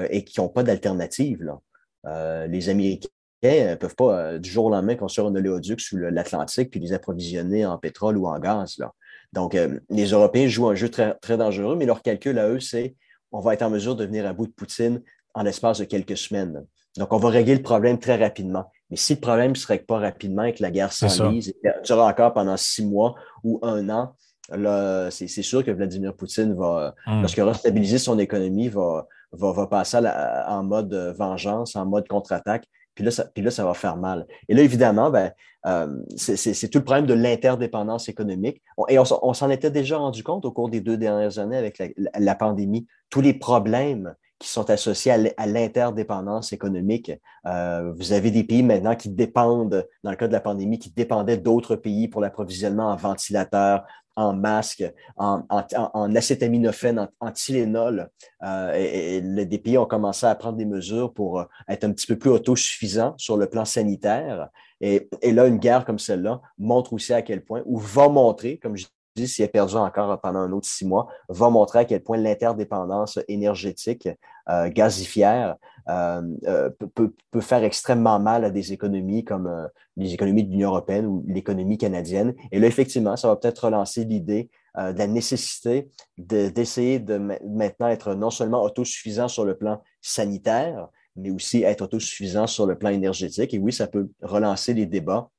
et 0.09 0.23
qui 0.23 0.39
n'ont 0.39 0.49
pas 0.49 0.63
d'alternative. 0.63 1.57
Euh, 2.07 2.47
les 2.47 2.69
Américains 2.69 3.09
ne 3.43 3.75
peuvent 3.75 3.95
pas 3.95 4.17
euh, 4.17 4.39
du 4.39 4.49
jour 4.49 4.65
au 4.65 4.69
lendemain 4.69 4.95
construire 4.95 5.27
un 5.27 5.35
oléoduc 5.35 5.81
sous 5.81 5.97
l'Atlantique 5.97 6.71
puis 6.71 6.79
les 6.79 6.93
approvisionner 6.93 7.65
en 7.65 7.77
pétrole 7.77 8.17
ou 8.17 8.27
en 8.27 8.39
gaz. 8.39 8.77
Là. 8.77 8.93
Donc, 9.33 9.55
euh, 9.55 9.79
les 9.89 10.07
Européens 10.07 10.47
jouent 10.47 10.69
un 10.69 10.75
jeu 10.75 10.89
très, 10.89 11.13
très 11.15 11.37
dangereux, 11.37 11.75
mais 11.75 11.85
leur 11.85 12.01
calcul 12.01 12.37
à 12.39 12.47
eux, 12.49 12.59
c'est 12.59 12.95
on 13.31 13.39
va 13.39 13.53
être 13.53 13.61
en 13.61 13.69
mesure 13.69 13.95
de 13.95 14.05
venir 14.05 14.25
à 14.25 14.33
bout 14.33 14.47
de 14.47 14.51
Poutine 14.51 15.01
en 15.33 15.43
l'espace 15.43 15.79
de 15.79 15.85
quelques 15.85 16.17
semaines. 16.17 16.65
Donc, 16.97 17.13
on 17.13 17.17
va 17.17 17.29
régler 17.29 17.55
le 17.55 17.61
problème 17.61 17.97
très 17.97 18.17
rapidement. 18.17 18.69
Mais 18.89 18.97
si 18.97 19.13
le 19.13 19.21
problème 19.21 19.51
ne 19.51 19.55
se 19.55 19.65
règle 19.65 19.85
pas 19.85 19.99
rapidement 19.99 20.43
et 20.43 20.53
que 20.53 20.61
la 20.61 20.69
guerre 20.69 20.91
s'enlise 20.91 21.47
et 21.47 21.55
durera 21.85 22.07
encore 22.07 22.33
pendant 22.33 22.57
six 22.57 22.85
mois 22.85 23.15
ou 23.45 23.59
un 23.61 23.87
an, 23.89 24.13
c'est 25.09 25.27
sûr 25.27 25.63
que 25.63 25.71
Vladimir 25.71 26.13
Poutine 26.13 26.53
va, 26.53 26.93
hum. 27.07 27.21
lorsqu'il 27.21 27.43
aura 27.43 27.53
stabilisé 27.53 27.97
son 27.97 28.19
économie, 28.19 28.67
va, 28.67 29.07
va, 29.31 29.67
passer 29.67 29.97
en 30.47 30.63
mode 30.63 30.93
vengeance, 31.17 31.75
en 31.75 31.85
mode 31.85 32.07
contre-attaque. 32.07 32.65
puis 32.95 33.05
là, 33.05 33.11
ça, 33.11 33.25
puis 33.25 33.43
là, 33.43 33.51
ça 33.51 33.65
va 33.65 33.73
faire 33.73 33.97
mal. 33.97 34.27
Et 34.49 34.53
là, 34.53 34.61
évidemment, 34.61 35.09
ben, 35.09 35.31
euh, 35.67 35.95
c'est 36.15 36.69
tout 36.69 36.79
le 36.79 36.83
problème 36.83 37.05
de 37.05 37.13
l'interdépendance 37.13 38.09
économique. 38.09 38.61
et 38.89 38.97
on, 38.99 39.33
s'en 39.33 39.49
était 39.49 39.71
déjà 39.71 39.97
rendu 39.97 40.23
compte 40.23 40.45
au 40.45 40.51
cours 40.51 40.69
des 40.69 40.81
deux 40.81 40.97
dernières 40.97 41.39
années 41.39 41.57
avec 41.57 41.77
la, 41.77 41.87
la 42.17 42.35
pandémie. 42.35 42.87
Tous 43.09 43.21
les 43.21 43.33
problèmes 43.33 44.15
qui 44.41 44.49
sont 44.49 44.69
associés 44.71 45.11
à 45.37 45.45
l'interdépendance 45.45 46.51
économique. 46.51 47.11
Euh, 47.45 47.93
vous 47.95 48.11
avez 48.11 48.31
des 48.31 48.43
pays 48.43 48.63
maintenant 48.63 48.95
qui 48.95 49.09
dépendent, 49.09 49.87
dans 50.03 50.09
le 50.09 50.17
cas 50.17 50.27
de 50.27 50.33
la 50.33 50.39
pandémie, 50.39 50.79
qui 50.79 50.89
dépendaient 50.89 51.37
d'autres 51.37 51.75
pays 51.75 52.07
pour 52.07 52.21
l'approvisionnement 52.21 52.89
en 52.89 52.95
ventilateurs, 52.95 53.83
en 54.15 54.33
masques, 54.33 54.83
en, 55.17 55.45
acétaminophène, 56.15 57.09
en, 57.19 57.31
Tylenol. 57.31 58.09
Euh, 58.43 58.73
et, 58.75 59.21
des 59.21 59.57
pays 59.57 59.77
ont 59.77 59.85
commencé 59.85 60.25
à 60.25 60.35
prendre 60.35 60.57
des 60.57 60.65
mesures 60.65 61.13
pour 61.13 61.39
euh, 61.39 61.45
être 61.67 61.83
un 61.83 61.91
petit 61.91 62.07
peu 62.07 62.17
plus 62.17 62.29
autosuffisants 62.29 63.13
sur 63.17 63.37
le 63.37 63.47
plan 63.47 63.65
sanitaire. 63.65 64.49
Et, 64.79 65.09
et 65.21 65.31
là, 65.31 65.47
une 65.47 65.57
guerre 65.57 65.85
comme 65.85 65.99
celle-là 65.99 66.41
montre 66.57 66.93
aussi 66.93 67.13
à 67.13 67.21
quel 67.21 67.43
point, 67.43 67.61
ou 67.65 67.77
va 67.77 68.09
montrer, 68.09 68.57
comme 68.57 68.77
je 68.77 68.85
s'il 69.15 69.45
est 69.45 69.49
perdu 69.49 69.75
encore 69.75 70.19
pendant 70.21 70.39
un 70.39 70.51
autre 70.51 70.67
six 70.67 70.85
mois, 70.85 71.07
va 71.29 71.49
montrer 71.49 71.79
à 71.79 71.85
quel 71.85 72.01
point 72.01 72.17
l'interdépendance 72.17 73.19
énergétique 73.27 74.07
euh, 74.49 74.69
gazifière 74.69 75.55
euh, 75.89 76.21
euh, 76.47 76.69
peut, 76.95 77.41
faire 77.41 77.63
extrêmement 77.63 78.19
mal 78.19 78.45
à 78.45 78.49
des 78.49 78.73
économies 78.73 79.23
comme 79.23 79.69
les 79.97 80.13
économies 80.13 80.43
de 80.43 80.51
l'Union 80.51 80.69
européenne 80.69 81.05
ou 81.05 81.23
l'économie 81.27 81.77
canadienne. 81.77 82.33
Et 82.51 82.59
là, 82.59 82.67
effectivement, 82.67 83.15
ça 83.15 83.27
va 83.27 83.35
peut-être 83.35 83.65
relancer 83.65 84.03
l'idée 84.05 84.49
de 84.77 84.97
la 84.97 85.07
nécessité 85.07 85.89
d'essayer 86.17 86.99
de, 86.99 87.17
maintenant 87.17 87.87
être 87.87 88.15
non 88.15 88.29
seulement 88.29 88.63
autosuffisant 88.63 89.27
sur 89.27 89.43
le 89.43 89.57
plan 89.57 89.83
sanitaire, 90.01 90.87
mais 91.17 91.29
aussi 91.29 91.63
être 91.63 91.81
autosuffisant 91.81 92.47
sur 92.47 92.65
le 92.65 92.77
plan 92.77 92.89
énergétique. 92.89 93.53
Et 93.53 93.59
oui, 93.59 93.73
ça 93.73 93.87
peut 93.87 94.09
relancer 94.21 94.73
les 94.73 94.85
débats 94.85 95.29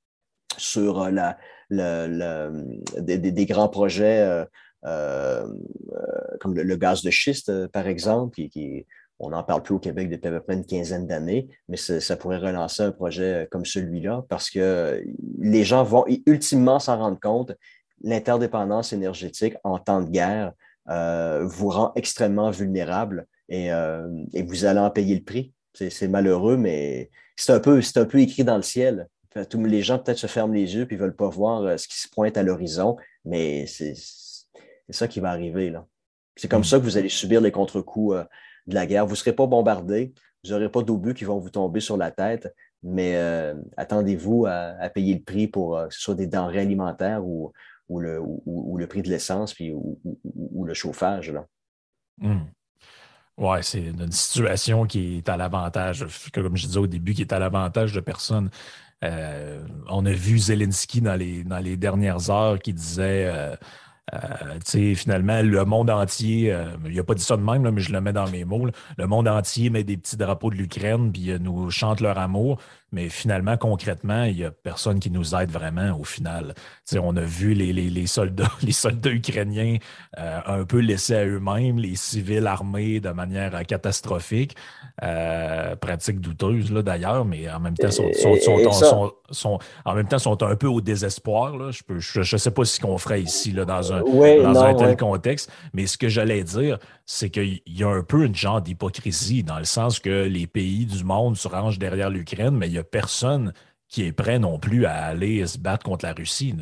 sur 0.58 1.10
la, 1.10 1.38
des, 1.76 3.46
grands 3.46 3.68
projets 3.68 4.46
euh, 4.84 5.46
euh, 5.92 6.36
comme 6.40 6.54
le, 6.54 6.76
gaz 6.76 7.02
de 7.02 7.10
schiste, 7.10 7.50
euh, 7.50 7.68
par 7.68 7.86
exemple, 7.86 8.34
qui, 8.34 8.84
on 9.20 9.30
n'en 9.30 9.44
parle 9.44 9.62
plus 9.62 9.74
au 9.74 9.78
Québec 9.78 10.10
depuis 10.10 10.26
à 10.26 10.32
peu 10.32 10.40
près 10.40 10.54
une 10.54 10.66
quinzaine 10.66 11.06
d'années, 11.06 11.48
mais 11.68 11.76
ça 11.76 12.16
pourrait 12.16 12.38
relancer 12.38 12.82
un 12.82 12.90
projet 12.90 13.46
comme 13.52 13.64
celui-là 13.64 14.24
parce 14.28 14.50
que 14.50 15.04
les 15.38 15.62
gens 15.62 15.84
vont 15.84 16.04
ultimement 16.26 16.80
s'en 16.80 16.98
rendre 16.98 17.20
compte. 17.20 17.52
L'interdépendance 18.02 18.92
énergétique 18.92 19.54
en 19.62 19.78
temps 19.78 20.00
de 20.00 20.10
guerre 20.10 20.52
vous 20.88 21.68
rend 21.68 21.92
extrêmement 21.94 22.50
vulnérable 22.50 23.26
et, 23.48 23.70
vous 24.42 24.64
allez 24.64 24.80
en 24.80 24.90
payer 24.90 25.14
le 25.14 25.22
prix. 25.22 25.52
C'est 25.72 26.08
malheureux, 26.08 26.56
mais 26.56 27.08
c'est 27.36 27.52
un, 27.52 27.56
un 27.58 28.04
peu 28.04 28.18
écrit 28.18 28.42
dans 28.42 28.56
le 28.56 28.62
ciel 28.62 29.06
tous 29.48 29.64
les 29.64 29.82
gens 29.82 29.98
peut-être 29.98 30.18
se 30.18 30.26
ferment 30.26 30.52
les 30.52 30.74
yeux 30.74 30.86
et 30.88 30.94
ne 30.94 31.00
veulent 31.00 31.16
pas 31.16 31.28
voir 31.28 31.62
euh, 31.62 31.76
ce 31.76 31.88
qui 31.88 31.98
se 31.98 32.08
pointe 32.08 32.36
à 32.36 32.42
l'horizon, 32.42 32.96
mais 33.24 33.66
c'est 33.66 33.94
ça 34.90 35.08
qui 35.08 35.20
va 35.20 35.30
arriver. 35.30 35.70
là. 35.70 35.86
C'est 36.36 36.48
comme 36.48 36.60
mm. 36.60 36.64
ça 36.64 36.78
que 36.78 36.84
vous 36.84 36.96
allez 36.96 37.08
subir 37.08 37.40
les 37.40 37.52
contre-coups 37.52 38.16
euh, 38.16 38.24
de 38.66 38.74
la 38.74 38.86
guerre. 38.86 39.06
Vous 39.06 39.12
ne 39.12 39.16
serez 39.16 39.32
pas 39.32 39.46
bombardé, 39.46 40.12
vous 40.44 40.50
n'aurez 40.50 40.70
pas 40.70 40.82
d'obus 40.82 41.14
qui 41.14 41.24
vont 41.24 41.38
vous 41.38 41.50
tomber 41.50 41.80
sur 41.80 41.96
la 41.96 42.10
tête, 42.10 42.54
mais 42.82 43.16
euh, 43.16 43.54
attendez-vous 43.76 44.46
à, 44.46 44.88
payer 44.90 45.14
le 45.14 45.22
prix 45.22 45.46
pour 45.46 45.80
soit 45.90 46.14
des 46.14 46.26
denrées 46.26 46.60
alimentaires 46.60 47.24
ou, 47.24 47.52
le, 47.88 48.20
ou, 48.20 48.76
le, 48.76 48.86
prix 48.86 49.02
de 49.02 49.08
l'essence 49.08 49.54
ou, 49.60 50.00
ou, 50.34 50.64
le 50.64 50.74
chauffage. 50.74 51.30
Là. 51.30 51.46
Mm. 52.18 52.40
Oui, 53.38 53.58
c'est 53.62 53.80
une 53.80 54.12
situation 54.12 54.86
qui 54.86 55.18
est 55.18 55.28
à 55.28 55.36
l'avantage, 55.36 56.06
comme 56.34 56.56
je 56.56 56.66
disais 56.66 56.78
au 56.78 56.86
début, 56.86 57.14
qui 57.14 57.22
est 57.22 57.32
à 57.32 57.38
l'avantage 57.38 57.92
de 57.92 58.00
personne. 58.00 58.50
Euh, 59.02 59.60
on 59.88 60.06
a 60.06 60.12
vu 60.12 60.38
Zelensky 60.38 61.00
dans 61.00 61.16
les, 61.16 61.44
dans 61.44 61.58
les 61.58 61.76
dernières 61.76 62.30
heures 62.30 62.58
qui 62.58 62.72
disait 62.72 63.32
euh, 64.14 64.18
euh, 64.74 64.94
finalement, 64.94 65.42
le 65.42 65.64
monde 65.64 65.90
entier, 65.90 66.56
il 66.86 66.94
n'a 66.94 67.04
pas 67.04 67.14
dit 67.14 67.22
ça 67.22 67.36
de 67.36 67.42
même, 67.42 67.70
mais 67.70 67.80
je 67.80 67.92
le 67.92 68.00
mets 68.00 68.12
dans 68.12 68.28
mes 68.30 68.44
mots. 68.44 68.66
le 68.96 69.06
monde 69.06 69.28
entier 69.28 69.70
met 69.70 69.84
des 69.84 69.96
petits 69.96 70.16
drapeaux 70.16 70.50
de 70.50 70.56
l'Ukraine 70.56 71.12
puis 71.12 71.32
nous 71.40 71.70
chante 71.70 72.00
leur 72.00 72.18
amour. 72.18 72.58
Mais 72.92 73.08
finalement, 73.08 73.56
concrètement, 73.56 74.24
il 74.24 74.36
n'y 74.36 74.44
a 74.44 74.50
personne 74.50 75.00
qui 75.00 75.10
nous 75.10 75.34
aide 75.34 75.50
vraiment 75.50 75.98
au 75.98 76.04
final. 76.04 76.54
on 76.94 77.16
a 77.16 77.22
vu 77.22 77.54
les, 77.54 78.06
soldats, 78.06 78.52
les 78.62 78.72
soldats 78.72 79.10
ukrainiens 79.10 79.78
euh, 80.18 80.40
un 80.46 80.64
peu 80.64 80.78
laissés 80.78 81.16
à 81.16 81.24
eux-mêmes, 81.24 81.78
les 81.78 81.96
civils 81.96 82.46
armés 82.46 83.00
de 83.00 83.08
manière 83.08 83.54
euh, 83.54 83.62
catastrophique, 83.62 84.56
euh, 85.02 85.74
pratique 85.76 86.20
douteuse 86.20 86.70
d'ailleurs, 86.70 87.24
mais 87.24 87.50
en 87.50 87.60
même 87.60 87.76
temps 87.76 87.90
sont, 87.90 88.10
sont, 89.30 89.58
en 89.86 89.94
même 89.94 90.08
temps 90.08 90.18
sont 90.18 90.42
un 90.42 90.54
peu 90.54 90.66
au 90.66 90.82
désespoir. 90.82 91.56
Là. 91.56 91.70
Je 91.70 91.82
ne 91.94 91.98
je, 91.98 92.36
sais 92.36 92.50
pas 92.50 92.66
ce 92.66 92.78
qu'on 92.78 92.98
ferait 92.98 93.22
ici 93.22 93.52
là, 93.52 93.64
dans 94.00 94.22
un, 94.22 94.52
dans 94.52 94.62
un 94.62 94.74
tel 94.74 94.96
contexte, 94.96 95.50
mais 95.72 95.86
ce 95.86 95.98
que 95.98 96.08
j'allais 96.08 96.44
dire, 96.44 96.78
c'est 97.06 97.30
qu'il 97.30 97.60
y 97.66 97.84
a 97.84 97.88
un 97.88 98.02
peu 98.02 98.24
une 98.24 98.34
genre 98.34 98.62
d'hypocrisie 98.62 99.42
dans 99.42 99.58
le 99.58 99.64
sens 99.64 99.98
que 99.98 100.24
les 100.24 100.46
pays 100.46 100.86
du 100.86 101.04
monde 101.04 101.36
se 101.36 101.48
rangent 101.48 101.78
derrière 101.78 102.10
l'Ukraine, 102.10 102.56
mais 102.56 102.68
il 102.68 102.72
n'y 102.72 102.78
a 102.78 102.84
personne 102.84 103.52
qui 103.88 104.04
est 104.04 104.12
prêt 104.12 104.38
non 104.38 104.58
plus 104.58 104.86
à 104.86 104.94
aller 105.04 105.46
se 105.46 105.58
battre 105.58 105.84
contre 105.84 106.06
la 106.06 106.14
Russie. 106.14 106.54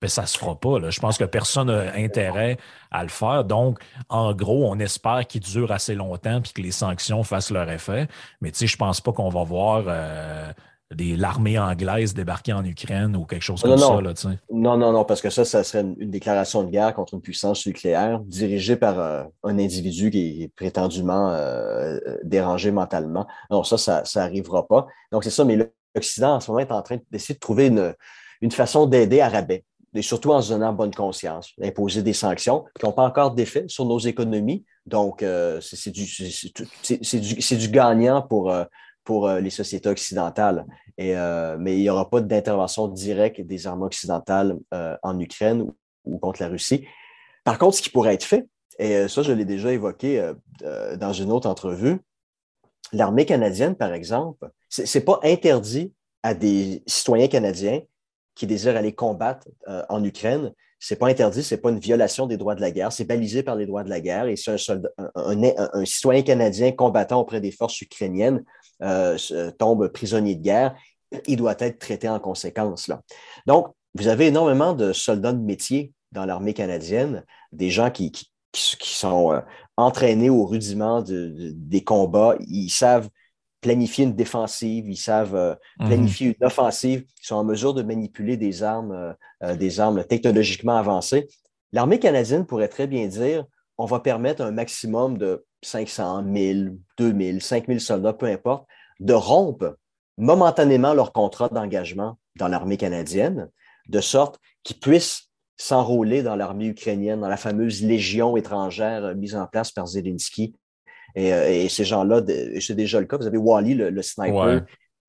Mais 0.00 0.08
ça 0.08 0.22
ne 0.22 0.26
se 0.28 0.38
fera 0.38 0.54
pas. 0.58 0.90
Je 0.90 1.00
pense 1.00 1.18
que 1.18 1.24
personne 1.24 1.66
n'a 1.66 1.92
intérêt 1.96 2.56
à 2.92 3.02
le 3.02 3.08
faire. 3.08 3.44
Donc, 3.44 3.80
en 4.08 4.32
gros, 4.32 4.70
on 4.70 4.78
espère 4.78 5.26
qu'il 5.26 5.40
dure 5.40 5.72
assez 5.72 5.96
longtemps 5.96 6.38
et 6.38 6.52
que 6.54 6.62
les 6.62 6.70
sanctions 6.70 7.24
fassent 7.24 7.50
leur 7.50 7.68
effet. 7.68 8.06
Mais 8.40 8.52
tu 8.52 8.58
sais, 8.58 8.66
je 8.68 8.74
ne 8.74 8.78
pense 8.78 9.00
pas 9.00 9.12
qu'on 9.12 9.28
va 9.28 9.42
voir 9.42 9.84
euh, 9.88 10.52
l'armée 10.90 11.58
anglaise 11.58 12.14
débarquer 12.14 12.52
en 12.52 12.64
Ukraine 12.64 13.14
ou 13.16 13.24
quelque 13.24 13.42
chose 13.42 13.60
comme 13.60 13.76
ça. 13.76 14.00
Là, 14.00 14.12
non, 14.50 14.76
non, 14.76 14.92
non, 14.92 15.04
parce 15.04 15.20
que 15.20 15.30
ça, 15.30 15.44
ça 15.44 15.62
serait 15.62 15.82
une, 15.82 16.10
déclaration 16.10 16.62
de 16.62 16.70
guerre 16.70 16.94
contre 16.94 17.14
une 17.14 17.20
puissance 17.20 17.66
nucléaire 17.66 18.20
dirigée 18.20 18.76
par 18.76 18.98
euh, 18.98 19.24
un 19.44 19.58
individu 19.58 20.10
qui 20.10 20.44
est 20.44 20.48
prétendument 20.48 21.30
euh, 21.30 21.98
dérangé 22.24 22.70
mentalement. 22.70 23.26
Non, 23.50 23.64
ça, 23.64 23.76
ça 23.78 24.02
n'arrivera 24.16 24.66
pas. 24.66 24.86
Donc, 25.12 25.24
c'est 25.24 25.30
ça, 25.30 25.44
mais 25.44 25.56
l'Occident, 25.94 26.36
en 26.36 26.40
ce 26.40 26.50
moment, 26.50 26.60
est 26.60 26.72
en 26.72 26.82
train 26.82 26.98
d'essayer 27.10 27.34
de 27.34 27.40
trouver 27.40 27.66
une, 27.66 27.94
une 28.40 28.50
façon 28.50 28.86
d'aider 28.86 29.20
à 29.20 29.28
rabais, 29.28 29.64
et 29.94 30.02
surtout 30.02 30.32
en 30.32 30.40
se 30.40 30.52
donnant 30.52 30.72
bonne 30.72 30.94
conscience, 30.94 31.52
d'imposer 31.58 32.02
des 32.02 32.12
sanctions 32.12 32.64
qui 32.78 32.86
n'ont 32.86 32.92
pas 32.92 33.04
encore 33.04 33.32
d'effet 33.32 33.64
sur 33.68 33.84
nos 33.84 33.98
économies. 33.98 34.64
Donc, 34.86 35.22
euh, 35.22 35.60
c'est 35.60 35.90
du, 35.90 36.04
du, 36.04 37.56
du, 37.56 37.68
gagnant 37.68 38.22
pour 38.22 38.50
pour 39.08 39.26
euh, 39.26 39.40
les 39.40 39.48
sociétés 39.48 39.88
occidentales. 39.88 40.66
Euh, 41.00 41.56
mais 41.58 41.78
il 41.78 41.80
n'y 41.80 41.88
aura 41.88 42.10
pas 42.10 42.20
d'intervention 42.20 42.88
directe 42.88 43.40
des 43.40 43.66
armées 43.66 43.86
occidentales 43.86 44.58
euh, 44.74 44.98
en 45.02 45.18
Ukraine 45.18 45.66
ou, 46.04 46.18
contre 46.18 46.42
la 46.42 46.48
Russie. 46.48 46.86
Par 47.42 47.56
contre, 47.56 47.78
ce 47.78 47.80
qui 47.80 47.88
pourrait 47.88 48.12
être 48.12 48.24
fait, 48.24 48.46
et 48.78 49.08
ça, 49.08 49.22
je 49.22 49.32
l'ai 49.32 49.46
déjà 49.46 49.72
évoqué 49.72 50.32
dans 51.00 51.12
une 51.12 51.32
autre 51.32 51.48
entrevue, 51.48 51.98
l'armée 52.92 53.26
canadienne, 53.26 53.74
par 53.74 53.92
exemple, 53.92 54.50
ce 54.68 54.82
n'est 54.82 55.04
pas 55.04 55.18
interdit 55.24 55.92
à 56.22 56.34
des 56.34 56.84
citoyens 56.86 57.26
canadiens 57.26 57.80
qui 58.36 58.46
désirent 58.46 58.76
aller 58.76 58.92
combattre 58.92 59.48
en 59.88 60.04
Ukraine. 60.04 60.52
Ce 60.78 60.94
n'est 60.94 60.98
pas 60.98 61.08
interdit, 61.08 61.42
ce 61.42 61.54
n'est 61.54 61.60
pas 61.60 61.70
une 61.70 61.80
violation 61.80 62.26
des 62.28 62.36
droits 62.36 62.54
de 62.54 62.60
la 62.60 62.70
guerre, 62.70 62.92
c'est 62.92 63.04
balisé 63.04 63.42
par 63.42 63.56
les 63.56 63.66
droits 63.66 63.82
de 63.82 63.90
la 63.90 64.00
guerre. 64.00 64.26
Et 64.26 64.36
si 64.36 64.48
un, 64.48 65.84
citoyen 65.84 66.22
canadien 66.22 66.70
combattant 66.70 67.20
auprès 67.20 67.40
des 67.40 67.50
forces 67.50 67.80
ukrainiennes 67.80 68.44
tombe 69.58 69.88
prisonnier 69.88 70.36
de 70.36 70.42
guerre, 70.42 70.76
il 71.26 71.36
doit 71.36 71.56
être 71.58 71.78
traité 71.78 72.08
en 72.08 72.20
conséquence. 72.20 72.88
Là. 72.88 73.02
Donc, 73.46 73.68
vous 73.94 74.08
avez 74.08 74.26
énormément 74.26 74.74
de 74.74 74.92
soldats 74.92 75.32
de 75.32 75.42
métier 75.42 75.92
dans 76.12 76.24
l'armée 76.24 76.54
canadienne, 76.54 77.24
des 77.52 77.70
gens 77.70 77.90
qui, 77.90 78.12
qui, 78.12 78.28
sont 78.52 79.32
euh, 79.32 79.40
entraînés 79.76 80.30
au 80.30 80.46
rudiment 80.46 81.02
des 81.04 81.84
combats, 81.84 82.36
ils 82.46 82.70
savent 82.70 83.08
planifier 83.60 84.04
une 84.04 84.14
défensive, 84.14 84.88
ils 84.88 84.96
savent 84.96 85.34
euh, 85.34 85.54
mhm. 85.80 85.86
planifier 85.86 86.26
une 86.28 86.46
offensive, 86.46 87.04
ils 87.22 87.26
sont 87.26 87.36
en 87.36 87.44
mesure 87.44 87.74
de 87.74 87.82
manipuler 87.82 88.36
des 88.36 88.62
armes, 88.62 89.14
des 89.56 89.80
armes 89.80 90.04
technologiquement 90.04 90.76
avancées. 90.76 91.28
L'armée 91.72 91.98
canadienne 91.98 92.46
pourrait 92.46 92.68
très 92.68 92.86
bien 92.86 93.06
dire 93.06 93.44
on 93.76 93.86
va 93.86 94.00
permettre 94.00 94.42
un 94.42 94.50
maximum 94.50 95.18
de 95.18 95.44
500, 95.62 96.22
1000, 96.22 96.78
2000, 96.98 97.42
5000 97.42 97.80
soldats, 97.80 98.12
peu 98.12 98.26
importe, 98.26 98.66
de 99.00 99.12
rompre 99.12 99.76
momentanément 100.16 100.94
leur 100.94 101.12
contrat 101.12 101.48
d'engagement 101.48 102.18
dans 102.36 102.48
l'armée 102.48 102.76
canadienne, 102.76 103.50
de 103.88 104.00
sorte 104.00 104.38
qu'ils 104.62 104.78
puissent 104.78 105.28
s'enrôler 105.56 106.22
dans 106.22 106.36
l'armée 106.36 106.66
ukrainienne, 106.66 107.20
dans 107.20 107.28
la 107.28 107.36
fameuse 107.36 107.82
légion 107.82 108.36
étrangère 108.36 109.14
mise 109.16 109.34
en 109.34 109.46
place 109.46 109.72
par 109.72 109.86
Zelensky. 109.86 110.54
Et, 111.14 111.32
euh, 111.32 111.68
ces 111.68 111.84
gens-là, 111.84 112.22
c'est 112.60 112.74
déjà 112.74 113.00
le 113.00 113.06
cas. 113.06 113.16
Vous 113.16 113.26
avez 113.26 113.38
Wally, 113.38 113.74
le, 113.74 114.02
sniper, 114.02 114.44
euh, 114.44 114.60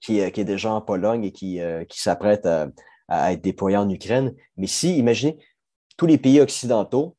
qui, 0.02 0.20
est 0.20 0.44
déjà 0.44 0.72
en 0.72 0.82
Pologne 0.82 1.26
et 1.26 1.32
qui, 1.32 1.60
euh, 1.62 1.84
s'apprête 1.92 2.46
à, 2.46 2.68
à, 3.08 3.34
être 3.34 3.42
déployé 3.42 3.78
en 3.78 3.90
Ukraine. 3.90 4.34
Mais 4.58 4.68
si, 4.68 4.98
imaginez, 4.98 5.38
tous 5.98 6.08
les 6.08 6.18
pays 6.18 6.40
occidentaux 6.40 7.16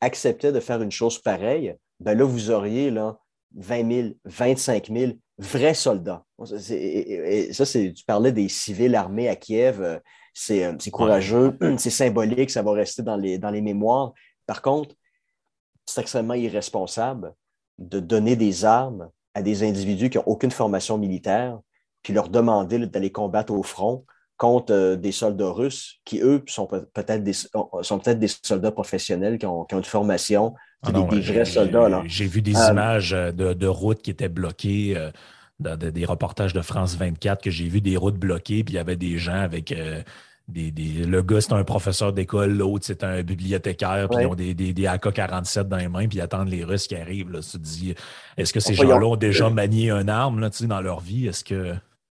acceptaient 0.00 0.52
de 0.52 0.60
faire 0.60 0.82
une 0.82 0.90
chose 0.90 1.18
pareille, 1.18 1.74
ben 2.00 2.16
là, 2.16 2.24
vous 2.24 2.50
auriez 2.50 2.90
là, 2.90 3.18
20 3.56 3.92
000, 3.92 4.08
25 4.24 4.90
000, 4.90 5.12
vrais 5.38 5.74
soldats. 5.74 6.24
Et, 6.70 7.52
ça, 7.52 7.64
c'est, 7.64 7.92
tu 7.92 8.04
parlais 8.04 8.32
des 8.32 8.48
civils 8.48 8.94
armés 8.94 9.28
à 9.28 9.36
Kiev. 9.36 9.80
Euh, 9.82 9.98
c'est, 10.32 10.90
courageux, 10.90 11.56
c'est 11.78 11.90
symbolique, 11.90 12.50
ça 12.50 12.62
va 12.62 12.72
rester 12.72 13.02
dans 13.02 13.16
les, 13.16 13.38
dans 13.38 13.50
les 13.50 13.62
mémoires. 13.62 14.12
Par 14.46 14.62
contre, 14.62 14.94
c'est 15.86 16.00
extrêmement 16.00 16.34
irresponsable 16.34 17.34
de 17.78 18.00
donner 18.00 18.36
des 18.36 18.64
armes 18.64 19.10
à 19.34 19.42
des 19.42 19.62
individus 19.62 20.10
qui 20.10 20.18
n'ont 20.18 20.24
aucune 20.26 20.50
formation 20.50 20.98
militaire, 20.98 21.58
puis 22.02 22.12
leur 22.12 22.28
demander 22.28 22.86
d'aller 22.86 23.10
combattre 23.10 23.52
au 23.52 23.62
front 23.62 24.04
contre 24.36 24.72
euh, 24.72 24.96
des 24.96 25.12
soldats 25.12 25.50
russes 25.50 26.00
qui, 26.04 26.20
eux, 26.20 26.42
sont 26.46 26.66
peut-être 26.66 27.22
des, 27.22 27.32
sont 27.32 27.98
peut 27.98 28.14
des 28.14 28.28
soldats 28.28 28.72
professionnels 28.72 29.38
qui 29.38 29.46
ont, 29.46 29.66
une 29.72 29.84
formation, 29.84 30.54
ah 30.82 30.92
des, 30.92 31.20
vrais 31.20 31.44
soldats. 31.44 32.02
J'ai 32.06 32.26
vu 32.26 32.42
des 32.42 32.56
euh, 32.56 32.70
images 32.70 33.12
euh, 33.12 33.32
de, 33.32 33.66
routes 33.66 34.02
qui 34.02 34.10
étaient 34.10 34.28
bloquées, 34.28 34.96
des 35.60 36.04
reportages 36.04 36.52
de 36.52 36.62
France 36.62 36.96
24 36.96 37.42
que 37.42 37.50
j'ai 37.50 37.68
vu 37.68 37.80
des 37.80 37.96
routes 37.96 38.18
bloquées, 38.18 38.64
puis 38.64 38.74
il 38.74 38.76
y 38.76 38.80
avait 38.80 38.96
des 38.96 39.18
gens 39.18 39.40
avec 39.40 39.72
des, 40.48 40.72
le 40.72 41.22
gars, 41.22 41.40
c'est 41.40 41.52
un 41.52 41.64
professeur 41.64 42.12
d'école, 42.12 42.52
l'autre, 42.52 42.84
c'est 42.84 43.04
un 43.04 43.22
bibliothécaire, 43.22 44.08
puis 44.10 44.24
ils 44.24 44.26
ont 44.26 44.34
des, 44.34 44.52
des, 44.52 44.86
AK-47 44.86 45.62
dans 45.62 45.76
les 45.76 45.88
mains, 45.88 46.06
puis 46.06 46.18
ils 46.18 46.20
attendent 46.20 46.50
les 46.50 46.64
Russes 46.64 46.86
qui 46.86 46.96
arrivent. 46.96 47.30
Là. 47.30 47.40
Tu 47.40 47.52
te 47.52 47.58
dis, 47.58 47.94
est-ce 48.36 48.52
que 48.52 48.60
ces 48.60 48.74
gens-là 48.74 49.06
ont 49.06 49.16
déjà 49.16 49.48
manié 49.48 49.90
un 49.90 50.08
arme 50.08 50.40
là, 50.40 50.50
dans 50.62 50.80
leur 50.80 51.00
vie? 51.00 51.28
Est-ce 51.28 51.44
que. 51.44 51.74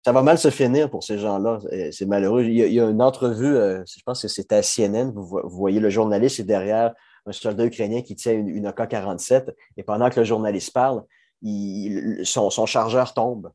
Ça 0.05 0.13
va 0.13 0.23
mal 0.23 0.39
se 0.39 0.51
finir 0.51 0.91
pour 0.91 1.03
ces 1.03 1.19
gens-là. 1.19 1.61
C'est 1.91 2.05
malheureux. 2.05 2.45
Il 2.45 2.55
y, 2.55 2.81
a, 2.81 2.85
une 2.85 3.01
entrevue, 3.01 3.57
euh, 3.57 3.83
je 3.87 4.03
pense 4.05 4.21
que 4.21 4.29
c'est 4.29 4.53
à 4.53 4.61
CNN, 4.61 5.11
vous, 5.15 5.41
voyez 5.45 5.81
le 5.81 5.89
journaliste 5.89 6.41
est 6.41 6.45
derrière 6.45 6.93
un 7.25 7.33
soldat 7.33 7.65
ukrainien 7.65 8.03
qui 8.03 8.15
tient 8.15 8.35
une, 8.35 8.67
AK-47, 8.67 9.55
et 9.79 9.83
pendant 9.83 10.11
que 10.11 10.21
le 10.21 10.27
journaliste 10.27 10.75
parle, 10.75 11.05
son, 12.25 12.67
chargeur 12.67 13.15
tombe. 13.15 13.51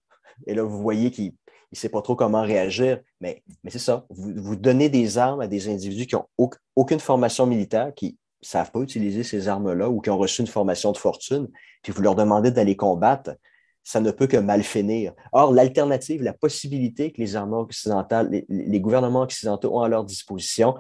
Et 0.48 0.56
là, 0.56 0.64
vous 0.64 0.82
voyez 0.82 1.12
qu'il 1.12 1.34
il 1.72 1.76
ne 1.76 1.78
sait 1.82 1.90
pas 1.90 2.02
trop 2.02 2.16
comment 2.16 2.42
réagir. 2.42 3.00
Mais 3.22 3.44
c'est 3.68 3.78
ça. 3.78 4.08
Vous, 4.10 4.56
donnez 4.56 4.90
des 4.90 5.20
armes 5.20 5.42
à 5.42 5.48
des 5.48 5.70
individus 5.70 6.08
qui 6.08 6.16
n'ont 6.16 6.50
aucune 6.76 7.00
formation 7.00 7.46
militaire, 7.46 7.94
qui 7.96 8.18
ne 8.42 8.48
savent 8.48 8.72
pas 8.72 8.80
utiliser 8.80 9.24
ces 9.24 9.48
armes-là 9.48 9.88
ou 9.88 10.02
qui 10.02 10.10
ont 10.10 10.18
reçu 10.18 10.42
une 10.42 10.48
formation 10.48 10.92
de 10.92 10.98
fortune, 10.98 11.48
puis 11.84 11.94
vous 11.94 12.02
leur 12.02 12.16
demandez 12.16 12.50
d'aller 12.50 12.76
combattre. 12.76 13.36
Ça 13.84 14.00
ne 14.00 14.12
peut 14.12 14.28
que 14.28 14.38
mal 14.38 14.64
finir. 14.64 15.14
Or, 15.32 15.54
l'alternative, 15.54 16.22
la 16.22 16.34
possibilité 16.34 17.12
que 17.12 17.22
les 17.22 17.36
armées 17.36 17.58
occidentales, 17.58 18.30
les, 18.50 18.80
gouvernements 18.80 19.22
occidentaux 19.22 19.76
ont 19.76 19.82
à 19.82 19.88
leur 19.88 20.04
disposition, 20.04 20.76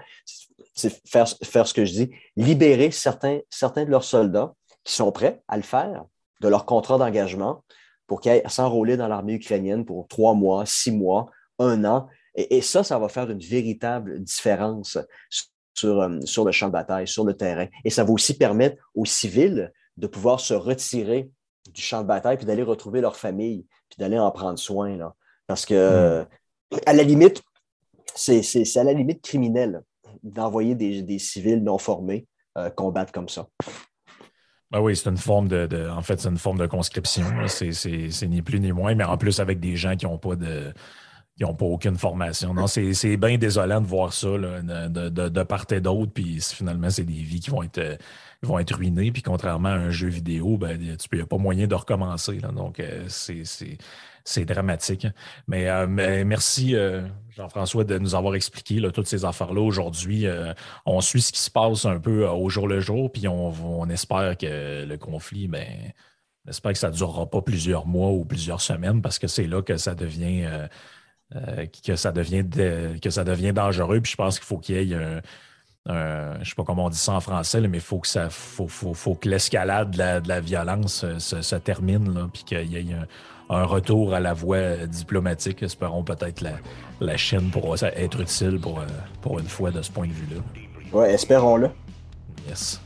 c'est 0.76 1.02
faire, 1.08 1.28
ce 1.68 1.74
que 1.74 1.86
je 1.86 1.93
dis, 1.93 2.12
libérer 2.36 2.91
certains, 2.91 3.39
certains 3.50 3.86
de 3.86 3.89
leurs 3.89 4.04
soldats 4.04 4.54
qui 4.84 4.93
sont 4.93 5.12
prêts 5.12 5.41
à 5.47 5.58
le 5.58 5.64
faire 5.64 6.06
de 6.41 6.47
leur 6.47 6.66
contrat 6.66 6.97
d'engagement, 6.97 7.64
pour 8.08 8.22
qu'ils 8.22 8.41
s'enrôler 8.47 8.97
dans 8.97 9.08
l'armée 9.08 9.34
ukrainienne 9.34 9.86
pour 9.86 10.08
trois 10.08 10.34
mois, 10.34 10.66
six 10.66 10.91
mois, 10.91 11.30
un 11.60 11.86
an. 11.86 12.08
Et, 12.36 12.62
ça, 12.62 12.84
ça 12.84 12.97
va 12.97 13.10
faire 13.10 13.30
une 13.30 13.39
véritable 13.39 14.20
différence 14.24 14.97
sur, 15.74 16.02
euh, 16.02 16.20
sur 16.24 16.45
le 16.45 16.52
champ 16.52 16.68
de 16.68 16.74
bataille, 16.74 17.08
sur 17.08 17.26
le 17.26 17.36
terrain. 17.36 17.68
Et 17.84 17.89
ça 17.89 18.04
va 18.04 18.12
aussi 18.12 18.38
permettre 18.38 18.78
aux 18.95 19.06
civils 19.06 19.72
de 19.97 20.08
pouvoir 20.08 20.39
se 20.39 20.54
retirer 20.54 21.30
du 21.74 21.82
champ 21.82 22.01
de 22.01 22.07
bataille 22.07 22.38
puis 22.38 22.45
d'aller 22.45 22.63
retrouver 22.63 23.01
leur 23.01 23.15
famille 23.15 23.65
puis 23.89 23.97
d'aller 23.99 24.20
en 24.20 24.32
prendre 24.32 24.59
soin. 24.59 24.95
Là. 24.97 25.15
Parce 25.47 25.65
que, 25.65 26.22
hmm. 26.22 26.78
à 26.86 26.93
la 26.93 27.03
limite, 27.03 27.41
c'est 28.15 28.78
à 28.78 28.84
la 28.84 28.93
limite 28.93 29.22
criminel 29.22 29.82
d'envoyer 30.24 30.76
des, 30.76 31.20
civils 31.20 31.63
non 31.63 31.78
formés 31.78 32.28
euh, 32.57 32.70
combattre 32.70 33.11
comme 33.11 33.30
ça. 33.30 33.47
Ben 34.72 34.82
oui, 34.82 34.95
c'est 34.95 35.09
une 35.09 35.17
forme 35.17 35.47
de, 35.47 35.89
En 35.89 36.01
fait, 36.01 36.20
c'est 36.20 36.30
une 36.30 36.38
forme 36.38 36.59
de 36.59 36.67
conscription. 36.67 37.26
C'est 37.47 38.28
ni 38.28 38.41
plus 38.41 38.59
ni 38.59 38.72
moins, 38.72 38.93
mais 38.93 39.03
en 39.03 39.17
plus 39.17 39.39
avec 39.39 39.59
des 39.59 39.76
gens 39.76 39.95
qui 39.95 40.05
n'ont 40.05 40.20
pas 40.20 40.36
de. 40.36 40.72
qui 41.36 41.43
n'ont 41.43 41.55
pas 41.55 41.65
aucune 41.65 41.97
formation. 41.97 42.53
Non, 42.53 42.67
c'est 42.67 43.17
bien 43.17 43.38
désolant 43.38 43.82
de 43.82 43.88
voir 43.88 44.13
ça 44.13 44.28
de, 44.28 45.09
de, 45.09 45.43
part 45.43 45.65
et 45.72 45.82
d'autre. 45.82 46.11
Puis 46.13 46.39
finalement, 46.41 46.89
c'est 46.91 47.05
des 47.05 47.13
vies 47.13 47.39
qui 47.39 47.49
vont 47.49 47.63
être, 47.63 47.97
vont 48.44 48.60
être 48.60 48.76
ruinées. 48.76 49.12
Puis 49.12 49.22
contrairement 49.22 49.70
à 49.70 49.74
un 49.74 49.90
jeu 49.90 50.08
vidéo, 50.08 50.58
ben, 50.58 50.78
tu 50.98 51.18
n'as 51.18 51.26
pas 51.26 51.38
moyen 51.38 51.68
de 51.68 51.76
recommencer. 51.76 52.40
Là. 52.40 52.50
Donc, 52.50 52.80
euh, 52.80 53.06
c'est 53.08 54.46
dramatique. 54.46 55.08
Mais, 55.48 55.68
euh, 55.70 55.88
merci, 55.88 56.76
euh, 56.76 57.08
Jean-François, 57.36 57.84
de 57.84 57.98
nous 57.98 58.16
avoir 58.16 58.36
expliqué 58.36 58.82
toutes 58.94 59.08
ces 59.08 59.26
affaires-là 59.26 59.62
aujourd'hui. 59.62 60.26
On 60.86 61.02
suit 61.02 61.22
ce 61.22 61.32
qui 61.32 61.40
se 61.40 61.52
passe 61.52 61.86
un 61.86 62.00
peu 62.00 62.28
au 62.28 62.50
jour 62.50 62.68
le 62.68 62.80
jour, 62.80 63.12
puis 63.12 63.28
on, 63.28 63.90
espère 63.90 64.38
que 64.38 64.86
le 64.86 64.98
conflit, 64.98 65.48
ben, 65.48 65.66
on 66.46 66.50
espère 66.50 66.74
que 66.74 66.78
ça 66.78 66.90
ne 66.90 66.96
durera 66.96 67.30
pas 67.30 67.42
plusieurs 67.42 67.86
mois 67.86 68.12
ou 68.12 68.26
plusieurs 68.26 68.62
semaines, 68.62 69.02
parce 69.02 69.20
que 69.20 69.28
c'est 69.28 69.48
là 69.48 69.62
que 69.62 69.78
ça 69.78 69.96
devient. 69.96 70.48
que 71.84 71.96
ça 71.96 72.12
devient 72.12 72.46
que 73.02 73.10
ça 73.10 73.24
devient 73.24 73.54
dangereux. 73.54 74.02
Puis 74.02 74.12
je 74.12 74.18
pense 74.18 74.40
qu'il 74.40 74.48
faut 74.48 74.58
qu'il 74.58 74.76
y 74.76 74.94
ait 74.94 74.96
un, 74.96 75.22
je 75.90 76.40
ne 76.40 76.44
sais 76.44 76.56
pas 76.56 76.64
comment 76.64 76.86
on 76.86 76.90
dit 76.90 76.98
ça 76.98 77.14
en 77.14 77.20
français, 77.20 77.60
mais 77.62 77.78
il 77.78 77.84
faut 77.84 78.00
que 78.00 78.08
ça 78.08 78.30
faut, 78.30 78.68
faut, 78.68 79.16
que 79.16 79.28
l'escalade 79.28 79.92
de, 79.92 80.28
la, 80.28 80.40
violence 80.40 81.06
se, 81.18 81.56
termine, 81.56 82.30
puis 82.32 82.44
qu'il 82.44 82.72
y 82.72 82.78
ait 82.78 82.94
un, 82.94 83.08
un 83.50 83.64
retour 83.64 84.14
à 84.14 84.20
la 84.20 84.34
voie 84.34 84.86
diplomatique. 84.86 85.64
Espérons 85.64 86.04
peut-être 86.04 86.42
la, 86.42 86.54
la 87.00 87.18
Chine 87.18 87.50
pourra 87.50 87.76
être 87.96 88.22
utile 88.22 88.60
pour, 88.60 88.80
euh, 88.80 88.86
pour 89.22 89.40
une 89.40 89.48
fois 89.48 89.72
de 89.72 89.82
ce 89.82 89.92
point 89.92 90.08
de 90.08 90.14
vue-là. 90.14 90.42
Ouais, 90.94 91.14
espérons-le. 91.14 91.70
Yes. 92.48 92.80